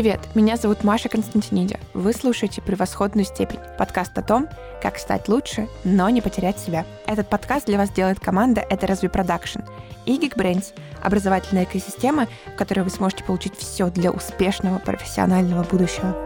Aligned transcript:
Привет, 0.00 0.34
меня 0.34 0.56
зовут 0.56 0.82
Маша 0.82 1.10
Константиниди. 1.10 1.78
Вы 1.92 2.14
слушаете 2.14 2.62
«Превосходную 2.62 3.26
степень»— 3.26 3.58
подкаст 3.78 4.16
о 4.16 4.22
том, 4.22 4.48
как 4.80 4.96
стать 4.96 5.28
лучше, 5.28 5.68
но 5.84 6.08
не 6.08 6.22
потерять 6.22 6.58
себя. 6.58 6.86
Этот 7.06 7.28
подкаст 7.28 7.66
для 7.66 7.76
вас 7.76 7.90
делает 7.90 8.18
команда 8.18 8.62
«Это 8.62 8.86
разве 8.86 9.10
продакшн» 9.10 9.60
и 10.06 10.16
Geekbrains— 10.16 10.72
образовательная 11.02 11.64
экосистема, 11.64 12.28
в 12.46 12.56
которой 12.56 12.80
вы 12.80 12.88
сможете 12.88 13.24
получить 13.24 13.54
все 13.58 13.90
для 13.90 14.10
успешного 14.10 14.78
профессионального 14.78 15.64
будущего. 15.64 16.16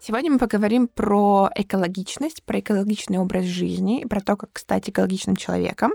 Сегодня 0.00 0.30
мы 0.32 0.38
поговорим 0.38 0.88
про 0.88 1.50
экологичность, 1.54 2.42
про 2.42 2.60
экологичный 2.60 3.18
образ 3.18 3.44
жизни, 3.44 4.06
про 4.08 4.22
то, 4.22 4.36
как 4.36 4.58
стать 4.58 4.88
экологичным 4.88 5.36
человеком 5.36 5.92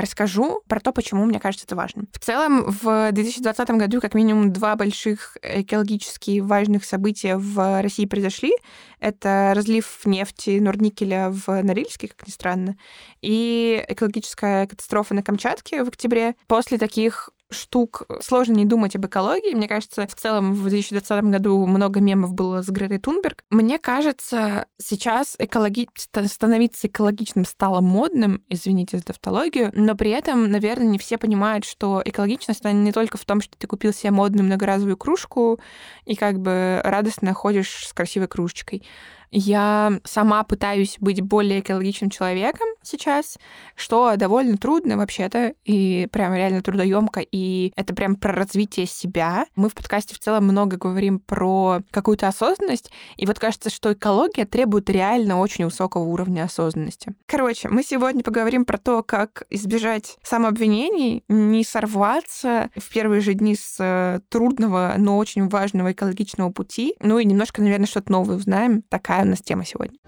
расскажу 0.00 0.62
про 0.68 0.80
то, 0.80 0.92
почему 0.92 1.24
мне 1.24 1.40
кажется 1.40 1.66
это 1.66 1.76
важным. 1.76 2.08
В 2.12 2.18
целом, 2.18 2.64
в 2.66 3.10
2020 3.12 3.70
году 3.70 4.00
как 4.00 4.14
минимум 4.14 4.52
два 4.52 4.76
больших 4.76 5.36
экологически 5.42 6.40
важных 6.40 6.84
события 6.84 7.36
в 7.36 7.82
России 7.82 8.06
произошли. 8.06 8.52
Это 9.00 9.52
разлив 9.54 10.00
нефти 10.04 10.58
Норникеля 10.58 11.30
в 11.30 11.62
Норильске, 11.62 12.08
как 12.08 12.26
ни 12.26 12.32
странно, 12.32 12.76
и 13.20 13.84
экологическая 13.88 14.66
катастрофа 14.66 15.14
на 15.14 15.22
Камчатке 15.22 15.84
в 15.84 15.88
октябре. 15.88 16.34
После 16.46 16.78
таких 16.78 17.30
штук 17.50 18.02
сложно 18.20 18.52
не 18.54 18.64
думать 18.64 18.94
об 18.96 19.06
экологии. 19.06 19.54
Мне 19.54 19.68
кажется, 19.68 20.06
в 20.06 20.14
целом 20.14 20.54
в 20.54 20.68
2020 20.68 21.24
году 21.24 21.66
много 21.66 22.00
мемов 22.00 22.32
было 22.32 22.62
с 22.62 22.68
Гретой 22.68 22.98
Тунберг. 22.98 23.44
Мне 23.50 23.78
кажется, 23.78 24.66
сейчас 24.78 25.36
экологи... 25.38 25.88
становиться 26.26 26.86
экологичным 26.86 27.44
стало 27.44 27.80
модным, 27.80 28.42
извините 28.48 28.98
за 28.98 29.04
тавтологию, 29.04 29.70
но 29.74 29.94
при 29.94 30.10
этом, 30.10 30.50
наверное, 30.50 30.86
не 30.86 30.98
все 30.98 31.18
понимают, 31.18 31.64
что 31.64 32.02
экологичность, 32.04 32.64
она 32.64 32.72
не 32.72 32.92
только 32.92 33.16
в 33.16 33.24
том, 33.24 33.40
что 33.40 33.56
ты 33.56 33.66
купил 33.66 33.92
себе 33.92 34.10
модную 34.10 34.44
многоразовую 34.44 34.96
кружку 34.96 35.60
и 36.04 36.14
как 36.14 36.40
бы 36.40 36.80
радостно 36.84 37.32
ходишь 37.34 37.86
с 37.86 37.92
красивой 37.92 38.28
кружечкой. 38.28 38.82
Я 39.30 40.00
сама 40.04 40.42
пытаюсь 40.44 40.96
быть 41.00 41.20
более 41.20 41.60
экологичным 41.60 42.10
человеком 42.10 42.68
сейчас, 42.82 43.38
что 43.74 44.16
довольно 44.16 44.56
трудно 44.56 44.96
вообще-то, 44.96 45.54
и 45.64 46.08
прям 46.10 46.34
реально 46.34 46.62
трудоемко, 46.62 47.20
и 47.20 47.72
это 47.76 47.94
прям 47.94 48.16
про 48.16 48.32
развитие 48.32 48.86
себя. 48.86 49.46
Мы 49.54 49.68
в 49.68 49.74
подкасте 49.74 50.14
в 50.14 50.18
целом 50.18 50.44
много 50.44 50.76
говорим 50.76 51.18
про 51.20 51.80
какую-то 51.90 52.28
осознанность, 52.28 52.90
и 53.16 53.26
вот 53.26 53.38
кажется, 53.38 53.70
что 53.70 53.92
экология 53.92 54.46
требует 54.46 54.88
реально 54.88 55.40
очень 55.40 55.66
высокого 55.66 56.04
уровня 56.04 56.44
осознанности. 56.44 57.14
Короче, 57.26 57.68
мы 57.68 57.82
сегодня 57.82 58.22
поговорим 58.22 58.64
про 58.64 58.78
то, 58.78 59.02
как 59.02 59.42
избежать 59.50 60.16
самообвинений, 60.22 61.24
не 61.28 61.64
сорваться 61.64 62.70
в 62.76 62.92
первые 62.92 63.20
же 63.20 63.34
дни 63.34 63.56
с 63.56 64.22
трудного, 64.30 64.94
но 64.96 65.18
очень 65.18 65.48
важного 65.48 65.92
экологичного 65.92 66.50
пути, 66.50 66.94
ну 67.00 67.18
и 67.18 67.24
немножко, 67.24 67.60
наверное, 67.62 67.86
что-то 67.86 68.12
новое 68.12 68.36
узнаем. 68.36 68.82
Такая 68.88 69.17
такая 69.18 69.26
у 69.26 69.30
нас 69.30 69.40
тема 69.40 69.64
сегодня. 69.64 69.98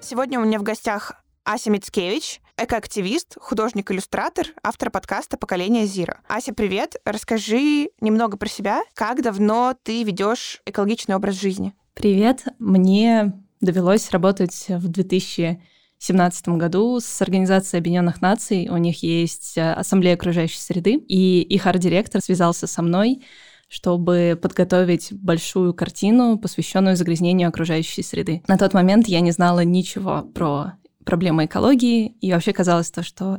Сегодня 0.00 0.38
у 0.38 0.44
меня 0.44 0.58
в 0.58 0.62
гостях 0.62 1.12
Ася 1.44 1.70
Мицкевич, 1.70 2.40
экоактивист, 2.56 3.36
художник-иллюстратор, 3.40 4.48
автор 4.62 4.90
подкаста 4.90 5.36
«Поколение 5.36 5.86
Зира». 5.86 6.20
Ася, 6.28 6.52
привет! 6.52 6.96
Расскажи 7.04 7.90
немного 8.00 8.36
про 8.36 8.48
себя. 8.48 8.82
Как 8.94 9.22
давно 9.22 9.74
ты 9.82 10.04
ведешь 10.04 10.60
экологичный 10.66 11.16
образ 11.16 11.40
жизни? 11.40 11.74
Привет! 11.94 12.44
Мне 12.58 13.32
довелось 13.60 14.10
работать 14.10 14.66
в 14.68 14.88
2000 14.88 15.60
2017 16.06 16.48
году 16.60 17.00
с 17.00 17.22
Организацией 17.22 17.80
Объединенных 17.80 18.20
Наций. 18.20 18.68
У 18.68 18.76
них 18.76 19.02
есть 19.02 19.56
э, 19.56 19.72
Ассамблея 19.72 20.14
окружающей 20.14 20.58
среды, 20.58 20.96
и 20.96 21.40
их 21.40 21.66
арт-директор 21.66 22.20
связался 22.20 22.66
со 22.66 22.82
мной, 22.82 23.22
чтобы 23.68 24.38
подготовить 24.40 25.12
большую 25.12 25.72
картину, 25.72 26.38
посвященную 26.38 26.96
загрязнению 26.96 27.48
окружающей 27.48 28.02
среды. 28.02 28.42
На 28.48 28.58
тот 28.58 28.74
момент 28.74 29.08
я 29.08 29.20
не 29.20 29.30
знала 29.30 29.64
ничего 29.64 30.22
про 30.22 30.74
проблемы 31.06 31.46
экологии, 31.46 32.08
и 32.20 32.32
вообще 32.32 32.52
казалось 32.52 32.90
то, 32.90 33.02
что 33.02 33.38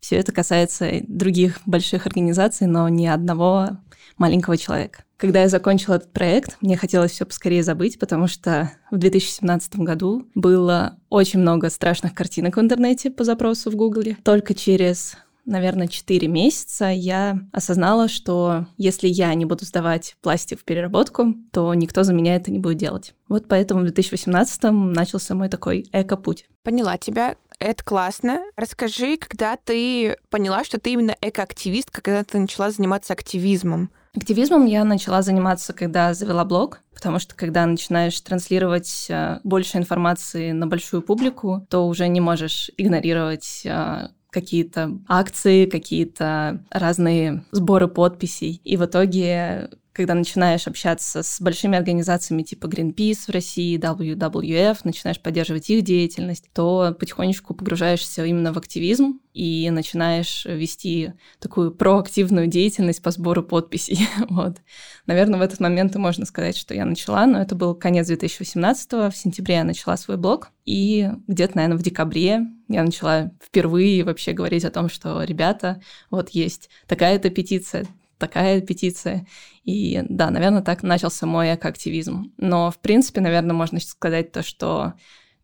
все 0.00 0.16
это 0.16 0.32
касается 0.32 1.02
других 1.06 1.60
больших 1.66 2.06
организаций, 2.06 2.66
но 2.66 2.88
ни 2.88 3.06
одного 3.06 3.78
маленького 4.16 4.56
человека. 4.56 5.05
Когда 5.16 5.42
я 5.42 5.48
закончила 5.48 5.94
этот 5.94 6.12
проект, 6.12 6.58
мне 6.60 6.76
хотелось 6.76 7.12
все 7.12 7.24
поскорее 7.24 7.62
забыть, 7.62 7.98
потому 7.98 8.26
что 8.26 8.70
в 8.90 8.98
2017 8.98 9.76
году 9.76 10.26
было 10.34 10.98
очень 11.08 11.40
много 11.40 11.70
страшных 11.70 12.14
картинок 12.14 12.56
в 12.56 12.60
интернете 12.60 13.10
по 13.10 13.24
запросу 13.24 13.70
в 13.70 13.76
Гугле. 13.76 14.18
Только 14.22 14.54
через 14.54 15.16
наверное, 15.46 15.86
4 15.86 16.26
месяца 16.26 16.86
я 16.88 17.38
осознала, 17.52 18.08
что 18.08 18.66
если 18.76 19.08
я 19.08 19.32
не 19.34 19.44
буду 19.44 19.64
сдавать 19.64 20.16
пластик 20.20 20.60
в 20.60 20.64
переработку, 20.64 21.34
то 21.52 21.72
никто 21.72 22.02
за 22.02 22.12
меня 22.12 22.34
это 22.34 22.50
не 22.50 22.58
будет 22.58 22.78
делать. 22.78 23.14
Вот 23.28 23.46
поэтому 23.48 23.80
в 23.80 23.84
2018 23.84 24.64
начался 24.72 25.34
мой 25.34 25.48
такой 25.48 25.88
эко-путь. 25.92 26.46
Поняла 26.62 26.98
тебя. 26.98 27.36
Это 27.58 27.82
классно. 27.84 28.42
Расскажи, 28.56 29.16
когда 29.16 29.56
ты 29.56 30.16
поняла, 30.28 30.64
что 30.64 30.78
ты 30.78 30.90
именно 30.90 31.16
экоактивист, 31.20 31.90
когда 31.90 32.22
ты 32.22 32.38
начала 32.38 32.70
заниматься 32.70 33.14
активизмом? 33.14 33.90
Активизмом 34.16 34.64
я 34.64 34.84
начала 34.84 35.20
заниматься, 35.20 35.74
когда 35.74 36.14
завела 36.14 36.46
блог, 36.46 36.80
потому 36.94 37.18
что 37.18 37.34
когда 37.34 37.66
начинаешь 37.66 38.18
транслировать 38.20 39.06
э, 39.10 39.40
больше 39.44 39.76
информации 39.76 40.52
на 40.52 40.66
большую 40.66 41.02
публику, 41.02 41.66
то 41.68 41.86
уже 41.86 42.08
не 42.08 42.20
можешь 42.20 42.70
игнорировать 42.78 43.60
э, 43.64 44.08
какие-то 44.30 44.98
акции, 45.06 45.66
какие-то 45.66 46.64
разные 46.70 47.44
сборы 47.52 47.88
подписей. 47.88 48.62
И 48.64 48.78
в 48.78 48.86
итоге 48.86 49.68
когда 49.96 50.12
начинаешь 50.12 50.66
общаться 50.66 51.22
с 51.22 51.40
большими 51.40 51.78
организациями 51.78 52.42
типа 52.42 52.66
Greenpeace 52.66 53.28
в 53.28 53.30
России, 53.30 53.78
WWF, 53.78 54.80
начинаешь 54.84 55.18
поддерживать 55.18 55.70
их 55.70 55.82
деятельность, 55.84 56.50
то 56.52 56.94
потихонечку 57.00 57.54
погружаешься 57.54 58.26
именно 58.26 58.52
в 58.52 58.58
активизм 58.58 59.20
и 59.32 59.70
начинаешь 59.70 60.44
вести 60.44 61.14
такую 61.38 61.74
проактивную 61.74 62.46
деятельность 62.46 63.00
по 63.00 63.10
сбору 63.10 63.42
подписей. 63.42 64.06
вот. 64.28 64.58
Наверное, 65.06 65.38
в 65.38 65.42
этот 65.42 65.60
момент 65.60 65.94
и 65.94 65.98
можно 65.98 66.26
сказать, 66.26 66.58
что 66.58 66.74
я 66.74 66.84
начала, 66.84 67.24
но 67.24 67.40
это 67.40 67.54
был 67.54 67.74
конец 67.74 68.06
2018 68.08 68.92
-го. 68.92 69.10
В 69.10 69.16
сентябре 69.16 69.54
я 69.54 69.64
начала 69.64 69.96
свой 69.96 70.18
блог, 70.18 70.50
и 70.66 71.08
где-то, 71.26 71.56
наверное, 71.56 71.78
в 71.78 71.82
декабре 71.82 72.42
я 72.68 72.82
начала 72.82 73.30
впервые 73.42 74.04
вообще 74.04 74.32
говорить 74.32 74.66
о 74.66 74.70
том, 74.70 74.90
что, 74.90 75.22
ребята, 75.22 75.80
вот 76.10 76.30
есть 76.30 76.68
такая-то 76.86 77.30
петиция, 77.30 77.86
такая 78.18 78.60
петиция. 78.60 79.26
И 79.64 80.02
да, 80.08 80.30
наверное, 80.30 80.62
так 80.62 80.82
начался 80.82 81.26
мой 81.26 81.54
экоактивизм. 81.54 82.32
Но, 82.36 82.70
в 82.70 82.78
принципе, 82.78 83.20
наверное, 83.20 83.54
можно 83.54 83.80
сказать 83.80 84.32
то, 84.32 84.42
что 84.42 84.94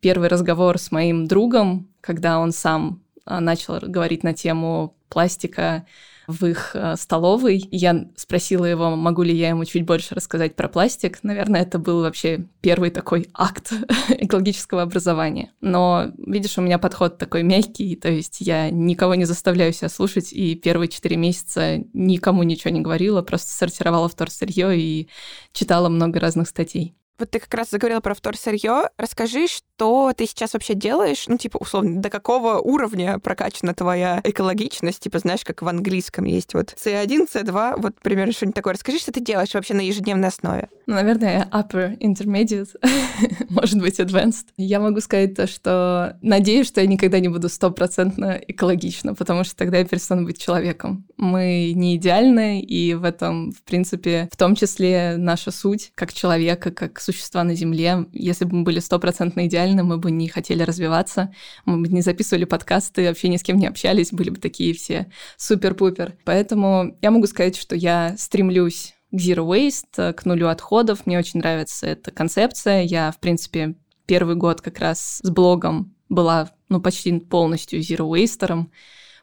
первый 0.00 0.28
разговор 0.28 0.78
с 0.78 0.90
моим 0.90 1.26
другом, 1.26 1.88
когда 2.00 2.38
он 2.38 2.52
сам 2.52 3.02
а, 3.24 3.40
начал 3.40 3.78
говорить 3.80 4.22
на 4.24 4.34
тему 4.34 4.96
пластика, 5.08 5.86
в 6.26 6.44
их 6.46 6.72
э, 6.74 6.96
столовой. 6.96 7.66
Я 7.70 8.06
спросила 8.16 8.64
его, 8.64 8.96
могу 8.96 9.22
ли 9.22 9.34
я 9.34 9.50
ему 9.50 9.64
чуть 9.64 9.84
больше 9.84 10.14
рассказать 10.14 10.56
про 10.56 10.68
пластик. 10.68 11.22
Наверное, 11.22 11.62
это 11.62 11.78
был 11.78 12.02
вообще 12.02 12.46
первый 12.60 12.90
такой 12.90 13.28
акт 13.34 13.72
экологического 14.08 14.82
образования. 14.82 15.52
Но, 15.60 16.12
видишь, 16.18 16.58
у 16.58 16.62
меня 16.62 16.78
подход 16.78 17.18
такой 17.18 17.42
мягкий, 17.42 17.96
то 17.96 18.10
есть 18.10 18.40
я 18.40 18.70
никого 18.70 19.14
не 19.14 19.24
заставляю 19.24 19.72
себя 19.72 19.88
слушать, 19.88 20.32
и 20.32 20.54
первые 20.54 20.88
четыре 20.88 21.16
месяца 21.16 21.78
никому 21.92 22.42
ничего 22.42 22.72
не 22.72 22.80
говорила, 22.80 23.22
просто 23.22 23.50
сортировала 23.50 24.08
вторсырье 24.08 24.78
и 24.78 25.08
читала 25.52 25.88
много 25.88 26.20
разных 26.20 26.48
статей. 26.48 26.94
Вот 27.22 27.30
ты 27.30 27.38
как 27.38 27.54
раз 27.54 27.70
заговорила 27.70 28.00
про 28.00 28.14
вторсырье. 28.14 28.90
Расскажи, 28.98 29.46
что 29.46 30.12
ты 30.12 30.26
сейчас 30.26 30.54
вообще 30.54 30.74
делаешь? 30.74 31.26
Ну, 31.28 31.38
типа, 31.38 31.56
условно, 31.58 32.02
до 32.02 32.10
какого 32.10 32.58
уровня 32.58 33.20
прокачана 33.20 33.74
твоя 33.74 34.20
экологичность? 34.24 34.98
Типа, 34.98 35.20
знаешь, 35.20 35.44
как 35.44 35.62
в 35.62 35.68
английском 35.68 36.24
есть 36.24 36.52
вот 36.52 36.74
C1, 36.84 37.28
C2, 37.32 37.80
вот 37.80 37.94
примерно 38.02 38.32
что-нибудь 38.32 38.56
такое. 38.56 38.74
Расскажи, 38.74 38.98
что 38.98 39.12
ты 39.12 39.20
делаешь 39.20 39.54
вообще 39.54 39.74
на 39.74 39.82
ежедневной 39.82 40.30
основе. 40.30 40.68
Ну, 40.88 40.94
наверное, 40.94 41.48
upper 41.52 41.96
intermediate, 41.98 42.70
может 43.48 43.78
быть, 43.78 44.00
advanced. 44.00 44.46
Я 44.56 44.80
могу 44.80 45.00
сказать 45.00 45.36
то, 45.36 45.46
что 45.46 46.18
надеюсь, 46.22 46.66
что 46.66 46.80
я 46.80 46.88
никогда 46.88 47.20
не 47.20 47.28
буду 47.28 47.48
стопроцентно 47.48 48.40
экологична, 48.48 49.14
потому 49.14 49.44
что 49.44 49.54
тогда 49.54 49.78
я 49.78 49.84
перестану 49.84 50.24
быть 50.24 50.38
человеком. 50.42 51.06
Мы 51.16 51.72
не 51.76 51.94
идеальны, 51.94 52.60
и 52.60 52.94
в 52.94 53.04
этом, 53.04 53.52
в 53.52 53.62
принципе, 53.62 54.28
в 54.32 54.36
том 54.36 54.56
числе 54.56 55.14
наша 55.16 55.52
суть 55.52 55.92
как 55.94 56.12
человека, 56.12 56.72
как 56.72 57.00
существа 57.00 57.11
на 57.42 57.54
Земле. 57.54 58.06
Если 58.12 58.44
бы 58.44 58.56
мы 58.56 58.62
были 58.64 58.80
стопроцентно 58.80 59.46
идеальны, 59.46 59.82
мы 59.82 59.98
бы 59.98 60.10
не 60.10 60.28
хотели 60.28 60.62
развиваться, 60.62 61.32
мы 61.64 61.80
бы 61.80 61.88
не 61.88 62.00
записывали 62.00 62.44
подкасты, 62.44 63.08
вообще 63.08 63.28
ни 63.28 63.36
с 63.36 63.42
кем 63.42 63.58
не 63.58 63.66
общались, 63.66 64.12
были 64.12 64.30
бы 64.30 64.36
такие 64.36 64.74
все 64.74 65.10
супер-пупер. 65.36 66.16
Поэтому 66.24 66.96
я 67.02 67.10
могу 67.10 67.26
сказать, 67.26 67.56
что 67.56 67.76
я 67.76 68.14
стремлюсь 68.18 68.94
к 69.10 69.16
Zero 69.16 69.46
Waste, 69.46 70.12
к 70.14 70.24
нулю 70.24 70.48
отходов. 70.48 71.06
Мне 71.06 71.18
очень 71.18 71.40
нравится 71.40 71.86
эта 71.86 72.10
концепция. 72.10 72.82
Я, 72.82 73.12
в 73.12 73.18
принципе, 73.18 73.76
первый 74.06 74.36
год 74.36 74.60
как 74.60 74.78
раз 74.78 75.20
с 75.22 75.30
блогом 75.30 75.94
была 76.08 76.50
ну, 76.68 76.80
почти 76.80 77.18
полностью 77.20 77.80
Zero 77.80 78.08
Wasterом. 78.08 78.70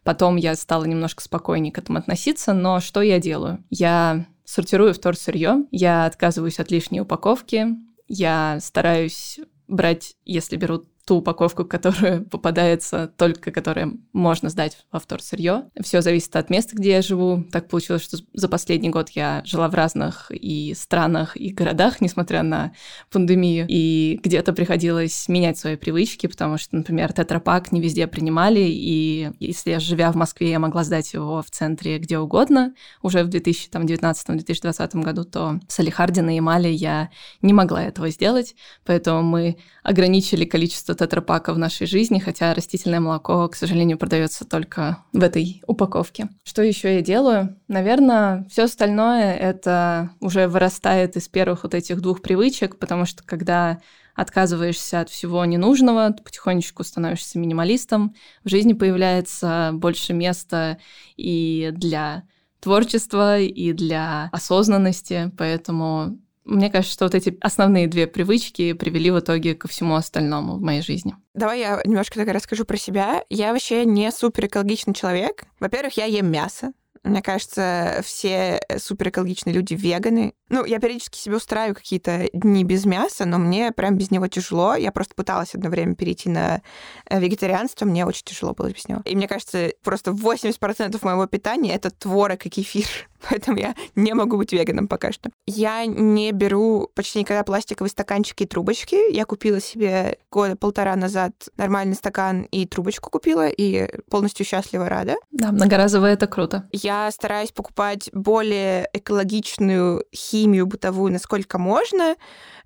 Потом 0.03 0.37
я 0.37 0.55
стала 0.55 0.85
немножко 0.85 1.23
спокойнее 1.23 1.73
к 1.73 1.77
этому 1.77 1.99
относиться, 1.99 2.53
но 2.53 2.79
что 2.79 3.01
я 3.01 3.19
делаю? 3.19 3.63
Я 3.69 4.25
сортирую 4.49 4.95
вторсырье, 4.95 5.65
я 5.69 6.05
отказываюсь 6.05 6.59
от 6.59 6.71
лишней 6.71 7.01
упаковки, 7.01 7.67
я 8.07 8.57
стараюсь 8.61 9.39
брать, 9.67 10.15
если 10.25 10.55
беру 10.55 10.85
ту 11.09 11.15
упаковку, 11.15 11.65
которая 11.65 12.21
попадается, 12.31 13.11
только 13.17 13.51
которая 13.51 13.93
можно 14.13 14.49
сдать 14.49 14.77
во 14.91 14.99
вторсырье. 14.99 15.63
Все 15.81 16.01
зависит 16.01 16.35
от 16.35 16.51
места, 16.51 16.75
где 16.75 16.91
я 16.91 17.01
живу. 17.01 17.43
Так 17.51 17.67
получилось, 17.67 18.03
что 18.03 18.17
за 18.33 18.47
последний 18.47 18.91
год 18.91 19.09
я 19.09 19.41
жила 19.43 19.69
в 19.69 19.73
разных 19.73 20.29
и 20.29 20.75
странах, 20.77 21.35
и 21.35 21.49
городах, 21.49 21.99
несмотря 22.01 22.43
на 22.43 22.73
пандемию. 23.09 23.65
И 23.67 24.19
где-то 24.23 24.53
приходилось 24.53 25.27
менять 25.27 25.57
свои 25.57 25.77
привычки, 25.77 26.27
потому 26.27 26.59
что, 26.59 26.75
например, 26.75 27.11
тетрапак 27.11 27.71
не 27.71 27.81
везде 27.81 28.05
принимали, 28.05 28.59
и 28.59 29.31
если 29.39 29.71
я, 29.71 29.79
живя 29.79 30.11
в 30.11 30.15
Москве, 30.15 30.51
я 30.51 30.59
могла 30.59 30.83
сдать 30.83 31.11
его 31.11 31.41
в 31.41 31.49
центре 31.49 31.97
где 31.97 32.19
угодно, 32.19 32.75
уже 33.01 33.23
в 33.23 33.29
2019-2020 33.29 35.01
году, 35.01 35.23
то 35.23 35.59
в 35.67 35.73
Салихарде 35.73 36.21
и 36.21 36.39
Мали 36.39 36.67
я 36.67 37.09
не 37.41 37.53
могла 37.53 37.83
этого 37.83 38.11
сделать, 38.11 38.53
поэтому 38.85 39.23
мы 39.23 39.57
ограничили 39.81 40.45
количество 40.45 40.93
тетрапака 40.99 41.53
в 41.53 41.57
нашей 41.57 41.87
жизни, 41.87 42.19
хотя 42.19 42.53
растительное 42.53 42.99
молоко, 42.99 43.47
к 43.47 43.55
сожалению, 43.55 43.97
продается 43.97 44.45
только 44.45 45.03
в 45.13 45.23
этой 45.23 45.61
упаковке. 45.65 46.29
Что 46.43 46.61
еще 46.61 46.95
я 46.95 47.01
делаю? 47.01 47.57
Наверное, 47.67 48.45
все 48.49 48.63
остальное 48.63 49.33
это 49.33 50.11
уже 50.19 50.47
вырастает 50.47 51.15
из 51.15 51.27
первых 51.27 51.63
вот 51.63 51.73
этих 51.73 52.01
двух 52.01 52.21
привычек, 52.21 52.77
потому 52.77 53.05
что 53.05 53.23
когда 53.23 53.79
отказываешься 54.13 54.99
от 54.99 55.09
всего 55.09 55.45
ненужного, 55.45 56.11
потихонечку 56.11 56.83
становишься 56.83 57.39
минималистом, 57.39 58.13
в 58.43 58.49
жизни 58.49 58.73
появляется 58.73 59.71
больше 59.73 60.13
места 60.13 60.77
и 61.15 61.71
для 61.73 62.23
творчества, 62.59 63.39
и 63.39 63.71
для 63.71 64.29
осознанности, 64.33 65.31
поэтому 65.37 66.19
мне 66.49 66.69
кажется, 66.69 66.93
что 66.93 67.05
вот 67.05 67.15
эти 67.15 67.37
основные 67.41 67.87
две 67.87 68.07
привычки 68.07 68.73
привели 68.73 69.11
в 69.11 69.19
итоге 69.19 69.55
ко 69.55 69.67
всему 69.67 69.95
остальному 69.95 70.57
в 70.57 70.61
моей 70.61 70.81
жизни. 70.81 71.15
Давай 71.33 71.59
я 71.59 71.81
немножко 71.85 72.15
тогда 72.15 72.33
расскажу 72.33 72.65
про 72.65 72.77
себя. 72.77 73.23
Я 73.29 73.53
вообще 73.53 73.85
не 73.85 74.11
супер 74.11 74.47
экологичный 74.47 74.93
человек. 74.93 75.43
Во-первых, 75.59 75.97
я 75.97 76.05
ем 76.05 76.31
мясо. 76.31 76.73
Мне 77.03 77.21
кажется, 77.21 78.01
все 78.03 78.61
суперэкологичные 78.77 79.53
люди 79.53 79.73
веганы. 79.73 80.33
Ну, 80.49 80.65
я 80.65 80.79
периодически 80.79 81.17
себе 81.17 81.37
устраиваю 81.37 81.75
какие-то 81.75 82.27
дни 82.33 82.63
без 82.63 82.85
мяса, 82.85 83.25
но 83.25 83.37
мне 83.37 83.71
прям 83.71 83.97
без 83.97 84.11
него 84.11 84.27
тяжело. 84.27 84.75
Я 84.75 84.91
просто 84.91 85.15
пыталась 85.15 85.55
одно 85.55 85.69
время 85.69 85.95
перейти 85.95 86.29
на 86.29 86.61
э, 87.09 87.19
вегетарианство, 87.19 87.85
мне 87.85 88.05
очень 88.05 88.25
тяжело 88.25 88.53
было 88.53 88.69
без 88.69 88.87
него. 88.87 89.01
И 89.05 89.15
мне 89.15 89.27
кажется, 89.27 89.71
просто 89.83 90.11
80% 90.11 90.99
моего 91.03 91.25
питания— 91.25 91.73
это 91.75 91.89
творог 91.89 92.45
и 92.45 92.49
кефир. 92.49 93.08
Поэтому 93.29 93.57
я 93.57 93.75
не 93.95 94.13
могу 94.13 94.37
быть 94.37 94.53
веганом 94.53 94.87
пока 94.87 95.11
что. 95.11 95.29
Я 95.45 95.85
не 95.85 96.31
беру 96.31 96.89
почти 96.95 97.19
никогда 97.19 97.43
пластиковые 97.43 97.91
стаканчики 97.91 98.43
и 98.43 98.45
трубочки. 98.45 99.11
Я 99.11 99.25
купила 99.25 99.59
себе 99.59 100.17
года 100.31 100.55
полтора 100.55 100.95
назад 100.95 101.33
нормальный 101.57 101.95
стакан 101.95 102.43
и 102.43 102.65
трубочку 102.65 103.09
купила, 103.09 103.47
и 103.47 103.89
полностью 104.09 104.45
счастлива 104.45 104.87
рада. 104.87 105.15
Да, 105.31 105.51
многоразовое— 105.51 106.13
это 106.13 106.27
круто. 106.27 106.67
Я 106.71 107.09
стараюсь 107.11 107.51
покупать 107.51 108.09
более 108.13 108.89
экологичную 108.93 110.05
химию 110.15 110.67
бытовую, 110.67 111.11
насколько 111.11 111.57
можно, 111.57 112.15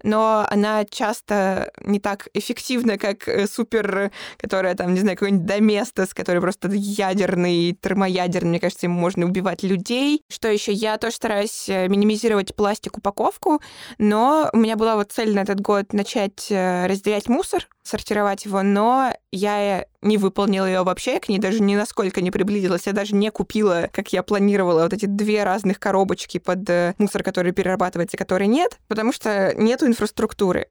но 0.03 0.45
она 0.49 0.85
часто 0.85 1.71
не 1.81 1.99
так 1.99 2.27
эффективна, 2.33 2.97
как 2.97 3.27
э, 3.27 3.47
супер, 3.47 4.11
которая 4.37 4.75
там, 4.75 4.93
не 4.93 4.99
знаю, 4.99 5.17
какой-нибудь 5.17 5.45
Доместос, 5.45 6.13
который 6.13 6.41
просто 6.41 6.69
ядерный, 6.71 7.77
термоядерный, 7.79 8.49
мне 8.49 8.59
кажется, 8.59 8.85
им 8.85 8.91
можно 8.91 9.25
убивать 9.25 9.63
людей. 9.63 10.21
Что 10.43 10.51
еще? 10.51 10.73
Я 10.73 10.97
тоже 10.97 11.15
стараюсь 11.15 11.69
э, 11.69 11.87
минимизировать 11.87 12.53
пластик 12.53 12.97
упаковку, 12.97 13.61
но 13.97 14.49
у 14.51 14.57
меня 14.57 14.75
была 14.75 14.97
вот 14.97 15.13
цель 15.13 15.33
на 15.33 15.39
этот 15.39 15.61
год 15.61 15.93
начать 15.93 16.47
э, 16.49 16.85
разделять 16.85 17.29
мусор, 17.29 17.69
сортировать 17.81 18.43
его, 18.43 18.61
но 18.61 19.13
я 19.31 19.85
не 20.01 20.17
выполнила 20.17 20.65
ее 20.65 20.83
вообще, 20.83 21.21
к 21.21 21.29
ней 21.29 21.39
даже 21.39 21.61
ни 21.61 21.77
насколько 21.77 22.19
не 22.19 22.29
приблизилась. 22.29 22.87
Я 22.87 22.91
даже 22.91 23.15
не 23.15 23.31
купила, 23.31 23.89
как 23.93 24.11
я 24.11 24.21
планировала, 24.21 24.83
вот 24.83 24.91
эти 24.91 25.05
две 25.05 25.45
разных 25.45 25.79
коробочки 25.79 26.39
под 26.39 26.69
мусор, 26.97 27.23
который 27.23 27.53
перерабатывается, 27.53 28.17
который 28.17 28.47
нет, 28.47 28.79
потому 28.89 29.13
что 29.13 29.53
нету 29.55 29.87
инфраструктуры. 29.87 30.67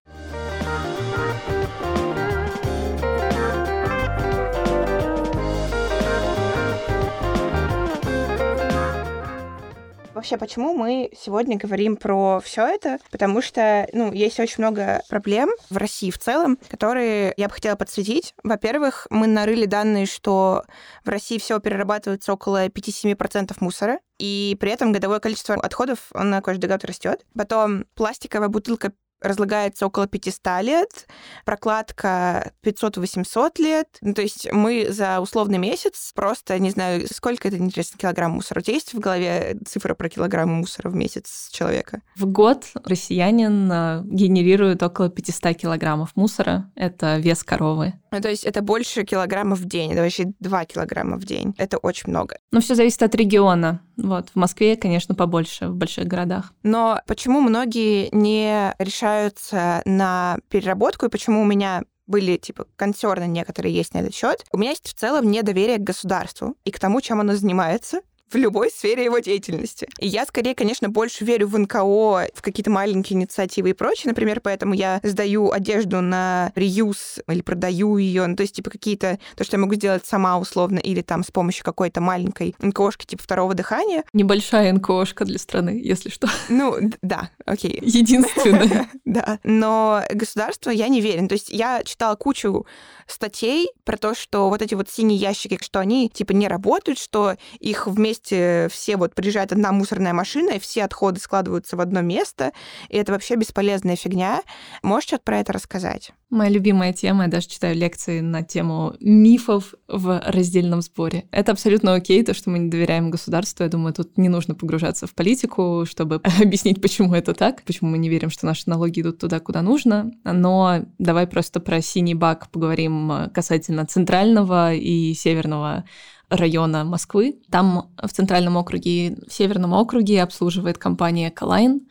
Вообще, 10.23 10.37
почему 10.37 10.73
мы 10.73 11.11
сегодня 11.21 11.59
говорим 11.59 11.97
про 11.97 12.39
все 12.39 12.65
это? 12.65 12.99
Потому 13.11 13.43
что, 13.43 13.89
ну, 13.93 14.13
есть 14.13 14.39
очень 14.39 14.63
много 14.63 15.03
проблем 15.09 15.51
в 15.69 15.77
России 15.77 16.13
в 16.13 16.19
целом, 16.21 16.61
которые 16.71 17.35
я 17.37 17.49
бы 17.49 17.55
хотела 17.55 17.75
подсветить. 17.75 18.33
Во-первых, 18.45 19.09
мы 19.11 19.27
нарыли 19.27 19.67
данные, 19.67 20.07
что 20.07 20.63
в 21.05 21.09
России 21.09 21.39
всего 21.39 21.59
перерабатывается 21.59 22.33
около 22.33 22.69
5-7% 22.69 23.57
мусора, 23.59 23.99
и 24.21 24.57
при 24.61 24.71
этом 24.71 24.93
годовое 24.93 25.19
количество 25.19 25.57
отходов 25.57 26.13
на 26.15 26.41
каждый 26.41 26.71
год 26.71 26.85
растет. 26.85 27.27
Потом 27.35 27.87
пластиковая 27.97 28.47
бутылка 28.47 28.93
разлагается 29.23 29.87
около 29.87 30.07
500 30.07 30.63
лет, 30.63 31.07
прокладка 31.45 32.53
500-800 32.65 33.51
лет. 33.59 33.89
Ну, 34.01 34.15
то 34.15 34.23
есть 34.23 34.51
мы 34.53 34.89
за 34.91 35.21
условный 35.21 35.59
месяц 35.59 36.13
просто, 36.15 36.59
не 36.59 36.71
знаю, 36.71 37.07
сколько 37.13 37.49
это, 37.49 37.57
интересно, 37.57 37.99
килограмм 37.99 38.33
мусора. 38.33 38.61
У 38.61 38.63
тебя 38.63 38.75
есть 38.75 38.95
в 38.95 38.99
голове 38.99 39.59
цифра 39.67 39.95
про 39.95 40.09
килограммы 40.09 40.55
мусора 40.55 40.91
в 40.91 40.95
месяц 40.95 41.49
человека? 41.53 42.03
В 42.17 42.27
год 42.27 42.67
россиянин 42.85 43.71
а, 43.71 44.03
генерирует 44.05 44.83
около 44.83 45.09
500 45.09 45.57
килограммов 45.57 46.11
мусора. 46.17 46.71
Это 46.75 47.19
вес 47.19 47.45
коровы. 47.45 47.95
Ну, 48.11 48.21
то 48.21 48.29
есть 48.29 48.45
это 48.45 48.61
больше 48.61 49.05
килограммов 49.05 49.61
в 49.61 49.65
день, 49.65 49.93
это 49.93 50.03
вообще 50.03 50.33
2 50.41 50.65
килограмма 50.67 51.17
в 51.17 51.25
день. 51.25 51.55
Это 51.57 51.79
очень 51.79 52.11
много. 52.11 52.37
Но 52.51 52.61
все 52.61 52.75
зависит 52.75 53.03
от 53.03 53.15
региона. 53.15 53.81
Вот, 53.97 54.31
в 54.31 54.37
Москве, 54.37 54.77
конечно, 54.77 55.15
побольше, 55.15 55.69
в 55.69 55.77
больших 55.77 56.07
городах. 56.07 56.53
Но 56.63 57.01
почему 57.07 57.41
многие 57.41 58.09
не 58.13 58.75
решаются 59.13 59.83
на 59.85 60.39
переработку, 60.49 61.07
и 61.07 61.09
почему 61.09 61.43
у 61.43 61.45
меня 61.45 61.83
были, 62.07 62.37
типа, 62.37 62.67
концерны 62.77 63.25
некоторые 63.25 63.75
есть 63.75 63.95
на 63.95 63.99
этот 63.99 64.15
счет. 64.15 64.45
У 64.53 64.59
меня 64.59 64.71
есть 64.71 64.89
в 64.89 64.95
целом 64.95 65.31
недоверие 65.31 65.79
к 65.79 65.83
государству 65.83 66.57
и 66.65 66.71
к 66.71 66.79
тому, 66.79 67.01
чем 67.01 67.21
оно 67.21 67.35
занимается 67.35 68.01
в 68.33 68.37
любой 68.37 68.71
сфере 68.71 69.05
его 69.05 69.19
деятельности. 69.19 69.89
И 69.99 70.07
я, 70.07 70.25
скорее, 70.27 70.55
конечно, 70.55 70.89
больше 70.89 71.25
верю 71.25 71.49
в 71.49 71.59
НКО, 71.59 72.29
в 72.35 72.43
какие-то 72.43 72.71
маленькие 72.71 73.19
инициативы 73.19 73.71
и 73.71 73.73
прочее. 73.73 74.11
Например, 74.11 74.41
поэтому 74.41 74.75
я 74.75 75.01
сдаю 75.03 75.51
одежду 75.53 76.01
на 76.01 76.53
реюз 76.55 77.21
или 77.29 77.43
продаю 77.43 77.97
ее. 77.97 78.27
Ну, 78.27 78.37
то 78.37 78.43
есть, 78.43 78.57
типа, 78.57 78.71
какие-то... 78.71 79.19
То, 79.37 79.45
что 79.45 79.57
я 79.57 79.61
могу 79.61 79.75
сделать 79.75 80.07
сама 80.07 80.39
условно 80.39 80.79
или 80.79 81.03
там 81.03 81.25
с 81.25 81.31
помощью 81.31 81.65
какой-то 81.65 82.01
маленькой 82.01 82.55
НКОшки 82.61 83.07
типа 83.07 83.23
второго 83.23 83.55
дыхания. 83.55 84.05
Небольшая 84.13 84.73
НКОшка 84.73 85.25
для 85.25 85.39
страны, 85.39 85.81
если 85.83 86.09
что. 86.09 86.29
Ну, 86.49 86.77
да, 87.03 87.31
окей. 87.45 87.79
Единственная. 87.83 88.89
Да. 89.05 89.41
Но 89.43 90.03
государство 90.11 90.71
я 90.71 90.89
не 90.89 91.01
верен. 91.01 91.29
То 91.29 91.35
есть 91.35 91.51
я 91.51 91.83
читала 91.85 92.15
кучу 92.15 92.67
статей 93.07 93.71
про 93.85 93.97
то, 93.97 94.15
что 94.15 94.49
вот 94.49 94.63
эти 94.63 94.75
вот 94.75 94.89
синие 94.91 95.19
ящики, 95.19 95.59
что 95.63 95.81
они 95.81 96.09
типа 96.09 96.33
не 96.33 96.49
работают, 96.49 96.99
что 96.99 97.37
их 97.59 97.87
вместе 97.87 98.69
все 98.71 98.97
вот 98.97 99.15
приезжает 99.15 99.53
одна 99.53 99.73
мусорная 99.73 100.13
машина, 100.13 100.51
и 100.51 100.59
все 100.59 100.85
отходы 100.85 101.21
складываются 101.21 101.77
в 101.77 101.81
одно 101.81 102.01
место, 102.01 102.53
и 102.89 102.97
это 102.97 103.13
вообще 103.13 103.37
бесполезная 103.37 103.97
фигня. 103.97 104.43
Можешь 104.83 105.09
что-то 105.09 105.25
про 105.25 105.41
это 105.41 105.53
рассказать? 105.53 106.13
Моя 106.33 106.49
любимая 106.49 106.95
тема, 106.95 107.25
я 107.25 107.29
даже 107.29 107.47
читаю 107.47 107.77
лекции 107.77 108.21
на 108.21 108.43
тему 108.43 108.95
мифов 109.01 109.75
в 109.87 110.19
раздельном 110.27 110.81
сборе. 110.81 111.27
Это 111.31 111.53
абсолютно 111.53 111.93
окей, 111.93 112.25
то, 112.25 112.33
что 112.33 112.49
мы 112.49 112.59
не 112.59 112.71
доверяем 112.71 113.11
государству. 113.11 113.65
Я 113.65 113.69
думаю, 113.69 113.93
тут 113.93 114.17
не 114.17 114.31
нужно 114.31 114.55
погружаться 114.55 115.07
в 115.07 115.15
политику, 115.15 115.85
чтобы 115.87 116.23
объяснить, 116.41 116.81
почему 116.81 117.13
это 117.13 117.35
так, 117.35 117.63
почему 117.65 117.91
мы 117.91 117.99
не 117.99 118.09
верим, 118.09 118.31
что 118.31 118.47
наши 118.47 118.63
налоги 118.65 119.03
идут 119.03 119.19
туда, 119.19 119.41
куда 119.41 119.61
нужно. 119.61 120.11
Но 120.25 120.87
давай 120.99 121.27
просто 121.27 121.61
про 121.61 121.83
синий 121.83 122.15
бак 122.15 122.51
поговорим 122.51 123.29
касательно 123.35 123.85
центрального 123.85 124.73
и 124.73 125.13
северного 125.13 125.85
района 126.31 126.85
Москвы. 126.85 127.41
Там 127.51 127.91
в 128.03 128.09
центральном 128.09 128.57
округе, 128.57 129.19
в 129.29 129.31
северном 129.35 129.75
округе 129.75 130.23
обслуживает 130.23 130.79
компания 130.79 131.31
Калайн. 131.31 131.83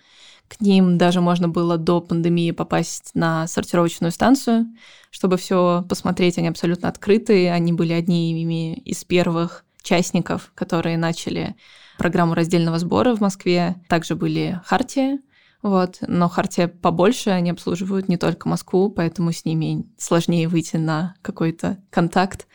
К 0.51 0.60
ним 0.60 0.98
даже 0.98 1.22
можно 1.22 1.48
было 1.48 1.77
до 1.77 2.01
пандемии 2.01 2.51
попасть 2.51 3.12
на 3.13 3.48
сортировочную 3.48 4.12
станцию, 4.12 4.65
чтобы 5.10 5.38
все 5.38 5.86
посмотреть. 5.88 6.38
Они 6.38 6.50
абсолютно 6.50 6.89
открытые. 6.89 7.53
Они 7.53 7.72
были 7.72 7.93
одними 7.93 8.74
из 8.74 9.05
первых 9.05 9.63
частников, 9.81 10.51
которые 10.53 10.98
начали 10.98 11.55
программу 11.98 12.34
раздельного 12.34 12.79
сбора 12.79 13.15
в 13.15 13.22
Москве. 13.22 13.77
Также 13.88 14.15
были 14.15 14.60
Хартия, 14.65 15.20
вот. 15.62 16.00
Но 16.01 16.27
Хартия 16.27 16.67
побольше, 16.67 17.29
они 17.29 17.51
обслуживают 17.51 18.10
не 18.10 18.17
только 18.17 18.50
Москву, 18.50 18.89
поэтому 18.89 19.31
с 19.31 19.46
ними 19.46 19.86
сложнее 19.98 20.50
выйти 20.50 20.75
на 20.75 21.15
какой-то 21.22 21.77
контакт, 21.89 22.46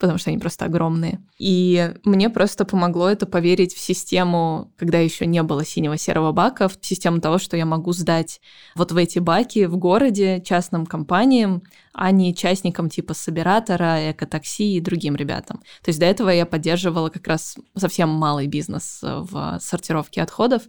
потому 0.00 0.18
что 0.18 0.30
они 0.30 0.38
просто 0.38 0.64
огромные. 0.64 1.20
И 1.38 1.94
мне 2.04 2.30
просто 2.30 2.64
помогло 2.64 3.08
это 3.08 3.26
поверить 3.26 3.74
в 3.74 3.78
систему, 3.78 4.72
когда 4.76 4.98
еще 4.98 5.26
не 5.26 5.42
было 5.42 5.64
синего 5.64 5.98
серого 5.98 6.32
бака, 6.32 6.68
в 6.68 6.78
систему 6.80 7.20
того, 7.20 7.38
что 7.38 7.56
я 7.56 7.66
могу 7.66 7.92
сдать 7.92 8.40
вот 8.74 8.92
в 8.92 8.96
эти 8.96 9.18
баки 9.18 9.66
в 9.66 9.76
городе 9.76 10.42
частным 10.44 10.86
компаниям, 10.86 11.62
а 11.92 12.10
не 12.10 12.34
частникам 12.34 12.88
типа 12.88 13.14
Собиратора, 13.14 14.10
Экотакси 14.10 14.76
и 14.76 14.80
другим 14.80 15.16
ребятам. 15.16 15.58
То 15.82 15.90
есть 15.90 16.00
до 16.00 16.06
этого 16.06 16.30
я 16.30 16.46
поддерживала 16.46 17.10
как 17.10 17.26
раз 17.26 17.56
совсем 17.76 18.08
малый 18.08 18.46
бизнес 18.46 19.00
в 19.02 19.58
сортировке 19.60 20.22
отходов, 20.22 20.62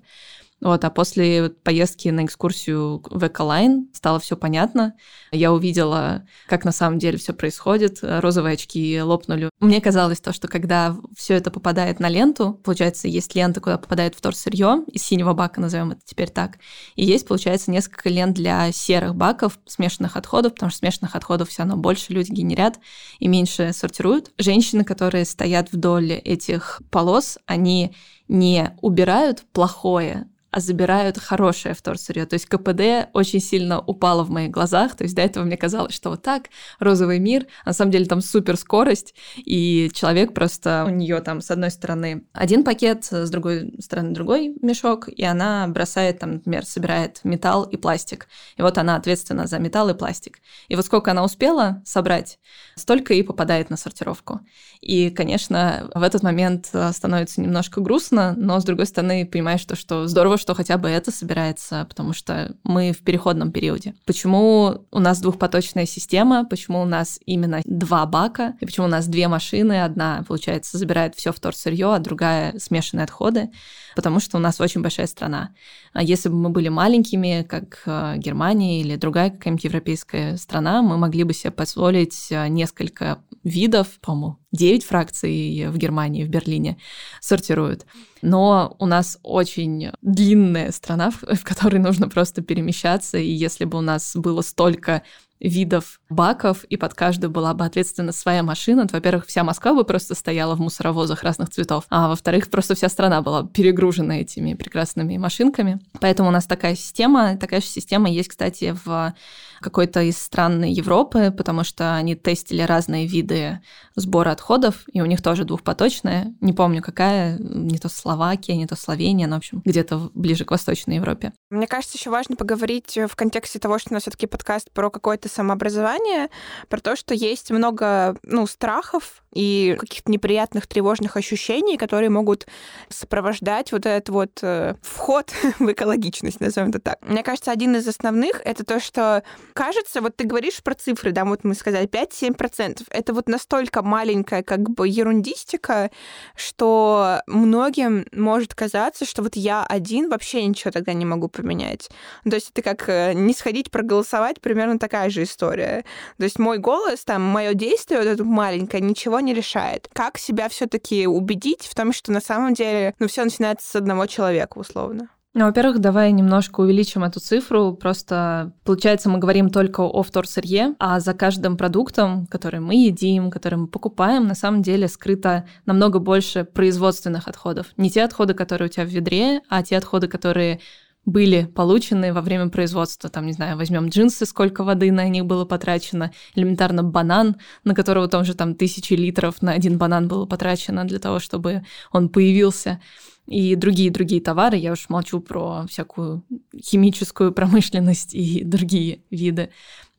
вот, 0.62 0.86
а 0.86 0.92
после 0.92 1.50
поездки 1.50 2.10
на 2.10 2.26
экскурсию 2.26 3.02
в 3.10 3.26
Эколайн 3.26 3.90
стало 3.94 4.20
все 4.20 4.38
понятно. 4.38 4.96
Я 5.32 5.52
увидела, 5.54 6.24
как 6.48 6.66
на 6.66 6.72
самом 6.72 7.00
деле 7.00 7.18
все 7.18 7.34
происходит. 7.34 8.00
Розовые 8.04 8.54
очки 8.54 9.02
лопнули. 9.02 9.50
Мне 9.60 9.82
казалось 9.82 10.20
то, 10.20 10.32
что 10.34 10.48
когда 10.48 10.96
все 11.18 11.34
это 11.34 11.50
попадает 11.50 12.00
на 12.00 12.10
ленту, 12.10 12.60
получается, 12.64 13.08
есть 13.08 13.34
лента, 13.34 13.60
куда 13.60 13.80
попадает 13.80 14.14
вторсырье, 14.14 14.84
из 14.92 15.02
синего 15.02 15.34
бака 15.34 15.60
назовем 15.60 15.92
это 15.92 16.02
теперь 16.06 16.30
так, 16.30 16.60
и 16.96 17.04
есть, 17.04 17.28
получается, 17.28 17.72
несколько 17.72 18.10
лент 18.10 18.36
для 18.36 18.72
серых 18.72 19.16
баков, 19.16 19.58
смешанных 19.66 20.16
отходов, 20.16 20.54
потому 20.54 20.70
что 20.70 20.80
смешанных 20.80 21.16
отходов 21.16 21.50
все 21.50 21.64
равно 21.64 21.78
больше 21.78 22.14
люди 22.14 22.32
генерят 22.32 22.80
и 23.20 23.28
меньше 23.28 23.74
сортируют. 23.74 24.32
Женщины, 24.38 24.84
которые 24.84 25.26
стоят 25.26 25.72
вдоль 25.72 26.12
этих 26.12 26.82
полос, 26.92 27.40
они 27.48 27.96
не 28.28 28.78
убирают 28.82 29.44
плохое, 29.52 30.28
а 30.52 30.60
забирают 30.60 31.18
хорошее 31.18 31.74
вторсырье. 31.74 32.26
То 32.26 32.36
есть 32.36 32.46
КПД 32.46 33.10
очень 33.14 33.40
сильно 33.40 33.80
упало 33.80 34.24
в 34.24 34.30
моих 34.30 34.52
глазах. 34.52 34.96
То 34.96 35.04
есть 35.04 35.16
до 35.16 35.22
этого 35.22 35.44
мне 35.46 35.58
казалось, 35.58 35.94
что 35.94 36.10
вот 36.10 36.22
так, 36.22 36.50
розовый 36.80 37.20
мир, 37.20 37.48
а 37.64 37.70
на 37.70 37.74
самом 37.74 37.92
деле 37.92 38.06
там 38.06 38.22
супер 38.22 38.58
скорость, 38.58 39.16
и 39.38 39.90
человек 39.94 40.34
просто, 40.34 40.84
у 40.86 40.90
нее 40.90 41.22
там 41.22 41.42
с 41.42 41.50
одной 41.52 41.72
стороны 41.72 42.26
один 42.34 42.64
пакет, 42.64 43.06
с 43.10 43.30
другой 43.30 43.74
стороны 43.80 44.12
другой 44.12 44.56
мешок, 44.62 45.08
и 45.08 45.24
она 45.24 45.68
бросает 45.68 46.20
там, 46.20 46.34
например, 46.34 46.66
собирает 46.66 47.22
металл 47.24 47.64
и 47.64 47.78
пластик. 47.78 48.28
И 48.58 48.62
вот 48.62 48.78
она 48.78 48.96
ответственна 48.96 49.48
за 49.48 49.60
металл 49.60 49.90
и 49.90 49.94
пластик. 49.94 50.40
И 50.68 50.76
вот 50.76 50.86
сколько 50.86 51.12
она 51.12 51.24
успела 51.24 51.82
собрать, 51.86 52.40
столько 52.76 53.14
и 53.14 53.24
попадает 53.24 53.70
на 53.70 53.78
сортировку. 53.78 54.42
И, 54.82 55.10
конечно, 55.12 55.90
в 55.94 56.04
этот 56.04 56.24
момент 56.24 56.70
э, 56.74 56.92
становится 56.92 57.40
немножко 57.40 57.82
грустно, 57.82 58.34
но, 58.36 58.60
с 58.60 58.64
другой 58.66 58.88
стороны, 58.88 59.26
понимаешь, 59.26 59.62
что, 59.62 59.76
что 59.76 60.08
здорово, 60.08 60.38
что 60.42 60.56
хотя 60.56 60.78
бы 60.78 60.90
это 60.90 61.12
собирается, 61.12 61.86
потому 61.88 62.14
что 62.14 62.56
мы 62.64 62.92
в 62.92 63.00
переходном 63.00 63.52
периоде. 63.52 63.94
Почему 64.06 64.86
у 64.92 65.00
нас 65.00 65.22
двухпоточная 65.22 65.86
система, 65.86 66.46
почему 66.46 66.82
у 66.82 66.86
нас 66.86 67.20
именно 67.26 67.62
два 67.66 68.06
бака, 68.06 68.56
и 68.60 68.66
почему 68.66 68.88
у 68.88 68.90
нас 68.90 69.08
две 69.08 69.28
машины, 69.28 69.84
одна, 69.84 70.26
получается, 70.28 70.78
забирает 70.78 71.16
все 71.16 71.32
вторсырье, 71.32 71.94
а 71.94 72.00
другая 72.00 72.58
смешанные 72.60 73.06
отходы, 73.06 73.52
потому 73.96 74.20
что 74.20 74.38
у 74.38 74.40
нас 74.42 74.60
очень 74.60 74.82
большая 74.82 75.08
страна. 75.08 75.54
А 75.94 76.04
если 76.04 76.30
бы 76.30 76.36
мы 76.36 76.50
были 76.50 76.70
маленькими, 76.70 77.46
как 77.48 77.84
э, 77.86 78.16
Германия 78.18 78.82
или 78.82 78.96
другая 78.96 79.30
какая-нибудь 79.30 79.64
европейская 79.64 80.38
страна, 80.38 80.82
мы 80.82 80.98
могли 80.98 81.24
бы 81.24 81.34
себе 81.34 81.52
позволить 81.52 82.28
э, 82.32 82.48
несколько 82.48 83.20
видов, 83.44 84.00
по-моему, 84.02 84.41
9 84.52 84.84
фракций 84.84 85.68
в 85.68 85.78
Германии, 85.78 86.24
в 86.24 86.30
Берлине 86.30 86.78
сортируют. 87.20 87.86
Но 88.22 88.76
у 88.80 88.86
нас 88.86 89.18
очень 89.24 89.92
длинная 90.02 90.72
страна, 90.72 91.12
в 91.12 91.44
которой 91.44 91.78
нужно 91.78 92.10
просто 92.10 92.42
перемещаться, 92.42 93.18
и 93.18 93.30
если 93.30 93.66
бы 93.66 93.78
у 93.78 93.82
нас 93.82 94.16
было 94.16 94.42
столько 94.42 95.04
видов 95.42 96.00
баков, 96.10 96.64
и 96.66 96.78
под 96.78 96.94
каждую 96.94 97.32
была 97.32 97.54
бы 97.54 97.66
ответственна 97.66 98.12
своя 98.12 98.44
машина, 98.44 98.88
во-первых, 98.92 99.26
вся 99.26 99.44
Москва 99.44 99.74
бы 99.74 99.84
просто 99.84 100.16
стояла 100.16 100.56
в 100.56 100.60
мусоровозах 100.60 101.24
разных 101.24 101.50
цветов, 101.50 101.86
а 101.90 102.08
во-вторых, 102.08 102.50
просто 102.50 102.76
вся 102.76 102.90
страна 102.90 103.22
была 103.22 103.46
перегружена 103.46 104.22
этими 104.22 104.54
прекрасными 104.54 105.18
машинками. 105.18 105.80
Поэтому 106.00 106.30
у 106.30 106.32
нас 106.32 106.46
такая 106.46 106.76
система, 106.76 107.38
такая 107.38 107.62
же 107.62 107.68
система 107.68 108.10
есть, 108.10 108.30
кстати, 108.30 108.78
в 108.86 109.14
какой-то 109.60 110.02
из 110.02 110.18
стран 110.18 110.64
Европы, 110.64 111.32
потому 111.36 111.64
что 111.64 111.96
они 111.96 112.16
тестили 112.16 112.62
разные 112.62 113.08
виды 113.08 113.62
сбора 113.96 114.32
отходов, 114.32 114.84
и 114.92 115.02
у 115.02 115.06
них 115.06 115.22
тоже 115.22 115.44
двухпоточная, 115.44 116.34
не 116.42 116.54
помню 116.54 116.82
какая, 116.82 117.38
не 117.38 117.78
то 117.78 117.90
Словакия, 117.90 118.56
не 118.56 118.66
то 118.66 118.76
Словения, 118.76 119.28
но, 119.28 119.36
в 119.36 119.38
общем, 119.40 119.62
где-то 119.64 120.10
ближе 120.14 120.46
к 120.46 120.52
Восточной 120.52 120.96
Европе. 120.96 121.34
Мне 121.50 121.68
кажется, 121.68 121.98
еще 121.98 122.10
важно 122.10 122.36
поговорить 122.36 122.98
в 122.98 123.16
контексте 123.16 123.60
того, 123.60 123.78
что 123.78 123.90
у 123.92 123.94
нас 123.94 124.04
все-таки 124.04 124.26
подкаст 124.26 124.72
про 124.72 124.90
какое-то 124.90 125.30
самообразование, 125.32 126.30
про 126.70 126.80
то, 126.80 126.96
что 126.96 127.14
есть 127.14 127.52
много 127.52 128.16
ну, 128.24 128.48
страхов 128.48 129.24
и 129.34 129.76
каких-то 129.80 130.12
неприятных, 130.12 130.68
тревожных 130.68 131.16
ощущений, 131.16 131.78
которые 131.78 132.10
могут 132.10 132.48
сопровождать 132.90 133.72
вот 133.72 133.86
этот 133.86 134.10
вот 134.10 134.40
э, 134.42 134.76
вход 134.82 135.32
в 135.60 135.72
экологичность, 135.72 136.40
назовем 136.40 136.70
это 136.70 136.80
так. 136.80 136.98
Мне 137.02 137.24
кажется, 137.24 137.52
один 137.52 137.76
из 137.76 137.88
основных— 137.88 138.42
это 138.46 138.66
то, 138.66 138.80
что 138.80 139.24
кажется, 139.54 140.02
вот 140.02 140.16
ты 140.16 140.26
говоришь 140.26 140.62
про 140.62 140.76
цифры, 140.76 141.12
да, 141.12 141.24
вот 141.26 141.44
мы 141.44 141.56
сказали 141.56 141.88
5-7%. 141.88 142.84
Это 142.90 143.14
вот 143.14 143.30
настолько 143.30 143.82
маленькая 143.82 144.44
как 144.44 144.70
бы 144.70 144.88
ерундистика, 144.88 145.92
что 146.36 147.22
многим 147.28 148.06
может 148.12 148.54
казаться, 148.54 149.06
что 149.06 149.24
вот 149.24 149.36
я 149.36 149.66
один 149.66 150.10
вообще 150.10 150.46
ничего 150.46 150.72
тогда 150.72 150.94
не 150.94 151.06
могу 151.06 151.30
поменять. 151.30 151.90
То 152.30 152.36
есть 152.36 152.52
это 152.54 152.62
как 152.62 152.90
э, 152.90 153.14
не 153.14 153.34
сходить 153.34 153.72
проголосовать, 153.72 154.42
примерно 154.42 154.78
такая 154.78 155.10
же 155.10 155.21
история. 155.24 155.86
То 156.18 156.24
есть 156.24 156.40
мой 156.40 156.58
голос, 156.58 157.04
там, 157.04 157.22
мое 157.22 157.54
действие 157.54 158.00
вот 158.00 158.08
это 158.08 158.24
маленькое 158.24 158.82
ничего 158.82 159.20
не 159.20 159.34
решает. 159.34 159.90
Как 159.94 160.18
себя 160.18 160.50
все-таки 160.50 161.08
убедить 161.08 161.64
в 161.64 161.76
том, 161.76 161.94
что 161.94 162.12
на 162.12 162.22
самом 162.22 162.54
деле, 162.54 162.94
ну, 163.00 163.08
все 163.08 163.24
начинается 163.24 163.70
с 163.70 163.76
одного 163.76 164.06
человека, 164.06 164.58
условно? 164.58 165.10
Ну, 165.34 165.46
во-первых, 165.46 165.80
давай 165.80 166.12
немножко 166.12 166.60
увеличим 166.60 167.06
эту 167.06 167.22
цифру. 167.22 167.74
Просто, 167.74 168.52
получается, 168.66 169.10
мы 169.10 169.18
говорим 169.18 169.50
только 169.50 169.80
о 169.80 170.04
вторсырье, 170.04 170.76
а 170.78 171.00
за 171.00 171.14
каждым 171.14 171.56
продуктом, 171.56 172.28
который 172.28 172.60
мы 172.60 172.76
едим, 172.76 173.32
который 173.32 173.56
мы 173.56 173.68
покупаем, 173.68 174.28
на 174.28 174.36
самом 174.36 174.62
деле 174.62 174.90
скрыто 174.90 175.48
намного 175.66 176.00
больше 176.00 176.44
производственных 176.44 177.30
отходов. 177.30 177.68
Не 177.78 177.90
те 177.90 178.04
отходы, 178.04 178.34
которые 178.34 178.68
у 178.68 178.72
тебя 178.72 178.84
в 178.84 178.90
ведре, 178.90 179.40
а 179.48 179.64
те 179.64 179.78
отходы, 179.78 180.10
которые 180.10 180.60
были 181.06 181.46
получены 181.46 182.14
во 182.14 182.22
время 182.22 182.50
производства. 182.50 183.10
Там, 183.10 183.26
не 183.26 183.34
знаю, 183.34 183.58
возьмем 183.58 183.90
джинсы, 183.90 184.26
сколько 184.26 184.64
воды 184.64 184.92
на 184.92 185.08
них 185.08 185.26
было 185.26 185.46
потрачено, 185.46 186.12
элементарно 186.36 186.84
банан, 186.84 187.38
на 187.64 187.74
которого 187.74 188.08
там 188.08 188.24
же 188.24 188.36
там 188.36 188.56
тысячи 188.56 188.94
литров 188.94 189.42
на 189.42 189.52
один 189.52 189.78
банан 189.78 190.08
было 190.08 190.26
потрачено 190.26 190.86
для 190.86 191.00
того, 191.00 191.20
чтобы 191.20 191.64
он 191.92 192.10
появился 192.10 192.82
и 193.28 193.56
другие-другие 193.56 194.22
товары. 194.22 194.58
Я 194.58 194.74
уж 194.74 194.90
молчу 194.90 195.20
про 195.22 195.66
всякую 195.68 196.24
химическую 196.56 197.32
промышленность 197.32 198.14
и 198.14 198.44
другие 198.44 199.04
виды. 199.10 199.50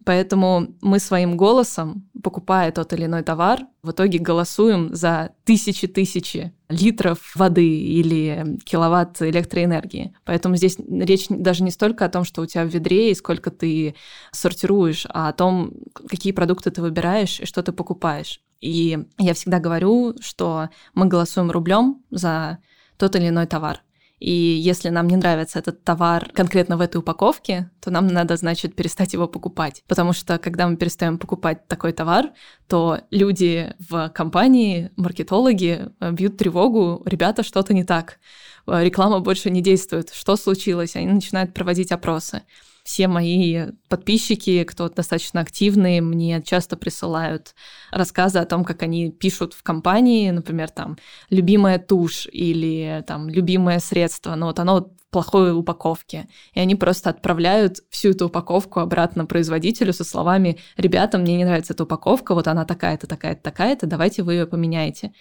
Поэтому 0.04 0.75
мы 0.80 0.99
своим 0.99 1.37
голосом, 1.37 2.09
покупая 2.23 2.73
тот 2.73 2.92
или 2.92 3.04
иной 3.04 3.23
товар, 3.23 3.61
в 3.82 3.90
итоге 3.90 4.18
голосуем 4.18 4.94
за 4.94 5.30
тысячи-тысячи 5.44 6.52
литров 6.68 7.18
воды 7.35 7.68
или 7.68 8.59
киловатт 8.64 9.23
электроэнергии. 9.23 10.14
Поэтому 10.25 10.56
здесь 10.56 10.78
речь 10.78 11.26
даже 11.28 11.62
не 11.62 11.71
столько 11.71 12.04
о 12.04 12.09
том, 12.09 12.25
что 12.25 12.42
у 12.42 12.47
тебя 12.47 12.64
в 12.64 12.68
ведре 12.68 13.11
и 13.11 13.14
сколько 13.14 13.50
ты 13.50 13.94
сортируешь, 14.30 15.06
а 15.09 15.28
о 15.28 15.32
том, 15.32 15.73
какие 16.09 16.32
продукты 16.32 16.71
ты 16.71 16.80
выбираешь 16.82 17.40
и 17.40 17.47
что 17.47 17.62
ты 17.62 17.73
покупаешь. 17.73 18.40
И 18.61 18.99
я 19.18 19.35
всегда 19.35 19.59
говорю, 19.59 20.14
что 20.21 20.68
мы 20.94 21.06
голосуем 21.06 21.50
рублем 21.50 22.02
за 22.11 22.59
тот 22.97 23.16
или 23.16 23.28
иной 23.28 23.47
товар. 23.47 23.82
И 24.23 24.31
если 24.31 24.88
нам 24.88 25.09
не 25.09 25.17
нравится 25.17 25.59
этот 25.59 25.83
товар 25.83 26.31
конкретно 26.33 26.76
в 26.76 26.81
этой 26.81 26.99
упаковке, 26.99 27.73
то 27.81 27.91
нам 27.91 28.07
надо, 28.07 28.37
значит, 28.37 28.76
перестать 28.76 29.14
его 29.14 29.26
покупать. 29.26 29.83
Потому 29.88 30.12
что 30.12 30.38
когда 30.38 30.69
мы 30.69 30.76
перестаем 30.76 31.19
покупать 31.19 31.67
такой 31.67 31.93
товар, 31.93 32.31
то 32.69 33.00
люди 33.11 33.75
в 33.81 34.11
компании, 34.11 34.93
маркетологи 34.95 35.88
э, 35.99 36.12
бьют 36.12 36.37
тревогу, 36.37 37.02
ребята, 37.05 37.43
что-то 37.43 37.75
не 37.75 37.83
так. 37.83 38.21
Э, 38.69 38.85
реклама 38.85 39.19
больше 39.19 39.50
не 39.50 39.61
действует. 39.61 40.11
Что 40.11 40.37
случилось? 40.37 40.95
Они 40.95 41.07
начинают 41.07 41.52
проводить 41.52 41.91
опросы 41.91 42.43
все 42.85 43.07
мои 43.09 43.67
подписчики, 43.89 44.65
кто 44.65 44.89
достаточно 44.89 45.41
активные, 45.41 46.01
мне 46.01 46.43
часто 46.43 46.77
присылают 46.77 47.55
рассказы 47.91 48.39
о 48.39 48.45
том, 48.45 48.65
как 48.65 48.83
они 48.83 49.11
пишут 49.11 49.55
в 49.55 49.62
компании, 49.62 50.31
например, 50.31 50.71
там, 50.71 50.97
любимая 51.31 51.79
тушь 51.79 52.27
или 52.33 53.05
там, 53.07 53.29
любимое 53.29 53.79
средство, 53.79 54.35
но 54.35 54.47
вот 54.47 54.59
оно 54.59 54.81
в 54.81 55.11
плохой 55.11 55.57
упаковке. 55.57 56.27
И 56.55 56.61
они 56.61 56.75
просто 56.75 57.11
отправляют 57.11 57.79
всю 57.91 58.11
эту 58.11 58.27
упаковку 58.27 58.81
обратно 58.81 59.27
производителю 59.27 59.93
со 59.93 60.05
словами 60.05 60.59
«Ребята, 60.77 61.19
мне 61.19 61.37
не 61.37 61.45
нравится 61.45 61.75
эта 61.75 61.85
упаковка, 61.85 62.35
вот 62.35 62.49
она 62.49 62.65
такая-то, 62.65 63.07
такая-то, 63.07 63.43
такая-то, 63.43 63.87
давайте 63.87 64.23
вы 64.23 64.35
ее 64.35 64.47
поменяете». 64.47 65.12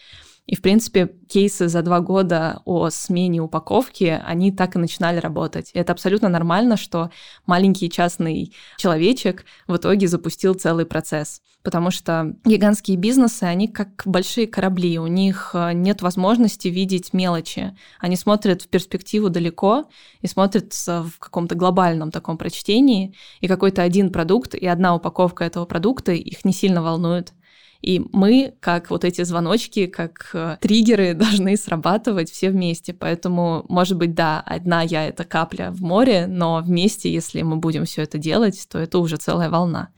И, 0.48 0.56
в 0.56 0.62
принципе, 0.62 1.08
кейсы 1.30 1.68
за 1.68 1.82
два 1.82 2.02
года 2.02 2.62
о 2.66 2.90
смене 2.90 3.42
упаковки, 3.42 4.22
они 4.26 4.52
так 4.52 4.76
и 4.76 4.80
начинали 4.80 5.18
работать. 5.18 5.72
И 5.74 5.80
это 5.80 5.94
абсолютно 5.94 6.30
нормально, 6.30 6.78
что 6.78 7.12
маленький 7.46 7.90
частный 7.90 8.54
человечек 8.78 9.46
в 9.68 9.78
итоге 9.78 10.08
запустил 10.08 10.56
целый 10.56 10.86
процесс. 10.86 11.42
Потому 11.64 11.92
что 11.92 12.36
гигантские 12.44 12.98
бизнесы, 12.98 13.44
они 13.44 13.68
как 13.68 14.02
большие 14.06 14.48
корабли, 14.48 14.98
у 14.98 15.06
них 15.06 15.52
э, 15.54 15.74
нет 15.74 16.02
возможности 16.02 16.70
видеть 16.70 17.14
мелочи. 17.14 17.78
Они 18.00 18.16
смотрят 18.16 18.64
в 18.64 18.68
перспективу 18.68 19.30
далеко 19.30 19.86
и 20.22 20.28
смотрят 20.28 20.74
в 20.74 21.20
каком-то 21.20 21.54
глобальном 21.54 22.10
таком 22.10 22.40
прочтении, 22.40 23.16
и 23.42 23.48
какой-то 23.48 23.84
один 23.84 24.12
продукт 24.12 24.56
и 24.56 24.66
одна 24.66 24.96
упаковка 24.96 25.44
этого 25.44 25.66
продукта 25.66 26.14
их 26.14 26.44
не 26.46 26.52
сильно 26.52 26.82
волнует. 26.82 27.34
И 27.82 28.02
мы, 28.12 28.54
как 28.60 28.90
вот 28.90 29.04
эти 29.04 29.24
звоночки, 29.24 29.88
как 29.88 30.30
э, 30.34 30.58
триггеры, 30.62 31.14
должны 31.16 31.58
срабатывать 31.58 32.32
все 32.32 32.50
вместе. 32.50 32.94
Поэтому, 32.94 33.66
может 33.70 33.98
быть, 33.98 34.14
да, 34.14 34.40
одна 34.40 34.82
я— 34.82 35.08
это 35.08 35.24
капля 35.24 35.72
в 35.72 35.82
море, 35.82 36.28
но 36.28 36.62
вместе, 36.64 37.12
если 37.12 37.42
мы 37.42 37.58
будем 37.58 37.86
все 37.86 38.04
это 38.04 38.18
делать, 38.18 38.68
то 38.70 38.78
это 38.78 39.00
уже 39.00 39.18
целая 39.18 39.50
волна. 39.50 39.90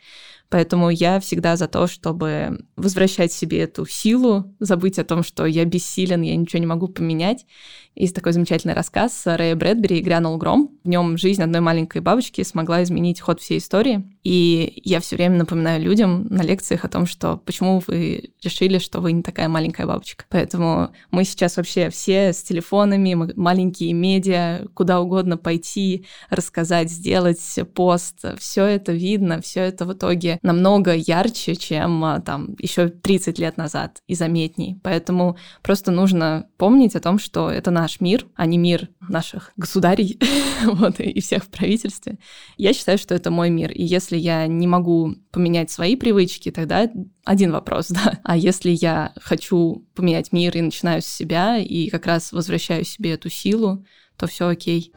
Поэтому 0.53 0.91
я 0.91 1.19
всегда 1.19 1.55
за 1.55 1.67
то, 1.67 1.87
чтобы 1.87 2.65
возвращать 2.75 3.33
себе 3.33 3.61
эту 3.61 3.87
силу, 3.87 4.55
забыть 4.59 4.99
о 4.99 5.03
том, 5.03 5.23
что 5.23 5.47
я 5.47 5.65
бессилен, 5.65 6.21
я 6.21 6.35
ничего 6.35 6.59
не 6.59 6.67
могу 6.67 6.89
поменять, 6.89 7.47
есть 7.95 8.15
такой 8.15 8.33
замечательный 8.33 8.73
рассказ 8.73 9.21
Рэя 9.25 9.55
Брэдбери 9.55 10.01
«Грянул 10.01 10.37
гром». 10.37 10.71
В 10.83 10.87
нем 10.87 11.17
жизнь 11.17 11.43
одной 11.43 11.61
маленькой 11.61 12.01
бабочки 12.01 12.43
смогла 12.43 12.81
изменить 12.83 13.21
ход 13.21 13.39
всей 13.39 13.59
истории. 13.59 14.03
И 14.23 14.81
я 14.83 14.99
все 14.99 15.15
время 15.15 15.37
напоминаю 15.37 15.81
людям 15.81 16.27
на 16.29 16.41
лекциях 16.41 16.85
о 16.85 16.89
том, 16.89 17.05
что 17.05 17.37
почему 17.37 17.81
вы 17.85 18.31
решили, 18.41 18.79
что 18.79 18.99
вы 18.99 19.11
не 19.11 19.21
такая 19.21 19.47
маленькая 19.47 19.85
бабочка. 19.85 20.25
Поэтому 20.29 20.91
мы 21.11 21.23
сейчас 21.23 21.57
вообще 21.57 21.89
все 21.89 22.33
с 22.33 22.41
телефонами, 22.41 23.13
маленькие 23.35 23.93
медиа, 23.93 24.65
куда 24.73 24.99
угодно 24.99 25.37
пойти, 25.37 26.05
рассказать, 26.29 26.89
сделать 26.89 27.59
пост. 27.75 28.25
Все 28.39 28.65
это 28.65 28.91
видно, 28.91 29.41
все 29.41 29.61
это 29.61 29.85
в 29.85 29.93
итоге 29.93 30.39
намного 30.41 30.93
ярче, 30.95 31.55
чем 31.55 32.03
а, 32.03 32.21
там 32.21 32.55
еще 32.59 32.89
30 32.89 33.37
лет 33.39 33.57
назад 33.57 34.01
и 34.07 34.15
заметней. 34.15 34.79
Поэтому 34.83 35.37
просто 35.61 35.91
нужно 35.91 36.47
помнить 36.57 36.95
о 36.95 36.99
том, 36.99 37.19
что 37.19 37.51
это 37.51 37.71
на 37.71 37.82
наш 37.83 37.99
мир, 37.99 38.27
а 38.35 38.45
не 38.45 38.57
мир 38.57 38.87
наших 39.09 39.51
государей 39.57 40.17
вот, 40.63 41.01
и 41.01 41.19
всех 41.19 41.43
в 41.43 41.49
правительстве. 41.49 42.17
Я 42.55 42.73
считаю, 42.73 42.97
что 42.97 43.13
это 43.13 43.29
мой 43.29 43.49
мир. 43.49 43.71
И 43.71 43.83
если 43.83 44.15
я 44.15 44.47
не 44.47 44.67
могу 44.67 45.15
поменять 45.31 45.69
свои 45.69 45.97
привычки, 45.97 46.49
тогда 46.49 46.89
один 47.25 47.51
вопрос, 47.51 47.87
да. 47.89 48.19
А 48.23 48.37
если 48.37 48.69
я 48.69 49.11
хочу 49.21 49.85
поменять 49.95 50.31
мир 50.31 50.55
и 50.57 50.61
начинаю 50.61 51.01
с 51.01 51.07
себя, 51.07 51.57
и 51.57 51.89
как 51.89 52.05
раз 52.05 52.31
возвращаю 52.31 52.85
себе 52.85 53.11
эту 53.11 53.29
силу, 53.29 53.85
то 54.17 54.27
все 54.27 54.47
окей. 54.47 54.93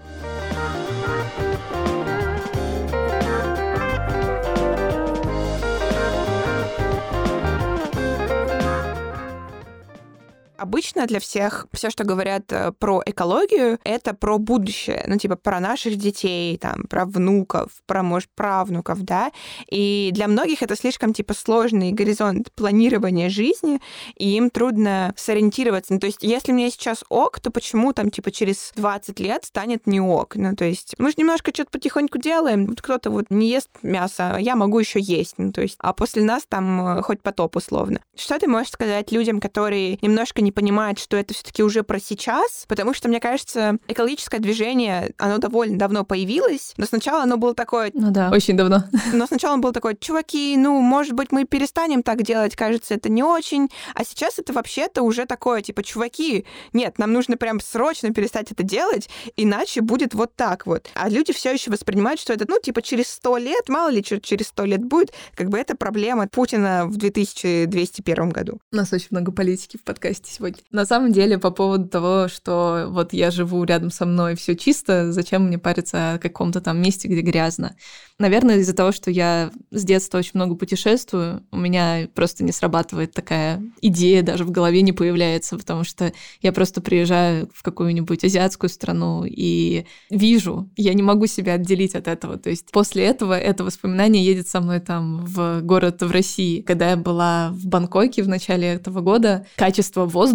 Обычно 10.59 11.07
для 11.07 11.21
всех 11.21 11.67
все, 11.73 11.91
что 11.91 12.05
говорят 12.05 12.51
э, 12.51 12.73
про 12.73 13.03
экологию, 13.05 13.79
это 13.85 14.15
про 14.15 14.39
будущее, 14.39 15.05
ну, 15.07 15.19
типа, 15.19 15.37
про 15.37 15.61
наших 15.61 15.97
детей, 15.97 16.57
там, 16.57 16.85
про 16.85 17.05
внуков, 17.05 17.71
про, 17.87 18.03
может, 18.03 18.31
правнуков, 18.35 19.03
да, 19.03 19.33
и 19.71 20.11
для 20.13 20.29
многих 20.29 20.63
это 20.63 20.77
слишком, 20.77 21.13
типа, 21.13 21.35
сложный 21.35 21.93
горизонт 21.93 22.51
планирования 22.53 23.29
жизни, 23.29 23.81
и 24.17 24.37
им 24.37 24.51
трудно 24.51 25.13
сориентироваться. 25.17 25.93
Ну, 25.93 26.01
то 26.01 26.07
есть, 26.07 26.23
если 26.23 26.53
мне 26.53 26.71
сейчас 26.71 27.05
ок, 27.09 27.41
то 27.41 27.51
почему 27.51 27.93
там, 27.93 28.11
типа, 28.11 28.31
через 28.31 28.73
20 28.77 29.21
лет 29.21 29.45
станет 29.45 29.87
не 29.87 30.01
ок? 30.01 30.37
Ну, 30.37 30.57
то 30.57 30.65
есть, 30.65 30.95
мы 30.99 31.11
же 31.11 31.17
немножко 31.19 31.53
что-то 31.53 31.71
потихоньку 31.71 32.19
делаем, 32.19 32.67
вот 32.67 32.81
кто-то 32.81 33.11
вот 33.11 33.27
не 33.31 33.51
ест 33.51 33.69
мясо, 33.83 34.33
а 34.37 34.41
я 34.41 34.57
могу 34.57 34.79
еще 34.79 35.01
есть, 35.01 35.35
ну, 35.37 35.53
то 35.53 35.61
есть, 35.61 35.77
а 35.81 35.93
после 35.93 36.23
нас 36.23 36.45
там 36.49 36.99
э, 36.99 37.03
хоть 37.03 37.21
потоп 37.21 37.57
условно. 37.57 38.01
Что 38.17 38.39
ты 38.39 38.49
можешь 38.49 38.73
сказать 38.73 39.13
людям, 39.13 39.41
которые 39.41 39.99
немножко 40.01 40.43
не 40.47 40.53
понимать, 40.57 40.99
что 40.99 41.19
это 41.19 41.35
все-таки 41.35 41.63
уже 41.63 41.83
про 41.83 42.01
сейчас, 42.01 42.65
потому 42.67 42.95
что, 42.95 43.09
мне 43.09 43.21
кажется, 43.21 43.77
экологическое 43.89 44.41
движение, 44.41 45.13
оно 45.19 45.37
довольно 45.37 45.79
давно 45.79 46.03
появилось, 46.03 46.73
но 46.79 46.87
сначала 46.87 47.23
оно 47.23 47.37
было 47.37 47.55
такое... 47.55 47.91
Ну 47.93 48.11
да, 48.11 48.31
очень 48.31 48.57
давно. 48.57 48.85
Но 49.13 49.27
сначала 49.27 49.55
оно 49.55 49.63
было 49.63 49.73
такое, 49.75 49.95
чуваки, 49.95 50.57
ну, 50.57 50.81
может 50.81 51.13
быть, 51.13 51.31
мы 51.31 51.45
перестанем 51.45 52.03
так 52.03 52.23
делать, 52.23 52.57
кажется, 52.57 52.95
это 52.95 53.11
не 53.11 53.23
очень, 53.23 53.69
а 53.95 54.03
сейчас 54.03 54.39
это 54.39 54.55
вообще-то 54.55 55.03
уже 55.03 55.27
такое, 55.27 55.61
типа, 55.61 55.83
чуваки, 55.83 56.47
нет, 56.73 56.99
нам 56.99 57.13
нужно 57.13 57.37
прям 57.37 57.61
срочно 57.61 58.15
перестать 58.15 58.51
это 58.51 58.63
делать, 58.63 59.11
иначе 59.37 59.83
будет 59.83 60.15
вот 60.15 60.35
так 60.37 60.67
вот. 60.67 60.89
А 60.95 61.11
люди 61.11 61.35
все 61.35 61.53
еще 61.53 61.71
воспринимают, 61.71 62.19
что 62.19 62.33
это, 62.33 62.47
ну, 62.49 62.59
типа, 62.59 62.81
через 62.81 63.09
сто 63.09 63.37
лет, 63.37 63.69
мало 63.69 63.91
ли, 63.91 64.03
что 64.03 64.21
через 64.23 64.47
сто 64.47 64.65
лет 64.65 64.83
будет, 64.83 65.13
как 65.35 65.51
бы 65.51 65.59
это 65.59 65.77
проблема 65.77 66.29
Путина 66.29 66.87
в 66.87 66.97
2201 66.97 68.31
году. 68.31 68.59
У 68.73 68.77
нас 68.77 68.91
очень 68.95 69.09
много 69.11 69.33
политики 69.33 69.77
в 69.77 69.85
подкасте 69.85 70.33
сегодня. 70.37 70.59
На 70.71 70.85
самом 70.85 71.13
деле, 71.13 71.39
по 71.39 71.51
поводу 71.51 71.89
того, 71.89 72.29
что 72.29 72.87
вот 72.89 73.13
я 73.13 73.31
живу 73.31 73.65
рядом 73.65 73.91
со 73.91 74.07
мной, 74.07 74.37
все 74.37 74.55
чисто, 74.57 75.13
зачем 75.13 75.47
мне 75.47 75.59
париться 75.59 76.15
о 76.15 76.19
каком-то 76.19 76.61
там 76.61 76.81
месте, 76.81 77.09
где 77.09 77.21
грязно? 77.21 77.77
Наверное, 78.19 78.57
из-за 78.57 78.75
того, 78.75 78.93
что 78.93 79.11
я 79.11 79.51
с 79.71 79.85
детства 79.85 80.19
очень 80.19 80.33
много 80.35 80.55
путешествую, 80.55 81.43
у 81.53 81.59
меня 81.59 82.09
просто 82.15 82.45
не 82.45 82.53
срабатывает 82.53 83.13
такая 83.13 83.63
идея, 83.83 84.23
даже 84.23 84.45
в 84.45 84.51
голове 84.51 84.81
не 84.81 84.93
появляется, 84.93 85.59
потому 85.59 85.85
что 85.85 86.13
я 86.41 86.53
просто 86.53 86.81
приезжаю 86.81 87.51
в 87.53 87.63
какую-нибудь 87.63 88.25
азиатскую 88.25 88.71
страну 88.71 89.25
и 89.27 89.85
вижу, 90.09 90.71
я 90.77 90.95
не 90.95 91.03
могу 91.03 91.27
себя 91.27 91.55
отделить 91.55 91.95
от 91.95 92.09
этого. 92.09 92.39
То 92.39 92.49
есть 92.49 92.71
после 92.73 93.05
этого 93.05 93.39
это 93.39 93.65
воспоминание 93.65 94.25
едет 94.25 94.49
со 94.49 94.61
мной 94.61 94.81
там 94.81 95.25
в 95.27 95.61
город 95.61 96.03
в 96.03 96.11
России. 96.11 96.63
Когда 96.63 96.91
я 96.91 96.97
была 96.97 97.51
в 97.53 97.67
Бангкоке 97.67 98.23
в 98.23 98.29
начале 98.29 98.69
этого 98.69 99.03
года, 99.03 99.47
качество 99.57 100.07
воздуха, 100.07 100.26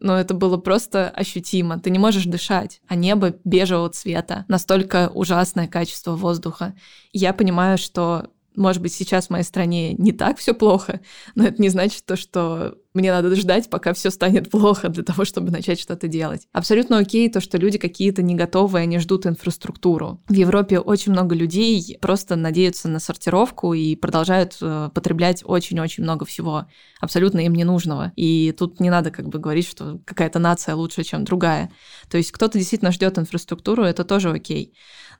ну 0.00 0.14
это 0.14 0.34
было 0.34 0.56
просто 0.56 1.08
ощутимо. 1.08 1.78
Ты 1.78 1.90
не 1.90 1.98
можешь 1.98 2.24
дышать, 2.24 2.80
а 2.88 2.94
небо 2.94 3.34
бежевого 3.44 3.90
цвета. 3.90 4.44
Настолько 4.48 5.10
ужасное 5.12 5.68
качество 5.68 6.16
воздуха 6.16 6.74
я 7.12 7.32
понимаю, 7.32 7.78
что 7.78 8.30
может 8.56 8.80
быть, 8.80 8.94
сейчас 8.94 9.26
в 9.26 9.30
моей 9.30 9.44
стране 9.44 9.92
не 9.92 10.12
так 10.12 10.38
все 10.38 10.54
плохо, 10.54 11.00
но 11.34 11.44
это 11.44 11.60
не 11.60 11.68
значит 11.68 12.04
то, 12.06 12.16
что 12.16 12.78
мне 12.96 13.12
надо 13.12 13.34
ждать, 13.36 13.70
пока 13.70 13.92
все 13.92 14.10
станет 14.10 14.50
плохо 14.50 14.88
для 14.88 15.04
того, 15.04 15.24
чтобы 15.24 15.50
начать 15.50 15.78
что-то 15.78 16.08
делать. 16.08 16.48
Абсолютно 16.52 16.98
окей 16.98 17.28
то, 17.28 17.40
что 17.40 17.58
люди 17.58 17.78
какие-то 17.78 18.22
не 18.22 18.34
готовые, 18.34 18.82
они 18.82 18.98
ждут 18.98 19.26
инфраструктуру. 19.26 20.20
В 20.28 20.32
Европе 20.32 20.80
очень 20.80 21.12
много 21.12 21.34
людей 21.34 21.98
просто 22.00 22.36
надеются 22.36 22.88
на 22.88 22.98
сортировку 22.98 23.74
и 23.74 23.94
продолжают 23.96 24.56
э, 24.60 24.90
потреблять 24.94 25.42
очень-очень 25.44 26.02
много 26.02 26.24
всего 26.24 26.66
абсолютно 27.00 27.40
им 27.40 27.54
ненужного. 27.54 28.12
И 28.16 28.54
тут 28.56 28.80
не 28.80 28.90
надо 28.90 29.10
как 29.10 29.28
бы 29.28 29.38
говорить, 29.38 29.68
что 29.68 30.00
какая-то 30.04 30.38
нация 30.38 30.74
лучше, 30.74 31.04
чем 31.04 31.24
другая. 31.24 31.70
То 32.10 32.16
есть 32.16 32.32
кто-то 32.32 32.58
действительно 32.58 32.92
ждет 32.92 33.18
инфраструктуру, 33.18 33.84
это 33.84 34.04
тоже 34.04 34.30
окей. 34.30 34.74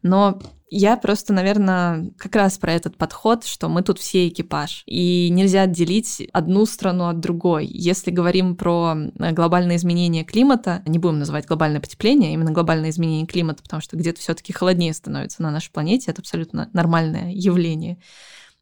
Но 0.07 0.39
я 0.69 0.97
просто, 0.97 1.33
наверное, 1.33 2.11
как 2.17 2.35
раз 2.35 2.59
про 2.59 2.73
этот 2.73 2.97
подход, 2.97 3.45
что 3.45 3.69
мы 3.69 3.83
тут 3.83 3.99
все 3.99 4.29
экипаж. 4.29 4.83
И 4.87 5.29
нельзя 5.31 5.63
отделить 5.63 6.29
одну 6.33 6.67
страну 6.67 7.07
от 7.07 7.21
другой. 7.21 7.67
Если 7.67 8.11
говорим 8.11 8.57
про 8.57 8.95
э, 8.97 9.33
глобальное 9.33 9.77
изменение 9.77 10.25
климата, 10.25 10.83
не 10.87 10.99
будем 10.99 11.21
называть 11.21 11.47
глобальное 11.47 11.81
потепление, 11.81 12.31
а 12.31 12.33
именно 12.35 12.51
глобальное 12.51 12.91
изменение 12.91 13.27
климата, 13.27 13.63
потому 13.63 13.81
что 13.81 13.97
где-то 13.97 14.21
все-таки 14.21 14.53
холоднее 14.53 14.93
становится 14.93 15.43
на 15.43 15.51
нашей 15.51 15.71
планете, 15.71 16.11
это 16.11 16.21
абсолютно 16.21 16.69
нормальное 16.73 17.31
явление 17.33 17.99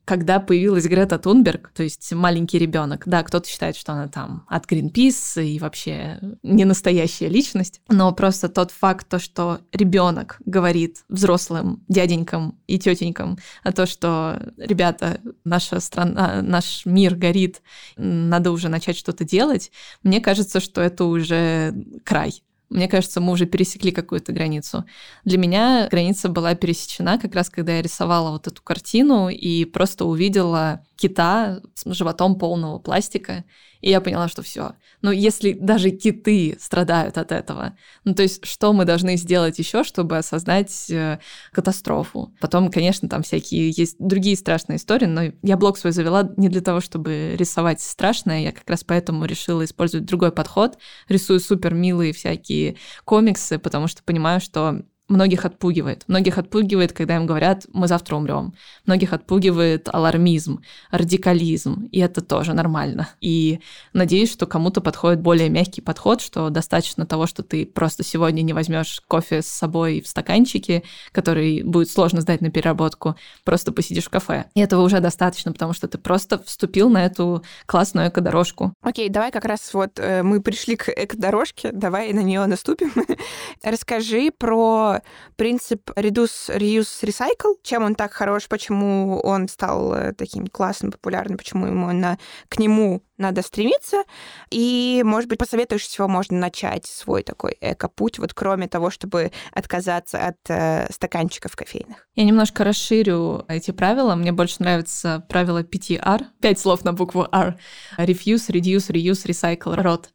когда 0.05 0.41
появилась 0.41 0.85
Грета 0.85 1.19
Тунберг, 1.19 1.71
то 1.75 1.83
есть 1.83 2.13
маленький 2.13 2.59
ребенок, 2.59 3.05
да, 3.07 3.23
кто-то 3.23 3.49
считает, 3.49 3.77
что 3.77 3.93
она 3.93 4.09
там 4.09 4.45
от 4.49 4.67
Гринпис 4.67 5.39
и 5.39 5.59
вообще 5.59 6.21
не 6.43 6.65
настоящая 6.65 7.29
личность, 7.29 7.81
но 7.89 8.13
просто 8.13 8.49
тот 8.49 8.71
факт, 8.71 9.09
то, 9.09 9.19
что 9.19 9.61
ребенок 9.73 10.37
говорит 10.45 11.05
взрослым 11.09 11.83
дяденькам 11.89 12.59
и 12.67 12.79
тетенькам 12.79 13.39
о 13.63 13.73
том, 13.73 13.87
что, 13.87 14.53
ребята, 14.59 15.21
наша 15.45 15.81
страна, 15.81 16.43
наш 16.43 16.85
мир 16.85 17.15
горит, 17.15 17.63
надо 17.97 18.51
уже 18.51 18.69
начать 18.69 18.97
что-то 18.97 19.25
делать, 19.25 19.71
мне 20.03 20.21
кажется, 20.21 20.61
что 20.61 20.81
это 20.81 21.05
уже 21.05 21.75
край. 22.05 22.43
Мне 22.75 22.89
кажется, 22.89 23.21
мы 23.21 23.33
уже 23.33 23.47
пересекли 23.47 23.93
какую-то 23.93 24.33
границу. 24.33 24.85
Для 25.25 25.39
меня 25.39 25.87
граница 25.89 26.29
была 26.29 26.57
пересечена 26.57 27.21
как 27.21 27.33
раз, 27.37 27.49
когда 27.49 27.77
я 27.77 27.83
рисовала 27.83 28.33
вот 28.33 28.49
эту 28.49 28.61
картину 28.63 29.29
и 29.29 29.65
просто 29.65 30.05
увидела 30.05 30.85
кита 30.97 31.61
с 31.75 31.95
животом 31.95 32.37
полного 32.37 32.81
пластика. 32.81 33.45
И 33.81 33.91
я 33.91 34.01
поняла, 34.01 34.27
что 34.27 34.43
все. 34.43 34.73
Но 35.05 35.13
если 35.13 35.53
даже 35.53 35.91
киты 35.91 36.57
страдают 36.59 37.19
от 37.19 37.31
этого, 37.31 37.77
ну 38.05 38.15
то 38.15 38.23
есть 38.23 38.43
что 38.47 38.73
мы 38.73 38.87
должны 38.87 39.19
сделать 39.19 39.59
еще, 39.59 39.85
чтобы 39.85 40.17
осознать 40.17 40.91
э, 40.91 41.19
катастрофу? 41.53 42.35
Потом, 42.41 42.71
конечно, 42.71 43.07
там 43.07 43.23
всякие 43.23 43.69
есть 43.69 43.97
другие 43.99 44.35
страшные 44.35 44.79
истории, 44.79 45.05
но 45.05 45.25
я 45.43 45.59
блог 45.59 45.77
свой 45.77 45.93
завела 45.93 46.33
не 46.39 46.49
для 46.49 46.63
того, 46.63 46.81
чтобы 46.81 47.37
рисовать 47.37 47.83
страшное, 47.83 48.45
я 48.45 48.53
как 48.53 48.67
раз 48.67 48.83
поэтому 48.83 49.27
решила 49.27 49.63
использовать 49.67 50.07
другой 50.07 50.33
подход. 50.33 50.79
Рисую 51.07 51.39
супер 51.41 51.75
милые 51.75 52.15
всякие 52.15 52.77
комиксы, 53.05 53.59
потому 53.59 53.89
что 53.89 54.03
понимаю, 54.05 54.41
что 54.41 54.85
многих 55.09 55.45
отпугивает. 55.45 56.05
Многих 56.09 56.39
отпугивает, 56.39 56.93
когда 56.93 57.17
им 57.17 57.27
говорят, 57.27 57.67
мы 57.73 57.89
завтра 57.89 58.17
умрем. 58.17 58.55
Многих 58.87 59.13
отпугивает 59.13 59.89
алармизм, 59.93 60.61
радикализм, 60.91 61.89
и 61.93 62.01
это 62.01 62.23
тоже 62.23 62.55
нормально. 62.55 63.09
И 63.21 63.61
надеюсь, 63.93 64.33
что 64.33 64.47
кому-то 64.47 64.81
подходит 64.81 65.21
более 65.21 65.49
мягкий 65.51 65.83
подход, 65.83 66.21
что 66.21 66.49
достаточно 66.49 67.07
того, 67.07 67.27
что 67.27 67.43
ты 67.43 67.67
просто 67.67 68.03
сегодня 68.03 68.43
не 68.43 68.53
возьмешь 68.53 69.03
кофе 69.07 69.43
с 69.43 69.47
собой 69.47 70.01
в 70.01 70.09
стаканчике, 70.09 70.83
который 71.13 71.63
будет 71.63 71.91
сложно 71.91 72.23
сдать 72.23 72.41
на 72.41 72.51
переработку, 72.51 73.17
просто 73.45 73.73
посидишь 73.73 74.05
в 74.05 74.11
кафе. 74.11 74.47
И 74.55 74.61
этого 74.61 74.83
уже 74.83 75.01
достаточно, 75.01 75.53
потому 75.53 75.75
что 75.75 75.87
ты 75.87 75.99
просто 75.99 76.43
вступил 76.43 76.89
на 76.89 77.05
эту 77.05 77.43
классную 77.67 78.09
экодорожку. 78.09 78.73
Окей, 78.81 79.09
давай 79.11 79.31
как 79.31 79.45
раз 79.45 79.75
вот 79.75 79.99
э, 79.99 80.23
мы 80.23 80.41
пришли 80.41 80.77
к 80.77 80.89
экодорожке, 80.89 81.71
давай 81.73 82.13
на 82.13 82.21
нее 82.21 82.45
наступим. 82.47 82.93
Расскажи 83.63 84.31
про 84.31 84.95
принцип 85.37 85.91
Reduce, 85.91 86.57
Reuse, 86.57 87.03
Recycle. 87.03 87.57
Чем 87.63 87.85
он 87.85 87.95
так 87.95 88.13
хорош, 88.13 88.49
почему 88.49 89.21
он 89.21 89.49
стал 89.49 89.95
э, 89.95 90.13
таким 90.13 90.47
классным, 90.47 90.93
популярным, 90.93 91.39
почему 91.39 91.67
ему 91.67 91.93
на, 91.93 92.19
к 92.49 92.59
нему 92.59 93.03
надо 93.17 93.43
стремиться. 93.43 94.03
И, 94.51 95.03
может 95.05 95.29
быть, 95.29 95.39
посоветуешь, 95.39 95.85
с 95.85 95.89
чего 95.95 96.09
можно 96.09 96.39
начать 96.39 96.87
свой 96.87 97.23
такой 97.23 97.57
эко-путь, 97.61 98.19
вот 98.19 98.35
кроме 98.35 98.69
того, 98.69 98.91
чтобы 98.91 99.31
отказаться 99.53 100.27
от 100.27 100.39
э, 100.49 100.87
стаканчиков 100.91 101.55
кофейных. 101.55 102.09
Я 102.15 102.25
немножко 102.25 102.65
расширю 102.65 103.45
эти 103.49 103.71
правила. 103.71 104.15
Мне 104.15 104.33
больше 104.33 104.57
нравится 104.61 105.25
правило 105.29 105.63
5R. 105.63 106.25
Пять 106.41 106.59
слов 106.59 106.85
на 106.85 106.93
букву 106.93 107.27
R. 107.31 107.57
Refuse, 107.99 108.51
Reduce, 108.51 108.91
Reuse, 108.91 109.27
Recycle, 109.27 109.77
ROT. 109.77 110.07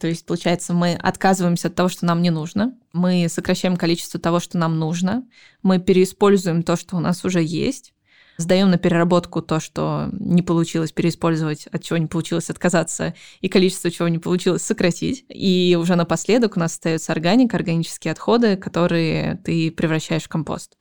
То 0.00 0.06
есть, 0.06 0.24
получается, 0.26 0.74
мы 0.74 0.94
отказываемся 0.94 1.68
от 1.68 1.74
того, 1.74 1.88
что 1.88 2.06
нам 2.06 2.22
не 2.22 2.30
нужно, 2.30 2.74
мы 2.92 3.26
сокращаем 3.28 3.76
количество 3.76 4.20
того, 4.20 4.40
что 4.40 4.56
нам 4.56 4.78
нужно, 4.78 5.24
мы 5.62 5.78
переиспользуем 5.78 6.62
то, 6.62 6.76
что 6.76 6.96
у 6.96 7.00
нас 7.00 7.24
уже 7.24 7.42
есть, 7.42 7.92
сдаем 8.36 8.70
на 8.70 8.78
переработку 8.78 9.42
то, 9.42 9.58
что 9.58 10.08
не 10.12 10.42
получилось 10.42 10.92
переиспользовать, 10.92 11.66
от 11.66 11.82
чего 11.82 11.98
не 11.98 12.06
получилось 12.06 12.48
отказаться, 12.48 13.14
и 13.40 13.48
количество 13.48 13.90
чего 13.90 14.08
не 14.08 14.18
получилось 14.18 14.62
сократить. 14.62 15.24
И 15.28 15.76
уже 15.78 15.96
напоследок 15.96 16.56
у 16.56 16.60
нас 16.60 16.72
остается 16.72 17.12
органика, 17.12 17.56
органические 17.56 18.12
отходы, 18.12 18.56
которые 18.56 19.40
ты 19.44 19.72
превращаешь 19.72 20.22
в 20.22 20.28
компост. 20.28 20.78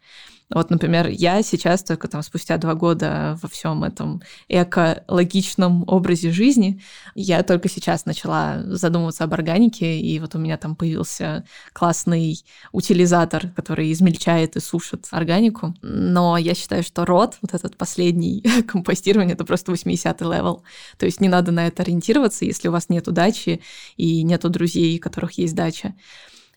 Вот, 0.50 0.70
например, 0.70 1.08
я 1.08 1.44
сейчас 1.44 1.84
только 1.84 2.08
там 2.08 2.24
спустя 2.24 2.58
два 2.58 2.74
года 2.74 3.38
во 3.42 3.50
всем 3.50 3.84
этом 3.84 4.22
экологичном 4.48 5.84
образе 5.88 6.32
жизни, 6.32 6.82
я 7.16 7.44
только 7.44 7.68
сейчас 7.68 8.06
начала 8.06 8.62
задумываться 8.64 9.26
об 9.26 9.34
органике, 9.34 10.00
и 10.00 10.20
вот 10.20 10.36
у 10.36 10.40
меня 10.40 10.58
там 10.58 10.78
появился 10.78 11.44
классный 11.74 12.46
утилизатор, 12.72 13.50
который 13.50 13.92
измельчает 13.92 14.56
и 14.56 14.62
сушит 14.62 15.08
органику. 15.12 15.76
Но 15.82 16.38
я 16.38 16.56
считаю, 16.56 16.84
что 16.84 17.06
rot, 17.06 17.38
вот 17.42 17.54
этот 17.54 17.76
последний 17.76 18.42
компостирование, 18.68 19.34
это 19.34 19.44
просто 19.44 19.74
80-й 19.74 20.24
level. 20.24 20.64
То 20.98 21.06
есть 21.06 21.20
не 21.20 21.28
надо 21.28 21.52
на 21.52 21.68
это 21.68 21.84
ориентироваться, 21.84 22.46
если 22.46 22.70
у 22.70 22.72
вас 22.72 22.88
нет 22.88 23.04
дачи 23.12 23.62
и 23.98 24.24
нету 24.24 24.50
друзей, 24.50 24.98
у 24.98 25.02
которых 25.02 25.34
есть 25.34 25.56
дача. 25.56 25.94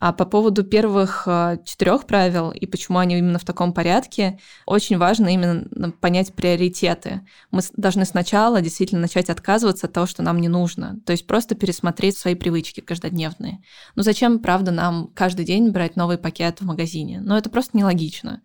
А 0.00 0.14
по 0.14 0.24
поводу 0.24 0.64
первых 0.64 1.24
э, 1.26 1.58
четырех 1.64 2.06
правил 2.06 2.50
и 2.50 2.64
почему 2.64 2.98
они 2.98 3.18
именно 3.18 3.38
в 3.38 3.44
таком 3.44 3.74
порядке, 3.74 4.38
очень 4.64 4.96
важно 4.96 5.28
именно 5.28 5.92
понять 6.00 6.32
приоритеты. 6.34 7.20
Мы 7.50 7.60
должны 7.76 8.06
сначала 8.06 8.62
действительно 8.62 9.02
начать 9.02 9.28
отказываться 9.28 9.86
от 9.86 9.92
того, 9.92 10.06
что 10.06 10.22
нам 10.22 10.40
не 10.40 10.48
нужно. 10.48 10.98
То 11.04 11.12
есть 11.12 11.26
просто 11.26 11.54
пересмотреть 11.54 12.16
свои 12.16 12.34
привычки 12.34 12.80
каждодневные. 12.80 13.62
Ну 13.94 14.02
зачем, 14.02 14.38
правда, 14.38 14.70
нам 14.70 15.10
каждый 15.14 15.44
день 15.44 15.70
брать 15.70 15.96
новый 15.96 16.16
пакет 16.16 16.62
в 16.62 16.64
магазине? 16.64 17.20
Ну 17.22 17.36
это 17.36 17.50
просто 17.50 17.76
нелогично. 17.76 18.40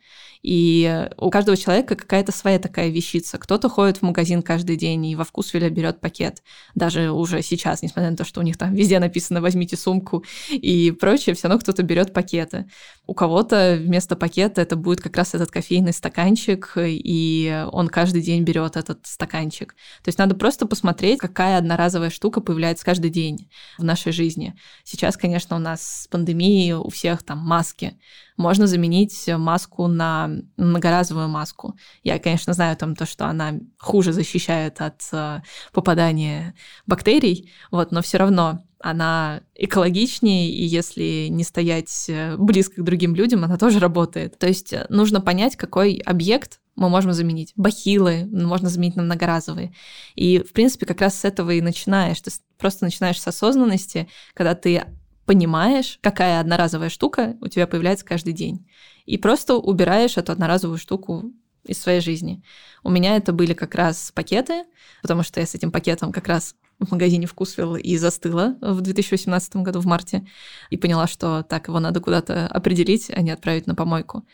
И 0.47 1.09
у 1.17 1.31
каждого 1.31 1.57
человека 1.57 1.95
какая-то 1.95 2.31
своя 2.31 2.59
такая 2.59 2.89
вещица. 2.89 3.39
Кто-то 3.39 3.67
ходит 3.67 3.97
в 3.97 4.01
магазин 4.03 4.43
каждый 4.43 4.75
день 4.75 5.03
и 5.07 5.15
во 5.15 5.23
вкусвиле 5.23 5.69
берет 5.71 5.99
пакет. 5.99 6.43
Даже 6.75 7.09
уже 7.09 7.41
сейчас, 7.41 7.81
несмотря 7.81 8.11
на 8.11 8.15
то, 8.15 8.25
что 8.25 8.41
у 8.41 8.43
них 8.43 8.55
там 8.55 8.75
везде 8.75 8.99
написано 8.99 9.41
«возьмите 9.41 9.75
сумку» 9.75 10.23
и 10.51 10.91
прочее, 10.91 11.33
все 11.33 11.47
равно 11.47 11.59
кто-то 11.59 11.81
берет 11.81 12.13
пакеты. 12.13 12.69
У 13.07 13.13
кого-то 13.13 13.77
вместо 13.79 14.15
пакета 14.15 14.61
это 14.61 14.75
будет 14.75 15.01
как 15.01 15.15
раз 15.17 15.35
этот 15.35 15.51
кофейный 15.51 15.93
стаканчик, 15.93 16.73
и 16.77 17.65
он 17.71 17.87
каждый 17.87 18.21
день 18.21 18.43
берет 18.43 18.77
этот 18.77 19.05
стаканчик. 19.05 19.75
То 20.03 20.09
есть 20.09 20.17
надо 20.17 20.35
просто 20.35 20.65
посмотреть, 20.65 21.19
какая 21.19 21.57
одноразовая 21.57 22.09
штука 22.09 22.41
появляется 22.41 22.85
каждый 22.85 23.11
день 23.11 23.49
в 23.77 23.83
нашей 23.83 24.11
жизни. 24.11 24.55
Сейчас, 24.83 25.17
конечно, 25.17 25.55
у 25.55 25.59
нас 25.59 26.03
с 26.03 26.07
пандемией 26.07 26.73
у 26.73 26.89
всех 26.89 27.23
там 27.23 27.39
маски 27.39 27.99
можно 28.37 28.67
заменить 28.67 29.29
маску 29.29 29.87
на 29.87 30.29
многоразовую 30.57 31.29
маску. 31.29 31.75
Я, 32.03 32.19
конечно, 32.19 32.53
знаю 32.53 32.75
там 32.75 32.95
то, 32.95 33.05
что 33.05 33.27
она 33.27 33.53
хуже 33.77 34.11
защищает 34.13 34.81
от 34.81 35.01
э, 35.11 35.41
попадания 35.71 36.53
бактерий, 36.85 37.51
вот, 37.71 37.91
но 37.91 38.01
все 38.01 38.17
равно 38.17 38.65
она 38.85 39.41
экологичнее, 39.55 40.51
и 40.51 40.63
если 40.63 41.25
не 41.31 41.43
стоять 41.43 42.05
э, 42.07 42.37
близко 42.37 42.81
к 42.81 42.85
другим 42.85 43.15
людям, 43.15 43.43
она 43.43 43.57
тоже 43.57 43.79
работает. 43.79 44.37
То 44.37 44.45
есть 44.45 44.73
э, 44.73 44.85
нужно 44.89 45.21
понять, 45.21 45.55
какой 45.55 45.95
объект 46.05 46.59
мы 46.75 46.87
можем 46.87 47.11
заменить. 47.11 47.51
Бахилы 47.55 48.29
можно 48.31 48.69
заменить 48.69 48.95
на 48.95 49.01
многоразовые. 49.01 49.73
И, 50.13 50.37
в 50.37 50.53
принципе, 50.53 50.85
как 50.85 51.01
раз 51.01 51.19
с 51.19 51.25
этого 51.25 51.49
и 51.49 51.61
начинаешь. 51.61 52.21
Ты 52.21 52.29
просто 52.59 52.85
начинаешь 52.85 53.19
с 53.19 53.27
осознанности, 53.27 54.07
когда 54.35 54.53
ты 54.53 54.83
понимаешь, 55.25 55.97
какая 56.03 56.39
одноразовая 56.39 56.89
штука 56.89 57.37
у 57.41 57.47
тебя 57.47 57.65
появляется 57.65 58.05
каждый 58.05 58.33
день. 58.33 58.69
И 59.07 59.17
просто 59.17 59.55
убираешь 59.55 60.17
эту 60.17 60.31
одноразовую 60.31 60.77
штуку 60.77 61.31
из 61.63 61.79
своей 61.79 62.01
жизни. 62.01 62.43
У 62.83 62.91
меня 62.91 63.15
это 63.15 63.33
были 63.33 63.55
как 63.55 63.73
раз 63.73 64.11
пакеты, 64.13 64.65
потому 65.01 65.23
что 65.23 65.39
я 65.39 65.47
с 65.47 65.55
этим 65.55 65.71
пакетом 65.71 66.11
как 66.11 66.27
раз 66.27 66.53
в 66.79 66.91
магазине 66.91 67.27
Вкусвилл 67.27 67.75
и 67.75 67.97
застыла 67.97 68.57
в 68.61 68.81
2018 68.81 69.57
году 69.57 69.79
в 69.79 69.85
марте 69.85 70.25
и 70.69 70.77
поняла, 70.77 71.07
что 71.07 71.43
так, 71.43 71.67
его 71.67 71.79
надо 71.79 71.99
куда-то 71.99 72.47
определить, 72.47 73.09
а 73.13 73.21
не 73.21 73.31
отправить 73.31 73.67
на 73.67 73.75
помойку. 73.75 74.25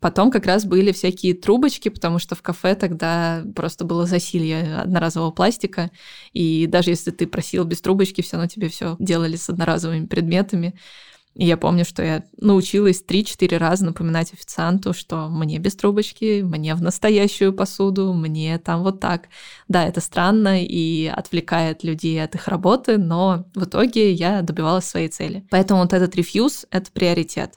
Потом 0.00 0.30
как 0.30 0.46
раз 0.46 0.64
были 0.64 0.92
всякие 0.92 1.34
трубочки, 1.34 1.88
потому 1.88 2.20
что 2.20 2.36
в 2.36 2.42
кафе 2.42 2.76
тогда 2.76 3.42
просто 3.56 3.84
было 3.84 4.06
засилье 4.06 4.76
одноразового 4.76 5.32
пластика, 5.32 5.90
и 6.32 6.66
даже 6.66 6.90
если 6.90 7.10
ты 7.10 7.26
просил 7.26 7.64
без 7.64 7.80
трубочки, 7.80 8.20
все 8.20 8.36
равно 8.36 8.48
тебе 8.48 8.68
все 8.68 8.96
делали 9.00 9.34
с 9.34 9.48
одноразовыми 9.50 10.06
предметами. 10.06 10.78
И 11.38 11.46
я 11.46 11.56
помню, 11.56 11.84
что 11.84 12.02
я 12.02 12.24
научилась 12.36 13.02
3-4 13.06 13.56
раза 13.58 13.84
напоминать 13.84 14.32
официанту, 14.32 14.92
что 14.92 15.28
мне 15.28 15.58
без 15.58 15.76
трубочки, 15.76 16.42
мне 16.42 16.74
в 16.74 16.82
настоящую 16.82 17.52
посуду, 17.52 18.12
мне 18.12 18.58
там 18.58 18.82
вот 18.82 18.98
так. 18.98 19.28
Да, 19.68 19.86
это 19.86 20.00
странно 20.00 20.64
и 20.64 21.06
отвлекает 21.06 21.84
людей 21.84 22.22
от 22.22 22.34
их 22.34 22.48
работы, 22.48 22.98
но 22.98 23.44
в 23.54 23.64
итоге 23.64 24.12
я 24.12 24.42
добивалась 24.42 24.86
своей 24.86 25.08
цели. 25.08 25.46
Поэтому 25.48 25.82
вот 25.82 25.92
этот 25.92 26.16
рефьюз— 26.16 26.66
это 26.72 26.90
приоритет. 26.90 27.54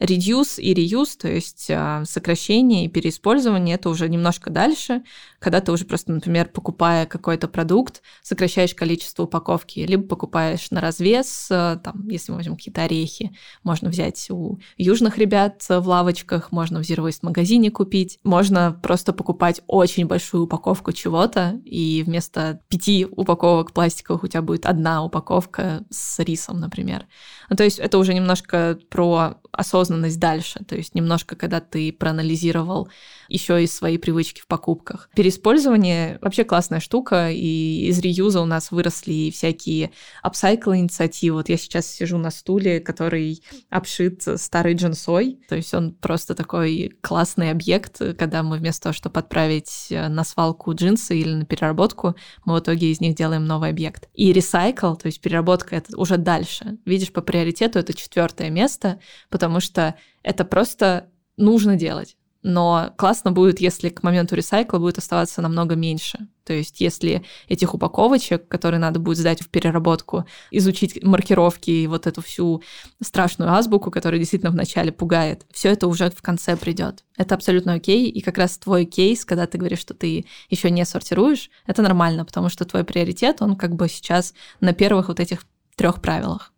Reduce 0.00 0.60
и 0.60 0.72
reuse, 0.72 1.18
то 1.20 1.28
есть 1.28 1.66
а, 1.70 2.04
сокращение 2.06 2.86
и 2.86 2.88
переиспользование, 2.88 3.74
это 3.74 3.90
уже 3.90 4.08
немножко 4.08 4.48
дальше, 4.48 5.02
когда 5.38 5.60
ты 5.60 5.72
уже 5.72 5.84
просто, 5.84 6.12
например, 6.12 6.48
покупая 6.48 7.04
какой-то 7.04 7.48
продукт, 7.48 8.00
сокращаешь 8.22 8.74
количество 8.74 9.24
упаковки, 9.24 9.80
либо 9.80 10.04
покупаешь 10.04 10.70
на 10.70 10.80
развес, 10.80 11.48
а, 11.50 11.76
там, 11.76 12.08
если 12.08 12.32
мы 12.32 12.38
возьмем 12.38 12.56
какие-то 12.56 12.84
орехи, 12.84 13.36
можно 13.62 13.90
взять 13.90 14.30
у 14.30 14.58
южных 14.78 15.18
ребят 15.18 15.62
в 15.68 15.86
лавочках, 15.86 16.50
можно 16.50 16.82
в 16.82 16.86
Zero 16.88 17.06
Waste 17.06 17.18
магазине 17.20 17.70
купить, 17.70 18.18
можно 18.24 18.78
просто 18.82 19.12
покупать 19.12 19.60
очень 19.66 20.06
большую 20.06 20.44
упаковку 20.44 20.92
чего-то, 20.92 21.60
и 21.66 22.02
вместо 22.06 22.62
пяти 22.68 23.06
упаковок 23.10 23.74
пластиковых 23.74 24.24
у 24.24 24.28
тебя 24.28 24.40
будет 24.40 24.64
одна 24.64 25.04
упаковка 25.04 25.84
с 25.90 26.18
рисом, 26.20 26.58
например. 26.58 27.06
Ну, 27.50 27.56
то 27.56 27.64
есть 27.64 27.78
это 27.78 27.98
уже 27.98 28.14
немножко 28.14 28.78
про 28.88 29.39
осознанность 29.52 30.18
дальше. 30.18 30.64
То 30.64 30.76
есть 30.76 30.94
немножко, 30.94 31.36
когда 31.36 31.60
ты 31.60 31.92
проанализировал 31.92 32.88
еще 33.30 33.62
и 33.62 33.66
свои 33.66 33.96
привычки 33.96 34.40
в 34.40 34.46
покупках. 34.46 35.08
Переиспользование 35.14 36.18
вообще 36.20 36.44
классная 36.44 36.80
штука, 36.80 37.30
и 37.30 37.86
из 37.86 37.98
реюза 38.00 38.40
у 38.42 38.44
нас 38.44 38.70
выросли 38.70 39.30
всякие 39.30 39.92
апсайкл 40.22 40.74
инициативы. 40.74 41.36
Вот 41.36 41.48
я 41.48 41.56
сейчас 41.56 41.86
сижу 41.86 42.18
на 42.18 42.30
стуле, 42.30 42.80
который 42.80 43.42
обшит 43.70 44.24
старой 44.36 44.74
джинсой, 44.74 45.38
то 45.48 45.56
есть 45.56 45.72
он 45.72 45.94
просто 45.94 46.34
такой 46.34 46.92
классный 47.00 47.50
объект, 47.50 47.98
когда 48.18 48.42
мы 48.42 48.58
вместо 48.58 48.84
того, 48.84 48.92
чтобы 48.92 49.20
отправить 49.20 49.86
на 49.90 50.24
свалку 50.24 50.74
джинсы 50.74 51.16
или 51.18 51.32
на 51.32 51.44
переработку, 51.44 52.16
мы 52.44 52.56
в 52.56 52.60
итоге 52.60 52.90
из 52.90 53.00
них 53.00 53.14
делаем 53.14 53.46
новый 53.46 53.70
объект. 53.70 54.08
И 54.12 54.32
ресайкл, 54.32 54.94
то 54.94 55.06
есть 55.06 55.20
переработка, 55.20 55.76
это 55.76 55.96
уже 55.96 56.16
дальше. 56.16 56.78
Видишь, 56.84 57.12
по 57.12 57.22
приоритету 57.22 57.78
это 57.78 57.94
четвертое 57.94 58.50
место, 58.50 59.00
потому 59.28 59.60
что 59.60 59.94
это 60.22 60.44
просто 60.44 61.08
нужно 61.36 61.76
делать 61.76 62.16
но 62.42 62.92
классно 62.96 63.32
будет, 63.32 63.60
если 63.60 63.88
к 63.88 64.02
моменту 64.02 64.34
ресайкла 64.34 64.78
будет 64.78 64.98
оставаться 64.98 65.42
намного 65.42 65.74
меньше. 65.74 66.28
То 66.44 66.54
есть 66.54 66.80
если 66.80 67.22
этих 67.48 67.74
упаковочек, 67.74 68.48
которые 68.48 68.80
надо 68.80 68.98
будет 68.98 69.18
сдать 69.18 69.42
в 69.42 69.48
переработку, 69.50 70.24
изучить 70.50 71.02
маркировки 71.04 71.70
и 71.70 71.86
вот 71.86 72.06
эту 72.06 72.22
всю 72.22 72.62
страшную 73.02 73.52
азбуку, 73.52 73.90
которая 73.90 74.18
действительно 74.18 74.50
вначале 74.50 74.90
пугает, 74.90 75.46
все 75.52 75.70
это 75.70 75.86
уже 75.86 76.10
в 76.10 76.22
конце 76.22 76.56
придет. 76.56 77.04
Это 77.16 77.34
абсолютно 77.34 77.74
окей, 77.74 78.08
и 78.08 78.20
как 78.20 78.38
раз 78.38 78.58
твой 78.58 78.84
кейс, 78.84 79.24
когда 79.24 79.46
ты 79.46 79.58
говоришь, 79.58 79.80
что 79.80 79.94
ты 79.94 80.24
еще 80.48 80.70
не 80.70 80.84
сортируешь, 80.84 81.50
это 81.66 81.82
нормально, 81.82 82.24
потому 82.24 82.48
что 82.48 82.64
твой 82.64 82.84
приоритет, 82.84 83.42
он 83.42 83.56
как 83.56 83.76
бы 83.76 83.88
сейчас 83.88 84.34
на 84.60 84.72
первых 84.72 85.08
вот 85.08 85.20
этих 85.20 85.44
трех 85.76 86.00
правилах. 86.00 86.52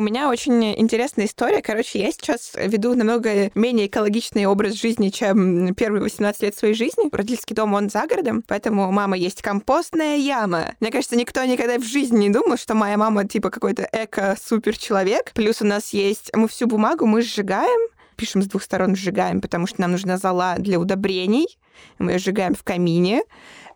У 0.00 0.02
меня 0.02 0.30
очень 0.30 0.64
интересная 0.80 1.26
история. 1.26 1.60
Короче, 1.60 2.00
я 2.00 2.10
сейчас 2.10 2.52
веду 2.54 2.94
намного 2.94 3.50
менее 3.54 3.86
экологичный 3.86 4.46
образ 4.46 4.72
жизни, 4.72 5.10
чем 5.10 5.74
первые 5.74 6.00
18 6.00 6.40
лет 6.40 6.56
своей 6.56 6.72
жизни. 6.72 7.14
Родительский 7.14 7.54
дом, 7.54 7.74
он 7.74 7.90
за 7.90 8.06
городом, 8.06 8.42
поэтому 8.48 8.88
у 8.88 8.92
мамы 8.92 9.18
есть 9.18 9.42
компостная 9.42 10.16
яма. 10.16 10.74
Мне 10.80 10.90
кажется, 10.90 11.16
никто 11.16 11.44
никогда 11.44 11.76
в 11.76 11.82
жизни 11.82 12.16
не 12.16 12.30
думал, 12.30 12.56
что 12.56 12.74
моя 12.74 12.96
мама 12.96 13.28
типа 13.28 13.50
какой-то 13.50 13.86
эко-супер-человек. 13.92 15.32
Плюс 15.34 15.60
у 15.60 15.66
нас 15.66 15.92
есть... 15.92 16.30
Мы 16.34 16.48
всю 16.48 16.66
бумагу 16.66 17.04
мы 17.04 17.20
сжигаем, 17.20 17.90
пишем 18.16 18.40
с 18.40 18.46
двух 18.46 18.62
сторон 18.62 18.96
сжигаем, 18.96 19.42
потому 19.42 19.66
что 19.66 19.82
нам 19.82 19.92
нужна 19.92 20.16
зола 20.16 20.54
для 20.56 20.80
удобрений. 20.80 21.58
Мы 21.98 22.12
ее 22.12 22.18
сжигаем 22.18 22.54
в 22.54 22.64
камине. 22.64 23.20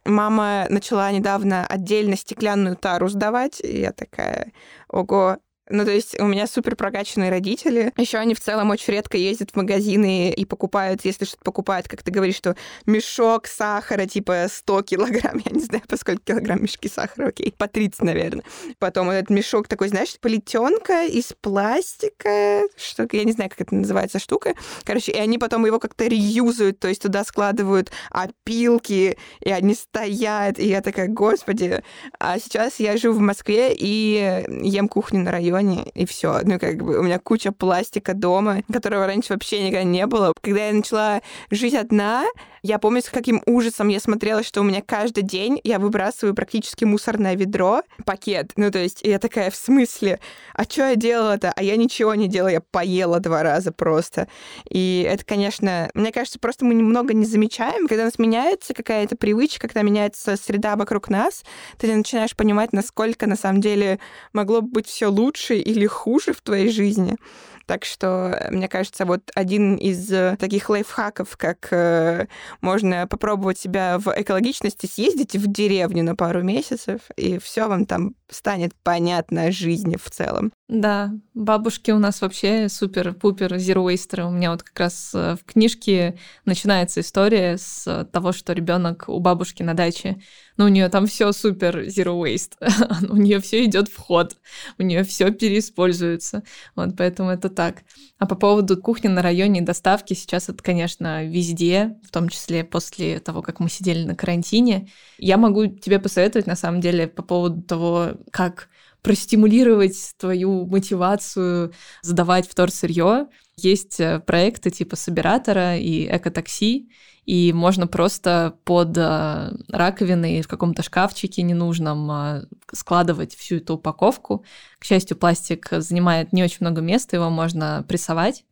Мама 0.07 0.67
начала 0.69 1.11
недавно 1.13 1.67
отдельно 1.67 2.17
стеклянную 2.17 2.77
тару 2.77 3.09
сдавать, 3.09 3.61
и 3.63 3.81
я 3.81 3.93
такая, 3.93 4.53
ого, 4.89 5.39
ну, 5.70 5.85
то 5.85 5.90
есть 5.90 6.20
у 6.20 6.27
меня 6.27 6.46
супер 6.46 6.77
прокачанные 6.77 7.31
родители. 7.31 7.92
Еще 7.96 8.18
они 8.18 8.35
в 8.35 8.40
целом 8.40 8.70
очень 8.70 8.92
редко 8.92 9.16
ездят 9.16 9.53
в 9.53 9.57
магазины 9.57 10.31
и 10.31 10.44
покупают, 10.44 11.05
если 11.05 11.24
что-то 11.24 11.42
покупают, 11.42 11.88
как 11.88 12.03
ты 12.03 12.11
говоришь, 12.11 12.37
что 12.37 12.55
мешок 12.85 13.46
сахара 13.46 14.05
типа 14.05 14.46
100 14.50 14.83
килограмм, 14.83 15.40
я 15.44 15.50
не 15.50 15.61
знаю, 15.61 15.83
по 15.88 15.96
сколько 15.96 16.20
килограмм 16.22 16.62
мешки 16.62 16.88
сахара, 16.88 17.29
окей, 17.29 17.55
по 17.57 17.66
30, 17.66 18.03
наверное. 18.03 18.44
Потом 18.79 19.09
этот 19.09 19.31
мешок 19.31 19.66
такой, 19.66 19.88
знаешь, 19.88 20.18
плетенка 20.20 21.07
из 21.07 21.33
пластика, 21.40 22.62
что 22.77 23.09
я 23.12 23.24
не 23.24 23.33
знаю, 23.33 23.48
как 23.48 23.62
это 23.62 23.74
называется 23.74 24.18
штука. 24.18 24.55
Короче, 24.85 25.12
и 25.12 25.18
они 25.18 25.38
потом 25.38 25.64
его 25.64 25.79
как-то 25.79 26.07
реюзают, 26.07 26.79
то 26.79 26.88
есть 26.88 27.00
туда 27.00 27.24
складывают 27.24 27.90
опилки, 28.11 29.16
и 29.40 29.50
они 29.50 29.74
стоят, 29.74 30.59
и 30.59 30.68
я 30.68 30.83
такая, 30.83 31.09
господи. 31.09 31.83
А 32.18 32.38
сейчас 32.38 32.81
я 32.81 32.98
живу 32.98 33.14
в 33.14 33.20
Москве 33.20 33.74
и 33.74 34.44
ем 34.62 34.88
кухню 34.88 35.20
на 35.20 35.33
районе 35.33 35.54
районе, 35.55 35.85
и 35.95 36.07
все. 36.07 36.40
Ну, 36.43 36.59
как 36.59 36.77
бы 36.77 36.99
у 36.99 37.03
меня 37.03 37.19
куча 37.19 37.53
пластика 37.53 38.14
дома, 38.14 38.62
которого 38.73 39.07
раньше 39.07 39.33
вообще 39.33 39.62
никогда 39.62 39.85
не 39.85 40.07
было. 40.07 40.33
Когда 40.40 40.67
я 40.67 40.73
начала 40.73 41.21
жить 41.51 41.75
одна, 41.75 42.25
я 42.64 42.79
помню, 42.79 43.03
с 43.03 43.11
каким 43.11 43.42
ужасом 43.44 43.88
я 43.88 44.00
смотрела, 44.00 44.42
что 44.42 44.62
у 44.62 44.64
меня 44.64 44.81
каждый 44.81 45.22
день 45.22 45.61
я 45.64 45.79
выбрасываю 45.79 46.35
практически 46.35 46.87
мусорное 46.87 47.37
ведро, 47.37 47.83
пакет. 48.07 48.53
Ну, 48.57 48.70
то 48.70 48.79
есть 48.79 49.00
я 49.03 49.18
такая, 49.18 49.50
в 49.50 49.55
смысле? 49.55 50.18
А 50.55 50.64
что 50.64 50.88
я 50.88 50.96
делала-то? 50.96 51.53
А 51.55 51.62
я 51.62 51.77
ничего 51.77 52.14
не 52.14 52.27
делала, 52.27 52.48
я 52.48 52.62
поела 52.62 53.20
два 53.20 53.42
раза 53.42 53.70
просто. 53.70 54.29
И 54.70 55.07
это, 55.07 55.27
конечно, 55.27 55.90
мне 55.92 56.11
кажется, 56.11 56.38
просто 56.38 56.64
мы 56.64 56.72
немного 56.72 57.12
не 57.12 57.27
замечаем, 57.27 57.87
когда 57.87 58.05
у 58.05 58.07
нас 58.07 58.18
меняется 58.18 58.72
какая-то 58.72 59.14
привычка, 59.16 59.68
когда 59.68 59.83
меняется 59.83 60.35
среда 60.37 60.77
вокруг 60.77 61.11
нас, 61.11 61.44
ты 61.77 61.94
начинаешь 61.94 62.35
понимать, 62.35 62.72
насколько 62.72 63.27
на 63.27 63.37
самом 63.37 63.61
деле 63.61 63.98
могло 64.33 64.62
бы 64.62 64.68
быть 64.68 64.87
все 64.87 65.09
лучше 65.09 65.57
или 65.57 65.85
хуже 65.85 66.33
в 66.33 66.40
твоей 66.40 66.70
жизни. 66.70 67.18
Так 67.66 67.85
что, 67.85 68.31
э, 68.38 68.50
мне 68.50 68.68
кажется, 68.68 69.05
вот 69.05 69.31
один 69.35 69.77
из 69.77 70.11
э, 70.12 70.37
таких 70.38 70.68
лайфхаков, 70.68 71.37
как 71.37 71.68
э, 71.70 72.27
можно 72.61 73.07
попробовать 73.07 73.59
себя 73.59 73.98
в 73.98 74.12
экологичности, 74.14 74.87
съездить 74.87 75.37
в 75.37 75.50
деревню 75.50 76.05
на 76.05 76.14
пару 76.14 76.42
месяцев, 76.42 77.00
и 77.16 77.38
все 77.38 77.68
вам 77.68 77.87
там 77.87 78.14
станет 78.31 78.72
понятно 78.83 79.50
жизни 79.53 79.96
в 79.96 80.11
целом. 80.11 80.53
Да, 80.66 81.12
бабушки 81.35 81.90
у 81.90 81.98
нас 81.98 82.22
вообще 82.22 82.70
супер-пупер 82.70 83.59
зероистеры. 83.59 84.24
У 84.24 84.31
меня 84.31 84.50
вот 84.50 84.62
как 84.62 84.81
раз 84.81 85.12
в 85.12 85.38
книжке 85.44 86.18
начинается 86.46 87.00
история 87.00 87.59
с 87.59 88.09
того, 88.11 88.33
что 88.33 88.55
ребенок 88.55 89.05
у 89.09 89.20
бабушки 89.20 89.62
на 89.62 89.74
даче 89.74 90.22
но 90.57 90.64
ну, 90.64 90.70
у 90.70 90.72
нее 90.72 90.88
там 90.88 91.07
все 91.07 91.33
супер 91.33 91.87
zero 91.87 92.20
waste, 92.22 92.53
у 93.11 93.16
нее 93.16 93.40
все 93.40 93.64
идет 93.64 93.88
в 93.88 93.96
ход, 93.96 94.37
у 94.79 94.83
нее 94.83 95.03
все 95.03 95.31
переиспользуется. 95.33 96.44
Вот 96.77 96.96
поэтому 96.96 97.31
это 97.31 97.48
так. 97.48 97.83
А 98.18 98.27
по 98.27 98.37
поводу 98.37 98.81
кухни 98.81 99.09
на 99.09 99.20
районе 99.20 99.62
доставки, 99.62 100.14
сейчас 100.14 100.48
это, 100.48 100.62
конечно, 100.62 101.24
везде, 101.24 101.96
в 102.05 102.11
том 102.11 102.29
числе 102.29 102.62
после 102.62 103.18
того, 103.18 103.42
как 103.42 103.59
мы 103.59 103.68
сидели 103.68 104.05
на 104.05 104.14
карантине. 104.14 104.88
Я 105.18 105.38
могу 105.38 105.66
тебе 105.66 105.98
посоветовать, 105.98 106.46
на 106.46 106.57
самом 106.57 106.81
деле, 106.81 107.09
по 107.09 107.22
поводу 107.22 107.62
того, 107.62 108.12
как 108.31 108.68
простимулировать 109.05 110.14
твою 110.17 110.67
мотивацию 110.67 111.73
сдавать 112.01 112.49
вторсырье. 112.49 113.29
Есть 113.55 114.01
э, 114.01 114.19
проекты 114.19 114.71
типа 114.71 114.97
Собиратора 114.97 115.77
и 115.77 116.07
Экотакси, 116.07 116.88
и 117.27 117.53
можно 117.53 117.87
просто 117.87 118.57
под 118.64 118.97
э, 118.97 119.53
раковиной 119.69 120.40
в 120.40 120.49
каком-то 120.49 120.83
шкафчике 120.83 121.43
ненужном 121.43 122.11
э, 122.11 122.47
складывать 122.73 123.37
всю 123.37 123.57
эту 123.57 123.75
упаковку. 123.75 124.43
К 124.79 124.87
счастью, 124.87 125.19
пластик 125.19 125.69
занимает 125.71 126.33
не 126.33 126.43
очень 126.43 126.59
много 126.61 126.81
места, 126.81 127.17
его 127.17 127.29
можно 127.29 127.85
прессовать 127.87 128.45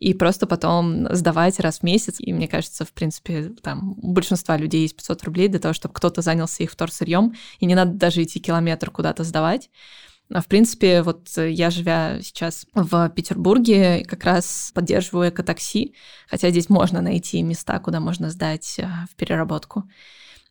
и 0.00 0.14
просто 0.14 0.46
потом 0.46 1.06
сдавать 1.14 1.60
раз 1.60 1.78
в 1.78 1.82
месяц. 1.82 2.16
И 2.18 2.32
мне 2.32 2.48
кажется, 2.48 2.86
в 2.86 2.92
принципе, 2.92 3.52
там 3.62 3.94
у 4.02 4.12
большинства 4.12 4.56
людей 4.56 4.82
есть 4.82 4.96
500 4.96 5.22
рублей 5.24 5.48
для 5.48 5.60
того, 5.60 5.74
чтобы 5.74 5.94
кто-то 5.94 6.22
занялся 6.22 6.62
их 6.62 6.72
вторсырьем, 6.72 7.34
и 7.60 7.66
не 7.66 7.74
надо 7.74 7.92
даже 7.92 8.22
идти 8.22 8.40
километр 8.40 8.90
куда-то 8.90 9.24
сдавать. 9.24 9.70
А 10.32 10.40
в 10.40 10.46
принципе, 10.46 11.02
вот 11.02 11.28
я, 11.36 11.70
живя 11.70 12.20
сейчас 12.22 12.66
в 12.72 13.10
Петербурге, 13.10 14.04
как 14.08 14.24
раз 14.24 14.70
поддерживаю 14.74 15.30
экотакси, 15.30 15.94
хотя 16.28 16.50
здесь 16.50 16.70
можно 16.70 17.02
найти 17.02 17.42
места, 17.42 17.78
куда 17.80 18.00
можно 18.00 18.30
сдать 18.30 18.76
э, 18.78 18.88
в 19.10 19.16
переработку. 19.16 19.84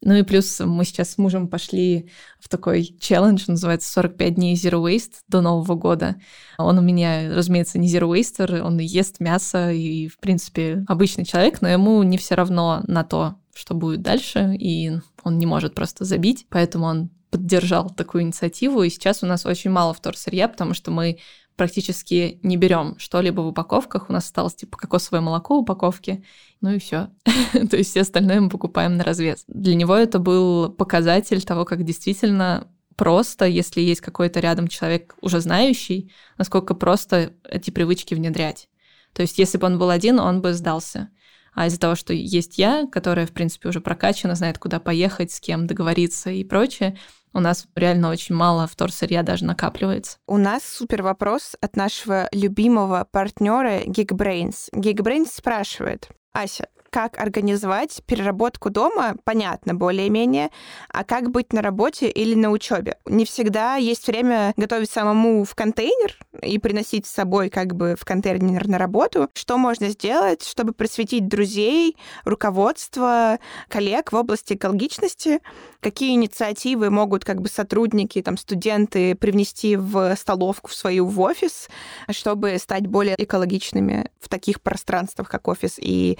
Ну 0.01 0.13
и 0.15 0.23
плюс 0.23 0.59
мы 0.62 0.85
сейчас 0.85 1.12
с 1.12 1.17
мужем 1.17 1.49
пошли 1.49 2.09
в 2.39 2.47
такой 2.47 2.95
челлендж, 2.99 3.43
называется 3.47 3.91
45 3.91 4.35
дней 4.35 4.55
Zero 4.55 4.81
Waste 4.81 5.15
до 5.27 5.41
Нового 5.41 5.75
года. 5.75 6.15
Он 6.57 6.77
у 6.77 6.81
меня, 6.81 7.33
разумеется, 7.35 7.79
не 7.79 7.89
Zero 7.89 8.09
Waster, 8.13 8.62
он 8.62 8.77
ест 8.77 9.19
мясо 9.19 9.71
и, 9.71 10.07
в 10.07 10.17
принципе, 10.19 10.85
обычный 10.88 11.25
человек, 11.25 11.62
но 11.62 11.67
ему 11.67 12.01
не 12.03 12.17
все 12.17 12.35
равно 12.35 12.81
на 12.88 13.03
то, 13.03 13.35
что 13.53 13.73
будет 13.73 14.01
дальше, 14.01 14.55
и 14.57 14.93
он 15.23 15.38
не 15.38 15.45
может 15.45 15.75
просто 15.75 16.05
забить, 16.05 16.45
поэтому 16.49 16.85
он 16.85 17.09
поддержал 17.29 17.89
такую 17.89 18.23
инициативу, 18.23 18.83
и 18.83 18.89
сейчас 18.89 19.21
у 19.21 19.25
нас 19.25 19.45
очень 19.45 19.69
мало 19.69 19.93
вторсырья, 19.93 20.47
потому 20.47 20.73
что 20.73 20.91
мы 20.91 21.19
практически 21.59 22.39
не 22.41 22.55
берем 22.55 22.95
что-либо 22.97 23.41
в 23.41 23.47
упаковках. 23.47 24.09
У 24.09 24.13
нас 24.13 24.23
осталось 24.23 24.55
типа 24.55 24.77
кокосовое 24.77 25.19
молоко 25.19 25.57
в 25.57 25.63
упаковке, 25.63 26.23
ну 26.61 26.71
и 26.71 26.79
все. 26.79 27.09
То 27.69 27.75
есть 27.75 27.89
все 27.89 28.01
остальное 28.01 28.39
мы 28.39 28.49
покупаем 28.49 28.95
на 28.95 29.03
развес. 29.03 29.43
Для 29.49 29.75
него 29.75 29.93
это 29.93 30.19
был 30.19 30.69
показатель 30.69 31.43
того, 31.43 31.65
как 31.65 31.83
действительно 31.83 32.69
просто, 32.95 33.45
если 33.45 33.81
есть 33.81 33.99
какой-то 33.99 34.39
рядом 34.39 34.69
человек 34.69 35.15
уже 35.19 35.41
знающий, 35.41 36.13
насколько 36.37 36.75
просто 36.75 37.33
эти 37.43 37.71
привычки 37.71 38.13
внедрять. 38.13 38.69
То 39.11 39.21
есть 39.21 39.37
если 39.37 39.57
бы 39.57 39.67
он 39.67 39.77
был 39.77 39.89
один, 39.89 40.17
он 40.17 40.41
бы 40.41 40.53
сдался. 40.53 41.09
А 41.53 41.67
из-за 41.67 41.79
того, 41.79 41.95
что 41.95 42.13
есть 42.13 42.57
я, 42.57 42.87
которая, 42.89 43.27
в 43.27 43.33
принципе, 43.33 43.67
уже 43.67 43.81
прокачана, 43.81 44.35
знает, 44.35 44.59
куда 44.59 44.79
поехать, 44.79 45.33
с 45.33 45.41
кем 45.41 45.67
договориться 45.67 46.29
и 46.29 46.45
прочее, 46.45 46.97
у 47.33 47.39
нас 47.39 47.67
реально 47.75 48.09
очень 48.09 48.35
мало 48.35 48.67
вторсырья 48.67 49.23
даже 49.23 49.45
накапливается. 49.45 50.17
У 50.27 50.37
нас 50.37 50.63
супер 50.63 51.03
вопрос 51.03 51.55
от 51.61 51.75
нашего 51.75 52.27
любимого 52.31 53.07
партнера 53.11 53.83
Geekbrains. 53.83 54.69
Geekbrains 54.73 55.29
спрашивает, 55.33 56.09
Ася, 56.33 56.67
как 56.89 57.19
организовать 57.19 58.02
переработку 58.06 58.69
дома, 58.69 59.15
понятно, 59.23 59.73
более-менее, 59.73 60.49
а 60.91 61.04
как 61.04 61.32
быть 61.32 61.54
на 61.54 61.62
работе 61.62 62.10
или 62.10 62.36
на 62.36 62.52
учебе. 62.52 62.97
Не 63.06 63.25
всегда 63.25 63.75
есть 63.75 64.08
время 64.08 64.54
готовить 64.58 64.89
самому 64.89 65.43
в 65.43 65.56
контейнер 65.56 66.17
и 66.41 66.58
приносить 66.60 67.06
с 67.06 67.12
собой 67.12 67.49
как 67.49 67.75
бы 67.75 67.95
в 67.99 68.06
контейнер 68.06 68.67
на 68.67 68.78
работу. 68.78 69.30
Что 69.34 69.58
можно 69.58 69.89
сделать, 69.89 70.45
чтобы 70.45 70.73
просветить 70.73 71.28
друзей, 71.28 71.97
руководство, 72.25 73.39
коллег 73.67 74.12
в 74.12 74.15
области 74.15 74.54
экологичности? 74.54 75.39
Какие 75.80 76.13
инициативы 76.13 76.89
могут 76.89 77.23
как 77.23 77.41
бы 77.41 77.47
сотрудники, 77.47 78.21
там, 78.21 78.38
студенты 78.38 79.15
привнести 79.15 79.75
в 79.75 80.15
столовку 80.15 80.69
в 80.69 80.75
свою 80.75 81.06
в 81.06 81.19
офис, 81.21 81.69
чтобы 82.10 82.58
стать 82.58 82.88
более 82.88 83.15
экологичными 83.17 84.10
в 84.19 84.30
таких 84.30 84.62
пространствах, 84.62 85.30
как 85.30 85.47
офис 85.47 85.75
и 85.78 86.17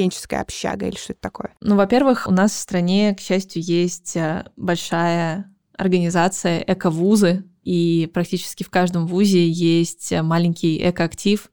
студенческая 0.00 0.40
общага 0.40 0.86
или 0.86 0.96
что-то 0.96 1.20
такое? 1.20 1.54
Ну, 1.60 1.76
во-первых, 1.76 2.26
у 2.26 2.30
нас 2.30 2.52
в 2.52 2.58
стране, 2.58 3.14
к 3.14 3.20
счастью, 3.20 3.62
есть 3.62 4.16
э, 4.16 4.44
большая 4.56 5.52
организация 5.76 6.64
эко-вузы, 6.66 7.44
и 7.62 8.10
практически 8.12 8.64
в 8.64 8.70
каждом 8.70 9.06
вузе 9.06 9.46
есть 9.46 10.12
маленький 10.12 10.88
экоактив, 10.88 11.50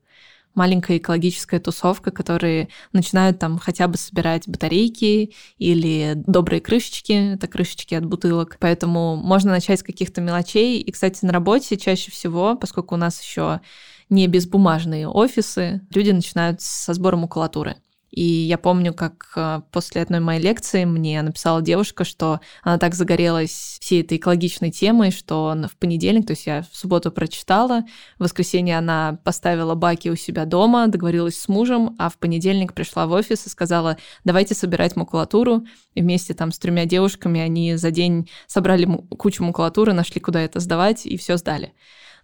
маленькая 0.55 0.97
экологическая 0.97 1.59
тусовка, 1.59 2.11
которые 2.11 2.69
начинают 2.93 3.39
там 3.39 3.59
хотя 3.59 3.87
бы 3.87 3.97
собирать 3.97 4.47
батарейки 4.47 5.33
или 5.57 6.13
добрые 6.15 6.61
крышечки, 6.61 7.33
это 7.33 7.47
крышечки 7.47 7.93
от 7.93 8.05
бутылок. 8.05 8.57
Поэтому 8.59 9.17
можно 9.17 9.51
начать 9.51 9.81
с 9.81 9.83
каких-то 9.83 10.21
мелочей. 10.21 10.79
И, 10.79 10.91
кстати, 10.91 11.23
на 11.25 11.33
работе 11.33 11.77
чаще 11.77 12.09
всего, 12.09 12.55
поскольку 12.55 12.95
у 12.95 12.97
нас 12.97 13.21
еще 13.21 13.61
не 14.09 14.27
безбумажные 14.27 15.07
офисы, 15.07 15.81
люди 15.93 16.11
начинают 16.11 16.61
со 16.61 16.93
сбора 16.93 17.17
макулатуры. 17.17 17.75
И 18.17 18.23
я 18.23 18.57
помню, 18.57 18.95
как 18.95 19.31
э, 19.35 19.61
после 19.71 20.01
одной 20.01 20.21
моей 20.21 20.41
лекции 20.41 20.85
мне 20.85 21.21
написала 21.21 21.61
девушка, 21.61 22.03
что 22.03 22.39
она 22.63 22.79
так 22.79 22.95
загорелась 22.95 23.77
всей 23.79 24.01
этой 24.01 24.17
экологичной 24.17 24.71
темой, 24.71 25.11
что 25.11 25.55
в 25.71 25.77
понедельник, 25.77 26.25
то 26.25 26.31
есть 26.31 26.47
я 26.47 26.63
в 26.63 26.75
субботу 26.75 27.11
прочитала, 27.11 27.83
в 28.17 28.23
воскресенье 28.23 28.79
она 28.79 29.19
поставила 29.23 29.75
баки 29.75 30.09
у 30.09 30.15
себя 30.15 30.45
дома, 30.45 30.87
договорилась 30.87 31.39
с 31.39 31.47
мужем, 31.47 31.95
а 31.99 32.09
в 32.09 32.17
понедельник 32.17 32.73
пришла 32.73 33.05
в 33.05 33.11
офис 33.11 33.45
и 33.45 33.49
сказала, 33.49 33.97
давайте 34.23 34.55
собирать 34.55 34.95
макулатуру. 34.95 35.67
И 35.93 36.01
вместе 36.01 36.33
там 36.33 36.51
с 36.51 36.57
тремя 36.57 36.85
девушками 36.85 37.39
они 37.39 37.75
за 37.75 37.91
день 37.91 38.31
собрали 38.47 38.89
кучу 39.15 39.43
макулатуры, 39.43 39.93
нашли, 39.93 40.19
куда 40.19 40.41
это 40.41 40.59
сдавать, 40.59 41.05
и 41.05 41.17
все 41.17 41.37
сдали. 41.37 41.75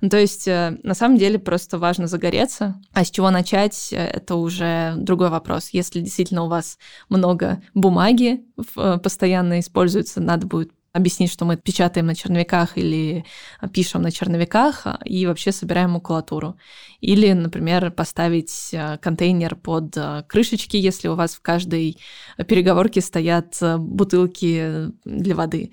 Ну, 0.03 0.09
то 0.09 0.19
есть, 0.19 0.49
э, 0.49 0.77
на 0.83 0.95
самом 0.95 1.17
деле, 1.17 1.39
просто 1.39 1.77
важно 1.77 2.07
загореться. 2.07 2.75
А 2.91 3.05
с 3.05 3.09
чего 3.09 3.29
начать, 3.29 3.87
э, 3.93 3.95
это 3.95 4.35
уже 4.35 4.95
другой 4.97 5.29
вопрос. 5.29 5.69
Если 5.69 6.01
действительно 6.01 6.43
у 6.43 6.49
вас 6.49 6.77
много 7.07 7.61
бумаги 7.73 8.43
э, 8.75 8.97
постоянно 9.01 9.61
используется, 9.61 10.19
надо 10.19 10.45
будет 10.45 10.71
объяснить, 10.91 11.31
что 11.31 11.45
мы 11.45 11.55
печатаем 11.55 12.07
на 12.07 12.15
черновиках 12.15 12.77
или 12.77 13.23
пишем 13.71 14.01
на 14.01 14.11
черновиках 14.11 14.85
и 15.05 15.25
вообще 15.25 15.53
собираем 15.53 15.91
макулатуру. 15.91 16.57
Или, 16.99 17.31
например, 17.31 17.89
поставить 17.89 18.75
контейнер 19.01 19.55
под 19.55 19.97
крышечки, 20.27 20.75
если 20.75 21.07
у 21.07 21.15
вас 21.15 21.33
в 21.33 21.41
каждой 21.41 21.97
переговорке 22.45 22.99
стоят 22.99 23.57
бутылки 23.79 24.91
для 25.05 25.33
воды. 25.33 25.71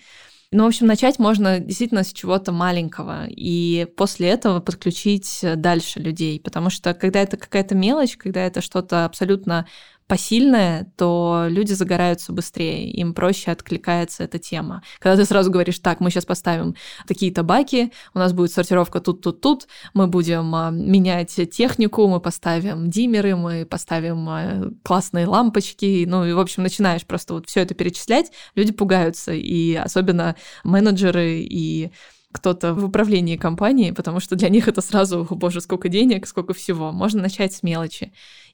Ну, 0.53 0.65
в 0.65 0.67
общем, 0.67 0.89
начать 0.89 1.21
можно 1.21 1.61
действительно 1.61 2.03
с 2.03 2.13
чего-то 2.13 2.51
маленького, 2.51 3.27
и 3.29 3.87
после 3.97 4.31
этого 4.31 4.59
подключить 4.59 5.45
дальше 5.57 6.01
людей, 6.01 6.41
потому 6.41 6.71
что 6.71 6.93
когда 6.93 7.21
это 7.21 7.37
какая-то 7.37 7.77
мелочь, 7.77 8.17
когда 8.17 8.45
это 8.45 8.61
что-то 8.61 9.05
абсолютно 9.05 9.69
посильное, 10.11 10.93
то 10.97 11.47
люди 11.49 11.73
загораются 11.73 12.33
быстрее, 12.33 12.91
им 12.91 13.15
проще 13.15 13.53
откликается 13.53 14.25
эта 14.25 14.41
тема. 14.41 14.83
Когда 14.99 15.17
ты 15.17 15.25
сразу 15.25 15.53
говоришь, 15.53 15.79
так, 15.79 16.01
мы 16.01 16.11
сейчас 16.11 16.27
поставим 16.27 16.75
такие-то 17.07 17.45
баки, 17.45 17.93
у 18.13 18.19
нас 18.19 18.33
будет 18.33 18.51
сортировка 18.51 19.01
тут, 19.01 19.21
тут, 19.21 19.41
тут, 19.41 19.69
мы 19.95 20.09
будем 20.09 20.53
а, 20.57 20.71
менять 20.73 21.39
технику, 21.53 22.09
мы 22.09 22.19
поставим 22.19 22.91
диммеры, 22.91 23.37
мы 23.37 23.65
поставим 23.65 24.29
а, 24.29 24.73
классные 24.83 25.29
лампочки, 25.29 26.05
ну 26.09 26.25
и, 26.25 26.33
в 26.33 26.41
общем, 26.41 26.65
начинаешь 26.65 27.07
просто 27.07 27.35
вот 27.35 27.49
все 27.49 27.61
это 27.61 27.75
перечислять, 27.75 28.33
люди 28.57 28.73
пугаются, 28.73 29.33
и 29.33 29.77
особенно 29.77 30.35
менеджеры 30.65 31.39
и 31.39 31.93
кто-то 32.33 32.75
в 32.75 32.85
управлении 32.85 33.37
компанией, 33.37 33.93
потому 33.93 34.21
что 34.21 34.37
для 34.37 34.49
них 34.49 34.69
это 34.69 34.81
сразу, 34.81 35.27
о 35.29 35.35
боже, 35.35 35.61
сколько 35.61 35.89
денег, 35.89 36.27
сколько 36.27 36.55
всего. 36.55 36.93
Можно 36.93 37.23
начать 37.23 37.53
с 37.53 37.63
мелочи. 37.63 38.13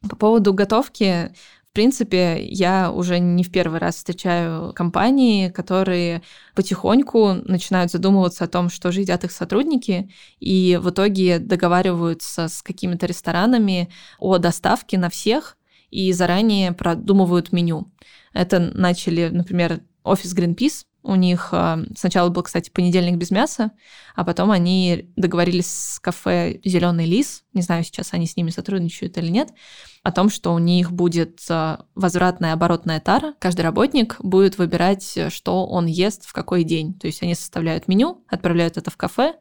По 0.08 0.16
поводу 0.16 0.54
готовки, 0.54 1.32
в 1.68 1.72
принципе, 1.72 2.42
я 2.42 2.90
уже 2.90 3.18
не 3.18 3.44
в 3.44 3.50
первый 3.50 3.78
раз 3.78 3.96
встречаю 3.96 4.72
компании, 4.72 5.50
которые 5.50 6.22
потихоньку 6.54 7.34
начинают 7.44 7.92
задумываться 7.92 8.44
о 8.44 8.48
том, 8.48 8.70
что 8.70 8.90
же 8.92 9.02
едят 9.02 9.24
их 9.24 9.32
сотрудники, 9.32 10.10
и 10.40 10.78
в 10.82 10.88
итоге 10.88 11.38
договариваются 11.38 12.48
с 12.48 12.62
какими-то 12.62 13.04
ресторанами 13.04 13.90
о 14.18 14.38
доставке 14.38 14.96
на 14.96 15.10
всех 15.10 15.58
и 15.90 16.12
заранее 16.12 16.72
продумывают 16.72 17.52
меню. 17.52 17.92
Это 18.32 18.58
начали, 18.58 19.28
например, 19.28 19.82
офис 20.02 20.34
Greenpeace 20.34 20.84
у 21.06 21.14
них 21.14 21.50
а, 21.52 21.78
сначала 21.96 22.28
был, 22.30 22.42
кстати, 22.42 22.70
понедельник 22.70 23.16
без 23.16 23.30
мяса, 23.30 23.70
а 24.14 24.24
потом 24.24 24.50
они 24.50 25.12
договорились 25.16 25.66
с 25.66 26.00
кафе 26.00 26.60
Зеленый 26.64 27.06
лис. 27.06 27.44
Не 27.52 27.62
знаю, 27.62 27.84
сейчас 27.84 28.12
они 28.12 28.26
с 28.26 28.36
ними 28.36 28.50
сотрудничают 28.50 29.16
или 29.16 29.28
нет 29.28 29.50
о 30.06 30.12
том, 30.12 30.30
что 30.30 30.54
у 30.54 30.60
них 30.60 30.92
будет 30.92 31.40
а, 31.50 31.84
возвратная 31.96 32.52
оборотная 32.52 33.00
тара. 33.00 33.34
Каждый 33.40 33.62
работник 33.62 34.14
будет 34.20 34.56
выбирать, 34.56 35.18
что 35.30 35.66
он 35.66 35.86
ест 35.86 36.26
в 36.26 36.32
какой 36.32 36.62
день. 36.62 36.94
То 36.94 37.08
есть 37.08 37.24
они 37.24 37.34
составляют 37.34 37.88
меню, 37.88 38.24
отправляют 38.28 38.76
это 38.76 38.92
в 38.92 38.96
кафе, 38.96 39.34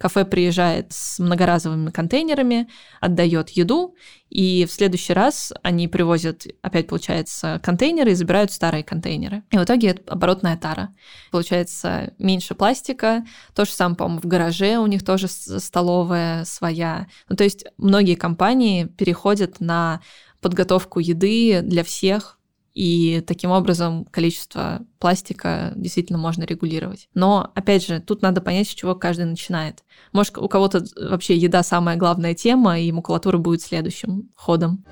Кафе 0.00 0.24
приезжает 0.24 0.94
с 0.94 1.18
многоразовыми 1.18 1.90
контейнерами, 1.90 2.68
отдает 3.02 3.50
еду, 3.50 3.96
и 4.30 4.64
в 4.64 4.72
следующий 4.72 5.12
раз 5.12 5.52
они 5.62 5.88
привозят, 5.88 6.46
опять 6.62 6.86
получается, 6.86 7.60
контейнеры 7.62 8.12
и 8.12 8.14
забирают 8.14 8.50
старые 8.50 8.82
контейнеры. 8.82 9.42
И 9.50 9.58
в 9.58 9.62
итоге 9.64 9.88
это 9.88 10.10
оборотная 10.10 10.56
тара. 10.56 10.94
Получается 11.30 12.14
меньше 12.18 12.54
пластика. 12.54 13.26
То 13.54 13.66
же 13.66 13.72
самое, 13.72 13.96
по-моему, 13.96 14.22
в 14.22 14.24
гараже 14.24 14.78
у 14.78 14.86
них 14.86 15.04
тоже 15.04 15.28
столовая 15.28 16.46
своя. 16.46 17.06
Ну, 17.28 17.36
то 17.36 17.44
есть 17.44 17.66
многие 17.76 18.14
компании 18.14 18.84
переходят 18.84 19.60
на 19.60 20.00
подготовку 20.40 21.00
еды 21.00 21.62
для 21.62 21.84
всех 21.84 22.38
и 22.72 23.22
таким 23.26 23.50
образом 23.50 24.04
количество 24.06 24.80
пластика 24.98 25.72
действительно 25.74 26.18
можно 26.18 26.44
регулировать. 26.44 27.08
Но, 27.14 27.50
опять 27.54 27.84
же, 27.84 28.00
тут 28.00 28.22
надо 28.22 28.40
понять, 28.40 28.68
с 28.68 28.74
чего 28.74 28.94
каждый 28.94 29.26
начинает. 29.26 29.84
Может, 30.12 30.38
у 30.38 30.48
кого-то 30.48 30.84
вообще 30.96 31.36
еда 31.36 31.62
самая 31.62 31.96
главная 31.96 32.34
тема, 32.34 32.78
и 32.78 32.92
макулатура 32.92 33.38
будет 33.38 33.62
следующим 33.62 34.30
ходом. 34.36 34.84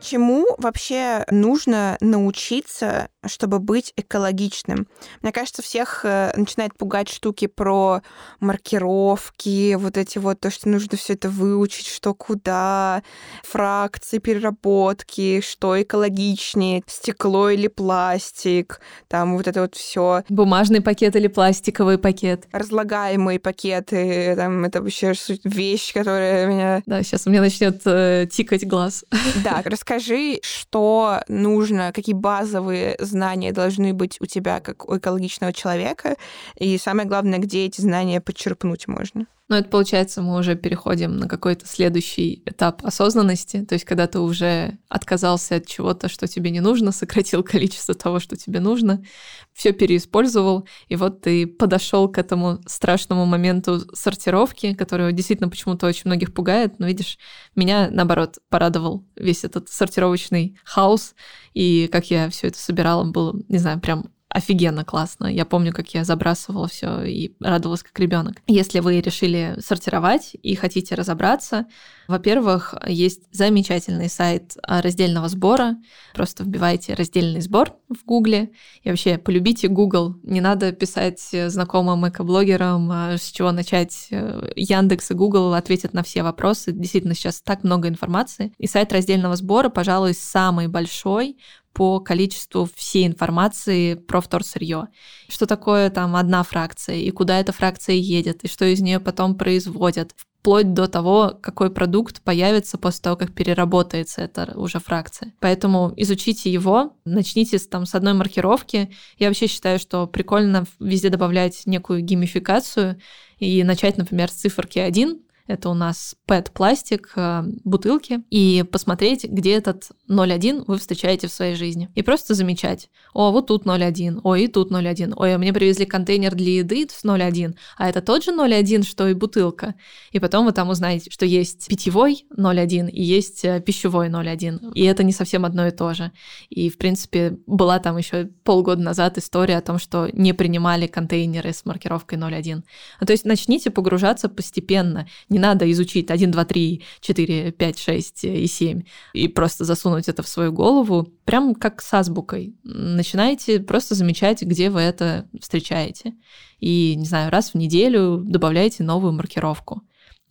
Чему 0.00 0.54
вообще 0.58 1.24
нужно 1.30 1.96
научиться 2.00 3.08
чтобы 3.26 3.58
быть 3.58 3.92
экологичным. 3.96 4.86
Мне 5.22 5.32
кажется, 5.32 5.62
всех 5.62 6.04
э, 6.04 6.32
начинает 6.36 6.76
пугать 6.76 7.08
штуки 7.08 7.46
про 7.46 8.02
маркировки, 8.40 9.74
вот 9.74 9.96
эти 9.96 10.18
вот, 10.18 10.40
то, 10.40 10.50
что 10.50 10.68
нужно 10.68 10.96
все 10.96 11.14
это 11.14 11.28
выучить, 11.28 11.86
что 11.86 12.14
куда, 12.14 13.02
фракции, 13.42 14.18
переработки, 14.18 15.40
что 15.40 15.80
экологичнее, 15.80 16.82
стекло 16.86 17.50
или 17.50 17.68
пластик, 17.68 18.80
там 19.08 19.36
вот 19.36 19.48
это 19.48 19.62
вот 19.62 19.74
все. 19.74 20.22
Бумажный 20.28 20.80
пакет 20.80 21.16
или 21.16 21.28
пластиковый 21.28 21.98
пакет. 21.98 22.46
Разлагаемые 22.52 23.40
пакеты, 23.40 24.34
там 24.36 24.64
это 24.64 24.82
вообще 24.82 25.14
вещь, 25.44 25.92
которая 25.92 26.46
меня... 26.46 26.82
Да, 26.86 27.02
сейчас 27.02 27.26
у 27.26 27.30
меня 27.30 27.40
начнет 27.40 27.82
э, 27.84 28.26
тикать 28.30 28.66
глаз. 28.66 29.04
Да, 29.42 29.62
расскажи, 29.64 30.38
что 30.42 31.20
нужно, 31.28 31.92
какие 31.92 32.14
базовые 32.14 32.96
знания 33.00 33.13
должны 33.52 33.94
быть 33.94 34.20
у 34.20 34.26
тебя 34.26 34.60
как 34.60 34.88
у 34.88 34.96
экологичного 34.96 35.52
человека, 35.52 36.16
и 36.56 36.76
самое 36.78 37.08
главное, 37.08 37.38
где 37.38 37.66
эти 37.66 37.80
знания 37.80 38.20
подчерпнуть 38.20 38.88
можно. 38.88 39.26
Ну, 39.48 39.56
это 39.56 39.68
получается, 39.68 40.22
мы 40.22 40.38
уже 40.38 40.54
переходим 40.56 41.18
на 41.18 41.28
какой-то 41.28 41.66
следующий 41.66 42.42
этап 42.46 42.82
осознанности, 42.82 43.62
то 43.62 43.74
есть 43.74 43.84
когда 43.84 44.06
ты 44.06 44.18
уже 44.18 44.78
отказался 44.88 45.56
от 45.56 45.66
чего-то, 45.66 46.08
что 46.08 46.26
тебе 46.26 46.50
не 46.50 46.60
нужно, 46.60 46.92
сократил 46.92 47.42
количество 47.44 47.94
того, 47.94 48.20
что 48.20 48.36
тебе 48.36 48.60
нужно, 48.60 49.04
все 49.52 49.72
переиспользовал, 49.72 50.66
и 50.88 50.96
вот 50.96 51.20
ты 51.20 51.46
подошел 51.46 52.08
к 52.08 52.16
этому 52.16 52.58
страшному 52.66 53.26
моменту 53.26 53.82
сортировки, 53.94 54.72
который 54.72 55.12
действительно 55.12 55.50
почему-то 55.50 55.86
очень 55.86 56.04
многих 56.06 56.32
пугает, 56.32 56.78
но 56.78 56.86
видишь, 56.86 57.18
меня 57.54 57.90
наоборот 57.90 58.38
порадовал 58.48 59.04
весь 59.14 59.44
этот 59.44 59.68
сортировочный 59.68 60.56
хаос, 60.64 61.14
и 61.52 61.88
как 61.92 62.10
я 62.10 62.30
все 62.30 62.46
это 62.46 62.58
собирала, 62.58 63.04
было, 63.04 63.38
не 63.48 63.58
знаю, 63.58 63.78
прям 63.78 64.06
офигенно 64.34 64.84
классно. 64.84 65.26
Я 65.26 65.44
помню, 65.44 65.72
как 65.72 65.94
я 65.94 66.04
забрасывала 66.04 66.66
все 66.68 67.02
и 67.04 67.32
радовалась 67.40 67.84
как 67.84 67.98
ребенок. 67.98 68.42
Если 68.48 68.80
вы 68.80 69.00
решили 69.00 69.56
сортировать 69.64 70.36
и 70.42 70.56
хотите 70.56 70.96
разобраться, 70.96 71.66
во-первых, 72.08 72.74
есть 72.86 73.22
замечательный 73.32 74.10
сайт 74.10 74.56
раздельного 74.62 75.28
сбора. 75.28 75.76
Просто 76.12 76.42
вбивайте 76.42 76.94
раздельный 76.94 77.40
сбор 77.40 77.76
в 77.88 78.04
Гугле. 78.04 78.50
И 78.82 78.90
вообще 78.90 79.18
полюбите 79.18 79.68
Google. 79.68 80.16
Не 80.24 80.40
надо 80.40 80.72
писать 80.72 81.20
знакомым 81.32 82.06
экоблогерам, 82.08 82.90
а 82.90 83.16
с 83.16 83.30
чего 83.30 83.52
начать. 83.52 84.08
Яндекс 84.10 85.12
и 85.12 85.14
Google 85.14 85.54
ответят 85.54 85.94
на 85.94 86.02
все 86.02 86.24
вопросы. 86.24 86.72
Действительно, 86.72 87.14
сейчас 87.14 87.40
так 87.40 87.62
много 87.62 87.88
информации. 87.88 88.52
И 88.58 88.66
сайт 88.66 88.92
раздельного 88.92 89.36
сбора, 89.36 89.68
пожалуй, 89.68 90.12
самый 90.12 90.66
большой 90.66 91.38
по 91.74 92.00
количеству 92.00 92.68
всей 92.74 93.06
информации 93.06 93.94
про 93.94 94.20
вторсырье. 94.20 94.88
Что 95.28 95.46
такое 95.46 95.90
там 95.90 96.16
одна 96.16 96.42
фракция, 96.42 96.96
и 96.96 97.10
куда 97.10 97.40
эта 97.40 97.52
фракция 97.52 97.96
едет, 97.96 98.44
и 98.44 98.48
что 98.48 98.64
из 98.64 98.80
нее 98.80 99.00
потом 99.00 99.36
производят, 99.36 100.14
вплоть 100.44 100.74
до 100.74 100.88
того, 100.88 101.38
какой 101.40 101.70
продукт 101.70 102.20
появится 102.20 102.76
после 102.76 103.00
того, 103.00 103.16
как 103.16 103.34
переработается 103.34 104.20
эта 104.20 104.52
уже 104.56 104.78
фракция. 104.78 105.32
Поэтому 105.40 105.92
изучите 105.96 106.52
его, 106.52 106.98
начните 107.06 107.58
там 107.58 107.86
с 107.86 107.94
одной 107.94 108.12
маркировки. 108.12 108.90
Я 109.18 109.28
вообще 109.28 109.46
считаю, 109.46 109.78
что 109.78 110.06
прикольно 110.06 110.64
везде 110.78 111.08
добавлять 111.08 111.62
некую 111.64 112.02
геймификацию 112.02 113.00
и 113.38 113.64
начать, 113.64 113.96
например, 113.96 114.30
с 114.30 114.34
циферки 114.34 114.78
1, 114.78 115.18
это 115.46 115.68
у 115.68 115.74
нас 115.74 116.16
PET-пластик, 116.26 117.12
э, 117.16 117.42
бутылки, 117.64 118.22
и 118.30 118.64
посмотреть, 118.70 119.24
где 119.24 119.52
этот 119.54 119.90
0,1 120.08 120.64
вы 120.66 120.78
встречаете 120.78 121.28
в 121.28 121.32
своей 121.32 121.54
жизни. 121.54 121.90
И 121.94 122.02
просто 122.02 122.34
замечать, 122.34 122.88
о, 123.12 123.30
вот 123.30 123.48
тут 123.48 123.66
0,1, 123.66 124.20
ой, 124.22 124.44
и 124.44 124.48
тут 124.48 124.70
0,1, 124.70 125.12
ой, 125.16 125.34
а 125.34 125.38
мне 125.38 125.52
привезли 125.52 125.84
контейнер 125.84 126.34
для 126.34 126.58
еды 126.58 126.86
с 126.90 127.04
0,1, 127.04 127.54
а 127.76 127.88
это 127.88 128.00
тот 128.00 128.24
же 128.24 128.30
0,1, 128.30 128.84
что 128.84 129.06
и 129.08 129.14
бутылка. 129.14 129.74
И 130.12 130.18
потом 130.18 130.46
вы 130.46 130.52
там 130.52 130.70
узнаете, 130.70 131.10
что 131.10 131.26
есть 131.26 131.68
питьевой 131.68 132.26
0,1 132.36 132.90
и 132.90 133.02
есть 133.02 133.44
э, 133.44 133.60
пищевой 133.60 134.08
0,1. 134.08 134.72
И 134.74 134.84
это 134.84 135.02
не 135.04 135.12
совсем 135.12 135.44
одно 135.44 135.66
и 135.66 135.70
то 135.70 135.92
же. 135.92 136.12
И, 136.48 136.70
в 136.70 136.78
принципе, 136.78 137.38
была 137.46 137.78
там 137.78 137.98
еще 137.98 138.30
полгода 138.44 138.80
назад 138.80 139.18
история 139.18 139.58
о 139.58 139.62
том, 139.62 139.78
что 139.78 140.08
не 140.12 140.32
принимали 140.32 140.86
контейнеры 140.86 141.52
с 141.52 141.64
маркировкой 141.64 142.18
0,1. 142.18 142.62
Ну, 143.00 143.06
то 143.06 143.12
есть 143.12 143.24
начните 143.24 143.70
погружаться 143.70 144.28
постепенно, 144.28 145.06
не 145.34 145.40
надо 145.40 145.70
изучить 145.72 146.10
1, 146.10 146.30
2, 146.30 146.44
3, 146.44 146.82
4, 147.00 147.52
5, 147.52 147.78
6 147.78 148.24
и 148.24 148.46
7 148.46 148.82
и 149.12 149.28
просто 149.28 149.64
засунуть 149.64 150.08
это 150.08 150.22
в 150.22 150.28
свою 150.28 150.52
голову, 150.52 151.08
прям 151.24 151.54
как 151.56 151.82
с 151.82 151.92
азбукой. 151.92 152.54
Начинайте 152.62 153.58
просто 153.58 153.96
замечать, 153.96 154.42
где 154.42 154.70
вы 154.70 154.80
это 154.80 155.28
встречаете. 155.40 156.14
И, 156.60 156.94
не 156.96 157.04
знаю, 157.04 157.30
раз 157.30 157.50
в 157.50 157.56
неделю 157.56 158.22
добавляйте 158.24 158.84
новую 158.84 159.12
маркировку. 159.12 159.82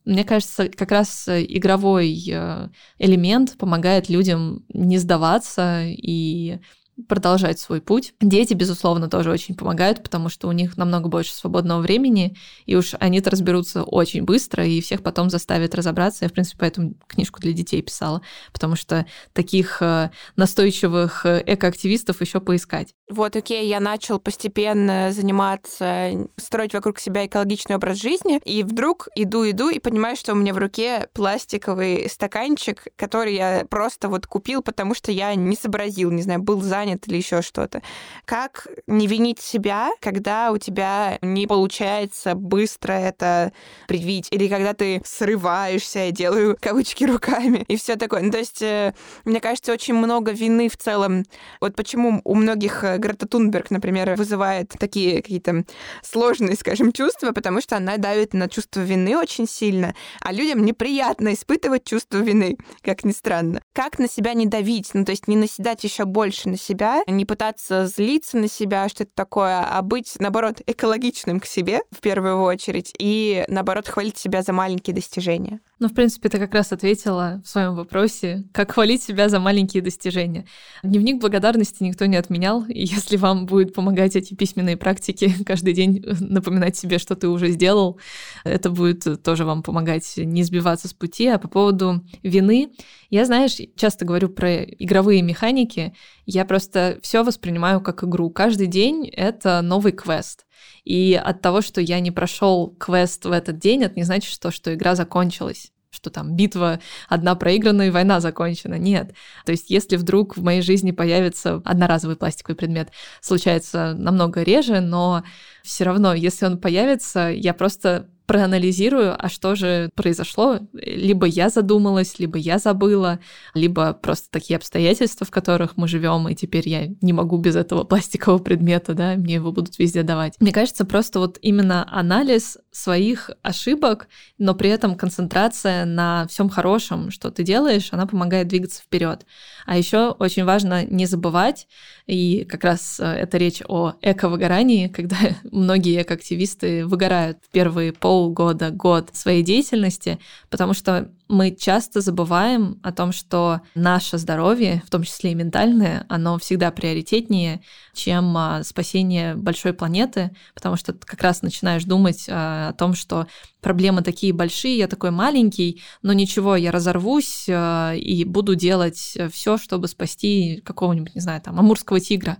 Мне 0.05 0.23
кажется, 0.23 0.69
как 0.69 0.91
раз 0.91 1.27
игровой 1.27 2.23
э, 2.29 2.69
элемент 2.97 3.57
помогает 3.57 4.09
людям 4.09 4.65
не 4.73 4.97
сдаваться 4.97 5.83
и 5.85 6.59
продолжать 7.07 7.59
свой 7.59 7.81
путь. 7.81 8.13
Дети, 8.21 8.53
безусловно, 8.53 9.09
тоже 9.09 9.31
очень 9.31 9.55
помогают, 9.55 10.03
потому 10.03 10.29
что 10.29 10.47
у 10.47 10.51
них 10.51 10.77
намного 10.77 11.09
больше 11.09 11.33
свободного 11.33 11.81
времени, 11.81 12.37
и 12.65 12.75
уж 12.75 12.93
они-то 12.99 13.29
разберутся 13.29 13.83
очень 13.83 14.23
быстро, 14.23 14.65
и 14.65 14.81
всех 14.81 15.01
потом 15.01 15.29
заставят 15.29 15.75
разобраться. 15.75 16.25
Я, 16.25 16.29
в 16.29 16.33
принципе, 16.33 16.57
поэтому 16.59 16.93
книжку 17.07 17.39
для 17.39 17.53
детей 17.53 17.81
писала, 17.81 18.21
потому 18.51 18.75
что 18.75 19.05
таких 19.33 19.81
э, 19.81 20.11
настойчивых 20.35 21.25
э, 21.25 21.43
экоактивистов 21.45 22.21
еще 22.21 22.39
поискать. 22.39 22.93
Вот, 23.09 23.35
окей, 23.35 23.67
я 23.67 23.79
начал 23.79 24.19
постепенно 24.19 25.11
заниматься, 25.11 26.27
строить 26.37 26.73
вокруг 26.73 26.99
себя 26.99 27.25
экологичный 27.25 27.75
образ 27.75 27.97
жизни, 27.97 28.39
и 28.45 28.63
вдруг 28.63 29.07
иду-иду 29.15 29.69
и 29.69 29.79
понимаю, 29.79 30.15
что 30.15 30.33
у 30.33 30.35
меня 30.35 30.53
в 30.53 30.57
руке 30.57 31.07
пластиковый 31.13 32.09
стаканчик, 32.09 32.87
который 32.95 33.35
я 33.35 33.65
просто 33.69 34.09
вот 34.09 34.27
купил, 34.27 34.61
потому 34.61 34.95
что 34.95 35.11
я 35.11 35.35
не 35.35 35.55
сообразил, 35.55 36.11
не 36.11 36.21
знаю, 36.21 36.41
был 36.41 36.61
занят 36.61 36.83
занят 36.83 37.07
или 37.07 37.17
еще 37.17 37.41
что-то. 37.41 37.81
Как 38.25 38.67
не 38.87 39.07
винить 39.07 39.39
себя, 39.39 39.89
когда 40.01 40.51
у 40.51 40.57
тебя 40.57 41.17
не 41.21 41.47
получается 41.47 42.35
быстро 42.35 42.93
это 42.93 43.53
предвидеть, 43.87 44.27
или 44.31 44.47
когда 44.47 44.73
ты 44.73 45.01
срываешься, 45.05 45.99
я 45.99 46.11
делаю 46.11 46.57
кавычки 46.59 47.03
руками, 47.05 47.63
и 47.67 47.77
все 47.77 47.95
такое. 47.95 48.21
Ну, 48.21 48.31
то 48.31 48.37
есть, 48.37 48.61
э, 48.61 48.93
мне 49.25 49.39
кажется, 49.39 49.71
очень 49.73 49.93
много 49.93 50.31
вины 50.31 50.69
в 50.69 50.77
целом. 50.77 51.23
Вот 51.61 51.75
почему 51.75 52.21
у 52.23 52.35
многих 52.35 52.83
э, 52.83 52.97
Грета 53.03 53.27
Тунберг, 53.27 53.69
например, 53.69 54.15
вызывает 54.15 54.69
такие 54.79 55.21
какие-то 55.21 55.65
сложные, 56.01 56.55
скажем, 56.55 56.93
чувства, 56.93 57.33
потому 57.33 57.59
что 57.59 57.75
она 57.75 57.97
давит 57.97 58.33
на 58.33 58.47
чувство 58.47 58.79
вины 58.79 59.17
очень 59.17 59.47
сильно, 59.47 59.93
а 60.21 60.31
людям 60.31 60.63
неприятно 60.63 61.33
испытывать 61.33 61.83
чувство 61.83 62.17
вины, 62.17 62.57
как 62.81 63.03
ни 63.03 63.11
странно. 63.11 63.61
Как 63.73 63.99
на 63.99 64.07
себя 64.07 64.33
не 64.33 64.45
давить, 64.45 64.91
ну, 64.93 65.03
то 65.03 65.11
есть 65.11 65.27
не 65.27 65.35
наседать 65.35 65.83
еще 65.83 66.05
больше 66.05 66.47
на 66.47 66.57
себя, 66.57 67.03
не 67.07 67.25
пытаться 67.25 67.87
злиться 67.87 68.37
на 68.37 68.47
себя, 68.47 68.87
что 68.87 69.03
это 69.03 69.11
такое, 69.13 69.59
а 69.59 69.81
быть, 69.81 70.15
наоборот, 70.19 70.61
экологичным 70.65 71.41
к 71.41 71.45
себе 71.45 71.81
в 71.91 71.99
первую 71.99 72.41
очередь 72.41 72.93
и, 72.97 73.43
наоборот, 73.49 73.87
хвалить 73.87 74.17
себя 74.17 74.41
за 74.41 74.53
маленькие 74.53 74.95
достижения. 74.95 75.59
Ну, 75.83 75.89
в 75.89 75.93
принципе, 75.93 76.29
ты 76.29 76.39
как 76.39 76.53
раз 76.53 76.71
ответила 76.71 77.41
в 77.43 77.49
своем 77.49 77.75
вопросе, 77.75 78.45
как 78.53 78.71
хвалить 78.71 79.03
себя 79.03 79.27
за 79.27 79.41
маленькие 79.41 79.83
достижения. 79.83 80.45
Дневник 80.81 81.19
благодарности 81.19 81.83
никто 81.83 82.05
не 82.05 82.15
отменял, 82.15 82.63
и 82.63 82.85
если 82.85 83.17
вам 83.17 83.45
будет 83.45 83.73
помогать 83.73 84.15
эти 84.15 84.33
письменные 84.33 84.77
практики 84.77 85.33
каждый 85.45 85.73
день 85.73 86.01
напоминать 86.21 86.77
себе, 86.77 86.99
что 86.99 87.17
ты 87.17 87.27
уже 87.27 87.49
сделал, 87.49 87.99
это 88.45 88.69
будет 88.69 89.21
тоже 89.23 89.43
вам 89.43 89.61
помогать 89.61 90.13
не 90.15 90.43
сбиваться 90.43 90.87
с 90.87 90.93
пути. 90.93 91.27
А 91.27 91.37
по 91.37 91.49
поводу 91.49 92.01
вины, 92.21 92.71
я, 93.09 93.25
знаешь, 93.25 93.57
часто 93.75 94.05
говорю 94.05 94.29
про 94.29 94.63
игровые 94.63 95.21
механики, 95.21 95.93
я 96.25 96.45
просто 96.45 96.97
все 97.01 97.25
воспринимаю 97.25 97.81
как 97.81 98.05
игру. 98.05 98.29
Каждый 98.29 98.67
день 98.67 99.09
это 99.09 99.61
новый 99.61 99.91
квест. 99.91 100.45
И 100.85 101.19
от 101.21 101.41
того, 101.41 101.59
что 101.59 101.81
я 101.81 101.99
не 101.99 102.11
прошел 102.11 102.73
квест 102.79 103.25
в 103.25 103.31
этот 103.33 103.57
день, 103.57 103.83
это 103.83 103.95
не 103.95 104.03
значит, 104.03 104.31
что, 104.31 104.49
что 104.49 104.73
игра 104.73 104.95
закончилась 104.95 105.72
что 105.93 106.09
там 106.09 106.35
битва 106.35 106.79
одна 107.07 107.35
проиграна 107.35 107.83
и 107.83 107.91
война 107.91 108.19
закончена. 108.19 108.75
Нет. 108.75 109.13
То 109.45 109.51
есть 109.51 109.69
если 109.69 109.95
вдруг 109.95 110.35
в 110.35 110.43
моей 110.43 110.61
жизни 110.61 110.91
появится 110.91 111.61
одноразовый 111.63 112.15
пластиковый 112.15 112.55
предмет, 112.55 112.89
случается 113.21 113.93
намного 113.93 114.41
реже, 114.41 114.81
но 114.81 115.23
все 115.63 115.83
равно, 115.85 116.13
если 116.13 116.45
он 116.45 116.57
появится, 116.57 117.29
я 117.29 117.53
просто 117.53 118.09
проанализирую, 118.25 119.15
а 119.17 119.29
что 119.29 119.55
же 119.55 119.89
произошло. 119.95 120.59
Либо 120.73 121.25
я 121.25 121.49
задумалась, 121.49 122.19
либо 122.19 122.37
я 122.37 122.57
забыла, 122.57 123.19
либо 123.53 123.93
просто 123.93 124.29
такие 124.31 124.57
обстоятельства, 124.57 125.25
в 125.25 125.31
которых 125.31 125.77
мы 125.77 125.87
живем, 125.87 126.27
и 126.29 126.35
теперь 126.35 126.67
я 126.67 126.87
не 127.01 127.13
могу 127.13 127.37
без 127.37 127.55
этого 127.55 127.83
пластикового 127.93 128.41
предмета, 128.41 128.93
да, 128.93 129.15
мне 129.15 129.35
его 129.35 129.51
будут 129.51 129.77
везде 129.79 130.03
давать. 130.03 130.35
Мне 130.39 130.51
кажется, 130.51 130.85
просто 130.85 131.19
вот 131.19 131.37
именно 131.41 131.87
анализ 131.91 132.57
своих 132.71 133.29
ошибок, 133.41 134.07
но 134.37 134.55
при 134.55 134.69
этом 134.69 134.95
концентрация 134.95 135.85
на 135.85 136.27
всем 136.27 136.49
хорошем, 136.49 137.11
что 137.11 137.29
ты 137.29 137.43
делаешь, 137.43 137.89
она 137.91 138.07
помогает 138.07 138.47
двигаться 138.47 138.81
вперед. 138.81 139.25
А 139.65 139.77
еще 139.77 140.09
очень 140.09 140.43
важно 140.43 140.85
не 140.85 141.05
забывать, 141.05 141.67
и 142.07 142.45
как 142.45 142.63
раз 142.63 142.99
э, 142.99 143.05
это 143.05 143.37
речь 143.37 143.61
о 143.67 143.93
эко-выгорании, 144.01 144.87
когда 144.93 145.17
многие 145.51 146.01
экоактивисты 146.01 146.85
выгорают 146.85 147.37
в 147.41 147.51
первые 147.51 147.93
полгода, 148.23 148.71
год 148.71 149.09
своей 149.13 149.43
деятельности, 149.43 150.17
потому 150.49 150.73
что 150.73 151.11
мы 151.27 151.51
часто 151.51 151.99
забываем 151.99 152.79
о 152.81 152.93
том, 152.93 153.11
что 153.11 153.59
наше 153.75 154.17
здоровье, 154.17 154.81
в 154.85 154.89
том 154.89 155.03
числе 155.03 155.31
и 155.31 155.35
ментальное, 155.35 156.05
оно 156.07 156.37
всегда 156.37 156.71
приоритетнее, 156.71 157.61
чем 157.93 158.37
а, 158.37 158.63
спасение 158.63 159.35
большой 159.35 159.73
планеты, 159.73 160.31
потому 160.53 160.77
что 160.77 160.93
ты 160.93 161.05
как 161.05 161.21
раз 161.21 161.41
начинаешь 161.41 161.83
думать 161.83 162.27
а, 162.29 162.69
о 162.69 162.73
том, 162.73 162.93
что 162.93 163.27
проблемы 163.61 164.03
такие 164.03 164.31
большие, 164.31 164.77
я 164.77 164.87
такой 164.87 165.11
маленький, 165.11 165.81
но 166.01 166.13
ничего, 166.13 166.55
я 166.55 166.71
разорвусь 166.71 167.47
а, 167.49 167.93
и 167.93 168.23
буду 168.23 168.55
делать 168.55 169.17
все, 169.33 169.57
чтобы 169.57 169.89
спасти 169.89 170.61
какого-нибудь, 170.63 171.15
не 171.15 171.21
знаю, 171.21 171.41
там, 171.41 171.59
амурского 171.59 171.99
тигра. 171.99 172.37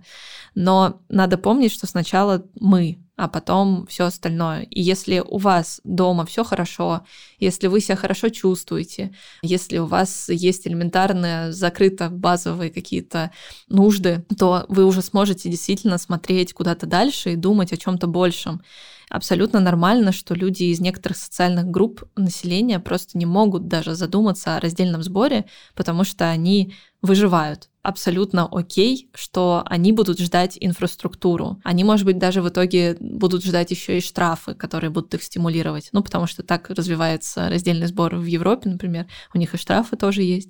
Но 0.54 1.02
надо 1.10 1.36
помнить, 1.36 1.72
что 1.72 1.86
сначала 1.86 2.46
мы, 2.58 3.03
а 3.16 3.28
потом 3.28 3.86
все 3.86 4.06
остальное. 4.06 4.62
И 4.62 4.82
если 4.82 5.20
у 5.20 5.38
вас 5.38 5.80
дома 5.84 6.26
все 6.26 6.42
хорошо, 6.42 7.04
если 7.38 7.68
вы 7.68 7.80
себя 7.80 7.96
хорошо 7.96 8.28
чувствуете, 8.28 9.14
если 9.42 9.78
у 9.78 9.86
вас 9.86 10.28
есть 10.28 10.66
элементарные, 10.66 11.52
закрыто 11.52 12.10
базовые 12.10 12.70
какие-то 12.70 13.30
нужды, 13.68 14.24
то 14.36 14.66
вы 14.68 14.84
уже 14.84 15.00
сможете 15.02 15.48
действительно 15.48 15.98
смотреть 15.98 16.52
куда-то 16.52 16.86
дальше 16.86 17.32
и 17.32 17.36
думать 17.36 17.72
о 17.72 17.76
чем-то 17.76 18.08
большем. 18.08 18.62
Абсолютно 19.10 19.60
нормально, 19.60 20.10
что 20.10 20.34
люди 20.34 20.64
из 20.64 20.80
некоторых 20.80 21.16
социальных 21.18 21.66
групп 21.66 22.04
населения 22.16 22.80
просто 22.80 23.16
не 23.16 23.26
могут 23.26 23.68
даже 23.68 23.94
задуматься 23.94 24.56
о 24.56 24.60
раздельном 24.60 25.04
сборе, 25.04 25.44
потому 25.76 26.02
что 26.04 26.28
они 26.28 26.74
выживают 27.00 27.68
абсолютно 27.84 28.48
окей, 28.50 29.10
что 29.14 29.62
они 29.66 29.92
будут 29.92 30.18
ждать 30.18 30.56
инфраструктуру. 30.58 31.60
Они, 31.62 31.84
может 31.84 32.06
быть, 32.06 32.18
даже 32.18 32.40
в 32.40 32.48
итоге 32.48 32.96
будут 32.98 33.44
ждать 33.44 33.70
еще 33.70 33.98
и 33.98 34.00
штрафы, 34.00 34.54
которые 34.54 34.90
будут 34.90 35.12
их 35.14 35.22
стимулировать. 35.22 35.90
Ну, 35.92 36.02
потому 36.02 36.26
что 36.26 36.42
так 36.42 36.70
развивается 36.70 37.50
раздельный 37.50 37.86
сбор 37.86 38.16
в 38.16 38.24
Европе, 38.24 38.70
например. 38.70 39.06
У 39.34 39.38
них 39.38 39.52
и 39.52 39.58
штрафы 39.58 39.96
тоже 39.96 40.22
есть. 40.22 40.48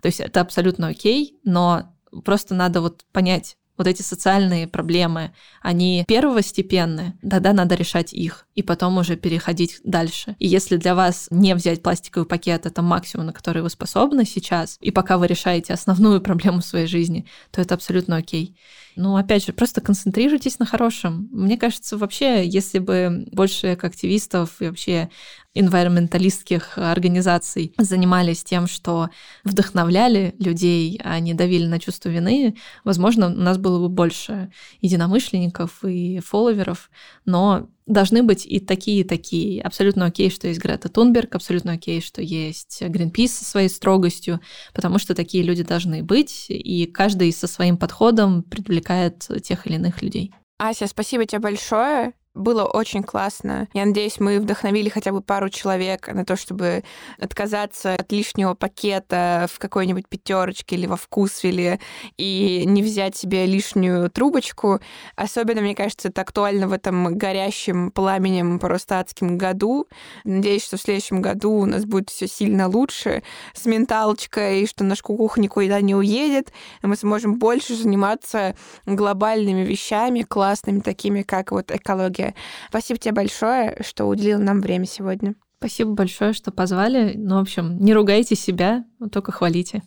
То 0.00 0.06
есть 0.06 0.20
это 0.20 0.40
абсолютно 0.40 0.88
окей, 0.88 1.38
но 1.44 1.94
просто 2.24 2.54
надо 2.54 2.80
вот 2.80 3.04
понять, 3.12 3.58
вот 3.80 3.86
эти 3.86 4.02
социальные 4.02 4.68
проблемы, 4.68 5.32
они 5.62 6.04
первостепенные, 6.06 7.14
тогда 7.22 7.54
надо 7.54 7.76
решать 7.76 8.12
их 8.12 8.46
и 8.54 8.62
потом 8.62 8.98
уже 8.98 9.16
переходить 9.16 9.80
дальше. 9.84 10.36
И 10.38 10.46
если 10.46 10.76
для 10.76 10.94
вас 10.94 11.28
не 11.30 11.54
взять 11.54 11.82
пластиковый 11.82 12.26
пакет, 12.26 12.66
это 12.66 12.82
максимум, 12.82 13.24
на 13.28 13.32
который 13.32 13.62
вы 13.62 13.70
способны 13.70 14.26
сейчас, 14.26 14.76
и 14.82 14.90
пока 14.90 15.16
вы 15.16 15.28
решаете 15.28 15.72
основную 15.72 16.20
проблему 16.28 16.60
своей 16.60 16.86
жизни, 16.86 17.24
то 17.52 17.62
это 17.62 17.74
абсолютно 17.74 18.16
окей. 18.16 18.54
Ну, 18.96 19.16
опять 19.16 19.46
же, 19.46 19.54
просто 19.54 19.80
концентрируйтесь 19.80 20.58
на 20.58 20.66
хорошем. 20.66 21.30
Мне 21.32 21.56
кажется, 21.56 21.96
вообще, 21.96 22.46
если 22.46 22.80
бы 22.80 23.26
больше 23.32 23.68
активистов 23.68 24.60
и 24.60 24.66
вообще 24.66 25.08
environmentalистских 25.54 26.78
организаций 26.78 27.74
занимались 27.78 28.44
тем, 28.44 28.66
что 28.66 29.10
вдохновляли 29.44 30.34
людей, 30.38 31.00
а 31.02 31.18
не 31.18 31.34
давили 31.34 31.66
на 31.66 31.80
чувство 31.80 32.08
вины, 32.08 32.56
возможно, 32.84 33.26
у 33.26 33.30
нас 33.30 33.58
было 33.58 33.80
бы 33.80 33.88
больше 33.88 34.52
единомышленников 34.80 35.84
и 35.84 36.20
фолловеров, 36.20 36.90
но 37.24 37.68
должны 37.86 38.22
быть 38.22 38.46
и 38.46 38.60
такие, 38.60 39.00
и 39.00 39.04
такие. 39.04 39.60
Абсолютно 39.62 40.06
окей, 40.06 40.30
что 40.30 40.46
есть 40.46 40.60
Грета 40.60 40.88
Тунберг, 40.88 41.34
абсолютно 41.34 41.72
окей, 41.72 42.00
что 42.00 42.22
есть 42.22 42.82
Гринпис 42.82 43.38
со 43.38 43.44
своей 43.44 43.68
строгостью, 43.68 44.40
потому 44.72 44.98
что 44.98 45.14
такие 45.14 45.42
люди 45.42 45.64
должны 45.64 46.02
быть, 46.02 46.46
и 46.48 46.86
каждый 46.86 47.32
со 47.32 47.48
своим 47.48 47.76
подходом 47.76 48.44
привлекает 48.44 49.26
тех 49.42 49.66
или 49.66 49.74
иных 49.74 50.02
людей. 50.02 50.32
Ася, 50.58 50.86
спасибо 50.86 51.26
тебе 51.26 51.40
большое. 51.40 52.12
Было 52.34 52.64
очень 52.64 53.02
классно. 53.02 53.66
Я 53.74 53.84
надеюсь, 53.84 54.20
мы 54.20 54.38
вдохновили 54.38 54.88
хотя 54.88 55.10
бы 55.10 55.20
пару 55.20 55.48
человек 55.48 56.06
на 56.06 56.24
то, 56.24 56.36
чтобы 56.36 56.84
отказаться 57.18 57.94
от 57.94 58.12
лишнего 58.12 58.54
пакета 58.54 59.48
в 59.52 59.58
какой-нибудь 59.58 60.06
пятерочке 60.08 60.76
или 60.76 60.86
во 60.86 60.94
вкусвиле 60.94 61.80
и 62.16 62.62
не 62.66 62.84
взять 62.84 63.16
себе 63.16 63.46
лишнюю 63.46 64.10
трубочку. 64.10 64.78
Особенно, 65.16 65.60
мне 65.60 65.74
кажется, 65.74 66.06
это 66.06 66.20
актуально 66.20 66.68
в 66.68 66.72
этом 66.72 67.18
горящем 67.18 67.90
пламенем 67.90 68.60
просто 68.60 69.00
адским 69.00 69.36
году. 69.36 69.88
Надеюсь, 70.22 70.64
что 70.64 70.76
в 70.76 70.82
следующем 70.82 71.20
году 71.22 71.50
у 71.50 71.66
нас 71.66 71.84
будет 71.84 72.10
все 72.10 72.28
сильно 72.28 72.68
лучше 72.68 73.24
с 73.54 73.66
менталочкой, 73.66 74.62
и 74.62 74.66
что 74.68 74.84
наш 74.84 75.02
кукуха 75.02 75.40
никуда 75.40 75.80
не 75.80 75.96
уедет, 75.96 76.52
и 76.80 76.86
мы 76.86 76.94
сможем 76.94 77.40
больше 77.40 77.74
заниматься 77.74 78.54
глобальными 78.86 79.62
вещами, 79.62 80.22
классными, 80.22 80.78
такими 80.78 81.22
как 81.22 81.50
вот 81.50 81.72
экология 81.72 82.19
энергия. 82.20 82.34
Спасибо 82.68 82.98
тебе 82.98 83.12
большое, 83.14 83.76
что 83.80 84.06
уделил 84.06 84.38
нам 84.38 84.60
время 84.60 84.86
сегодня. 84.86 85.34
Спасибо 85.58 85.92
большое, 85.92 86.32
что 86.32 86.50
позвали. 86.50 87.14
Ну, 87.16 87.36
в 87.36 87.40
общем, 87.40 87.78
не 87.78 87.92
ругайте 87.92 88.34
себя, 88.34 88.84
только 89.12 89.32
хвалите. 89.32 89.82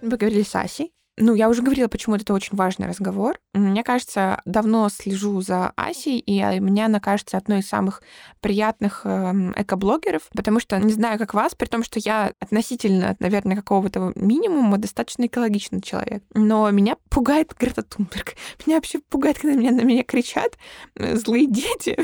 Вы 0.00 0.16
говорили 0.16 0.42
с 0.42 0.54
Асей. 0.54 0.97
Ну, 1.20 1.34
я 1.34 1.48
уже 1.48 1.62
говорила, 1.62 1.88
почему 1.88 2.16
это 2.16 2.32
очень 2.32 2.56
важный 2.56 2.86
разговор. 2.86 3.38
Мне 3.52 3.82
кажется, 3.82 4.40
давно 4.44 4.88
слежу 4.88 5.40
за 5.40 5.72
Асей, 5.76 6.18
и 6.18 6.40
а, 6.40 6.60
мне 6.60 6.84
она 6.84 7.00
кажется 7.00 7.36
одной 7.36 7.60
из 7.60 7.68
самых 7.68 8.02
приятных 8.40 9.02
эм, 9.04 9.52
экоблогеров, 9.56 10.22
потому 10.34 10.60
что, 10.60 10.78
не 10.78 10.92
знаю, 10.92 11.18
как 11.18 11.34
вас, 11.34 11.54
при 11.54 11.66
том, 11.66 11.82
что 11.82 11.98
я 11.98 12.32
относительно, 12.40 13.16
наверное, 13.18 13.56
какого-то 13.56 14.12
минимума 14.14 14.78
достаточно 14.78 15.26
экологичный 15.26 15.80
человек. 15.80 16.22
Но 16.34 16.70
меня 16.70 16.96
пугает 17.08 17.54
Грета 17.58 17.82
Тунберг. 17.82 18.34
Меня 18.64 18.76
вообще 18.76 19.00
пугает, 19.00 19.38
когда 19.38 19.56
меня, 19.56 19.72
на 19.72 19.82
меня 19.82 20.04
кричат 20.04 20.56
э, 20.94 21.16
злые 21.16 21.46
дети. 21.50 21.98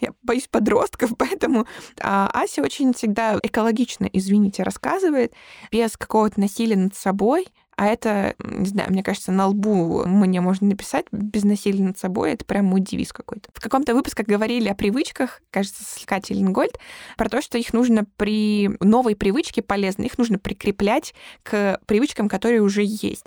я 0.00 0.10
боюсь 0.22 0.48
подростков, 0.48 1.12
поэтому 1.18 1.66
а 2.00 2.30
Ася 2.32 2.62
очень 2.62 2.94
всегда 2.94 3.38
экологично, 3.42 4.08
извините, 4.12 4.62
рассказывает, 4.62 5.32
без 5.72 5.96
какого-то 5.96 6.38
насилия 6.40 6.76
над 6.76 6.94
собой, 6.94 7.46
а 7.80 7.86
это, 7.86 8.34
не 8.44 8.66
знаю, 8.66 8.90
мне 8.90 9.02
кажется, 9.02 9.32
на 9.32 9.46
лбу 9.46 10.04
мне 10.04 10.42
можно 10.42 10.66
написать 10.66 11.06
без 11.12 11.44
насилия 11.44 11.82
над 11.82 11.98
собой. 11.98 12.32
Это 12.32 12.44
прям 12.44 12.66
мой 12.66 12.82
девиз 12.82 13.10
какой-то. 13.10 13.48
В 13.54 13.60
каком-то 13.62 13.94
выпуске 13.94 14.22
говорили 14.22 14.68
о 14.68 14.74
привычках, 14.74 15.40
кажется, 15.50 15.82
с 15.82 16.04
Катей 16.04 16.44
про 17.16 17.28
то, 17.30 17.40
что 17.40 17.56
их 17.56 17.72
нужно 17.72 18.04
при 18.18 18.68
новой 18.80 19.16
привычке 19.16 19.62
полезно, 19.62 20.02
их 20.02 20.18
нужно 20.18 20.38
прикреплять 20.38 21.14
к 21.42 21.80
привычкам, 21.86 22.28
которые 22.28 22.60
уже 22.60 22.82
есть. 22.84 23.24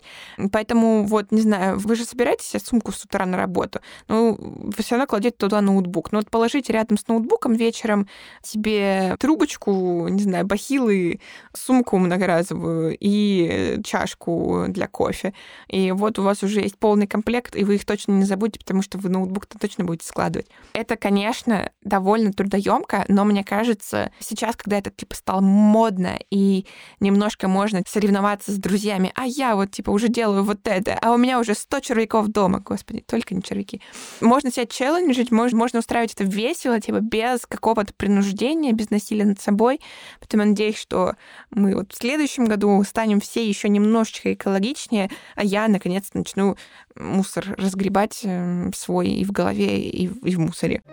Поэтому 0.52 1.04
вот, 1.04 1.32
не 1.32 1.42
знаю, 1.42 1.80
вы 1.80 1.96
же 1.96 2.06
собираетесь 2.06 2.54
сумку 2.64 2.92
с 2.92 3.04
утра 3.06 3.26
на 3.26 3.38
работу, 3.38 3.80
ну, 4.08 4.38
вы 4.40 4.84
все 4.84 4.98
равно 4.98 5.08
кладете 5.08 5.36
туда 5.36 5.62
ноутбук. 5.62 6.12
Ну 6.12 6.20
вот 6.20 6.30
положите 6.30 6.74
рядом 6.74 7.00
с 7.00 7.08
ноутбуком 7.08 7.54
вечером 7.54 8.08
себе 8.44 9.16
трубочку, 9.18 10.08
не 10.10 10.22
знаю, 10.22 10.46
бахилы, 10.46 11.22
сумку 11.54 11.98
многоразовую 11.98 12.96
и 13.00 13.80
чашку 13.84 14.43
для 14.68 14.88
кофе. 14.88 15.34
И 15.68 15.92
вот 15.92 16.20
у 16.20 16.24
вас 16.24 16.44
уже 16.44 16.62
есть 16.62 16.78
полный 16.78 17.08
комплект, 17.08 17.56
и 17.56 17.64
вы 17.64 17.76
их 17.76 17.86
точно 17.86 18.14
не 18.14 18.26
забудете, 18.26 18.60
потому 18.60 18.82
что 18.82 18.98
вы 18.98 19.10
ноутбук-то 19.10 19.58
точно 19.60 19.86
будете 19.86 20.08
складывать. 20.08 20.48
Это, 20.74 20.96
конечно, 20.96 21.72
довольно 21.84 22.34
трудоемко, 22.34 23.06
но 23.08 23.26
мне 23.26 23.44
кажется, 23.44 24.12
сейчас, 24.20 24.56
когда 24.56 24.78
это 24.78 24.92
типа 24.92 25.16
стало 25.16 25.42
модно 25.42 26.20
и 26.30 26.66
немножко 27.00 27.48
можно 27.48 27.82
соревноваться 27.88 28.52
с 28.52 28.58
друзьями, 28.58 29.12
а 29.16 29.26
я 29.26 29.56
вот 29.56 29.72
типа 29.72 29.92
уже 29.92 30.08
делаю 30.08 30.44
вот 30.44 30.60
это, 30.68 30.98
а 31.02 31.12
у 31.12 31.18
меня 31.18 31.40
уже 31.40 31.54
100 31.54 31.80
червяков 31.82 32.28
дома, 32.28 32.60
господи, 32.60 33.04
только 33.06 33.36
не 33.36 33.42
червяки. 33.42 33.82
Можно 34.22 34.52
себя 34.52 34.66
челленджить, 34.66 35.32
можно, 35.32 35.58
можно 35.58 35.80
устраивать 35.80 36.14
это 36.14 36.24
весело, 36.24 36.80
типа 36.80 37.00
без 37.00 37.46
какого-то 37.46 37.94
принуждения, 37.94 38.72
без 38.74 38.90
насилия 38.90 39.26
над 39.26 39.40
собой. 39.40 39.80
Поэтому 40.20 40.44
я 40.44 40.50
надеюсь, 40.50 40.78
что 40.78 41.16
мы 41.52 41.76
вот 41.76 41.94
в 41.94 41.98
следующем 41.98 42.46
году 42.46 42.84
станем 42.84 43.20
все 43.20 43.48
еще 43.48 43.70
немножечко 43.70 44.33
экологичнее, 44.34 45.10
а 45.36 45.44
я, 45.44 45.68
наконец, 45.68 46.10
начну 46.14 46.58
мусор 46.96 47.56
разгребать 47.58 48.22
эм, 48.24 48.74
свой 48.74 49.10
и 49.10 49.26
в 49.26 49.32
голове, 49.32 49.80
и 49.80 50.08
в, 50.08 50.26
и 50.26 50.36
в 50.36 50.40
мусоре. 50.40 50.84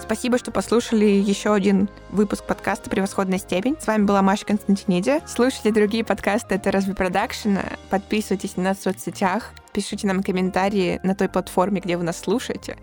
Спасибо, 0.00 0.38
что 0.38 0.50
послушали 0.50 1.04
еще 1.04 1.52
один 1.52 1.90
выпуск 2.10 2.44
подкаста 2.44 2.90
«Превосходная 2.90 3.38
степень». 3.38 3.76
С 3.80 3.86
вами 3.86 4.04
была 4.04 4.22
Маша 4.22 4.46
Константиниди. 4.46 5.20
Слушайте 5.26 5.72
другие 5.72 6.04
подкасты 6.04 6.54
«Это 6.54 6.70
разве 6.70 6.94
продакшн». 6.94 7.58
Подписывайтесь 7.90 8.56
на 8.56 8.64
нас 8.64 8.78
в 8.78 8.82
соцсетях. 8.82 9.50
Пишите 9.72 10.06
нам 10.06 10.22
комментарии 10.22 11.00
на 11.02 11.14
той 11.14 11.28
платформе, 11.28 11.80
где 11.80 11.96
вы 11.96 12.04
нас 12.04 12.18
слушаете 12.18 12.76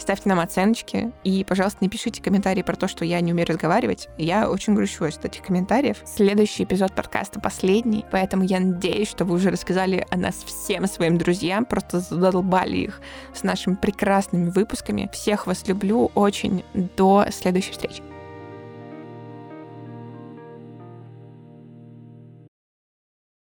ставьте 0.00 0.28
нам 0.28 0.40
оценочки 0.40 1.12
и, 1.24 1.44
пожалуйста, 1.44 1.78
не 1.82 1.88
пишите 1.88 2.22
комментарии 2.22 2.62
про 2.62 2.76
то, 2.76 2.88
что 2.88 3.04
я 3.04 3.20
не 3.20 3.32
умею 3.32 3.48
разговаривать. 3.48 4.08
Я 4.18 4.50
очень 4.50 4.74
грущу 4.74 5.04
от 5.04 5.24
этих 5.24 5.42
комментариев. 5.42 5.98
Следующий 6.04 6.64
эпизод 6.64 6.94
подкаста 6.94 7.40
последний, 7.40 8.04
поэтому 8.10 8.44
я 8.44 8.60
надеюсь, 8.60 9.08
что 9.08 9.24
вы 9.24 9.34
уже 9.34 9.50
рассказали 9.50 10.06
о 10.10 10.16
нас 10.16 10.36
всем 10.36 10.86
своим 10.86 11.18
друзьям, 11.18 11.64
просто 11.64 12.00
задолбали 12.00 12.78
их 12.78 13.00
с 13.34 13.42
нашими 13.42 13.74
прекрасными 13.74 14.50
выпусками. 14.50 15.10
Всех 15.12 15.46
вас 15.46 15.66
люблю 15.68 16.10
очень. 16.14 16.64
До 16.74 17.26
следующей 17.30 17.72
встречи. 17.72 18.09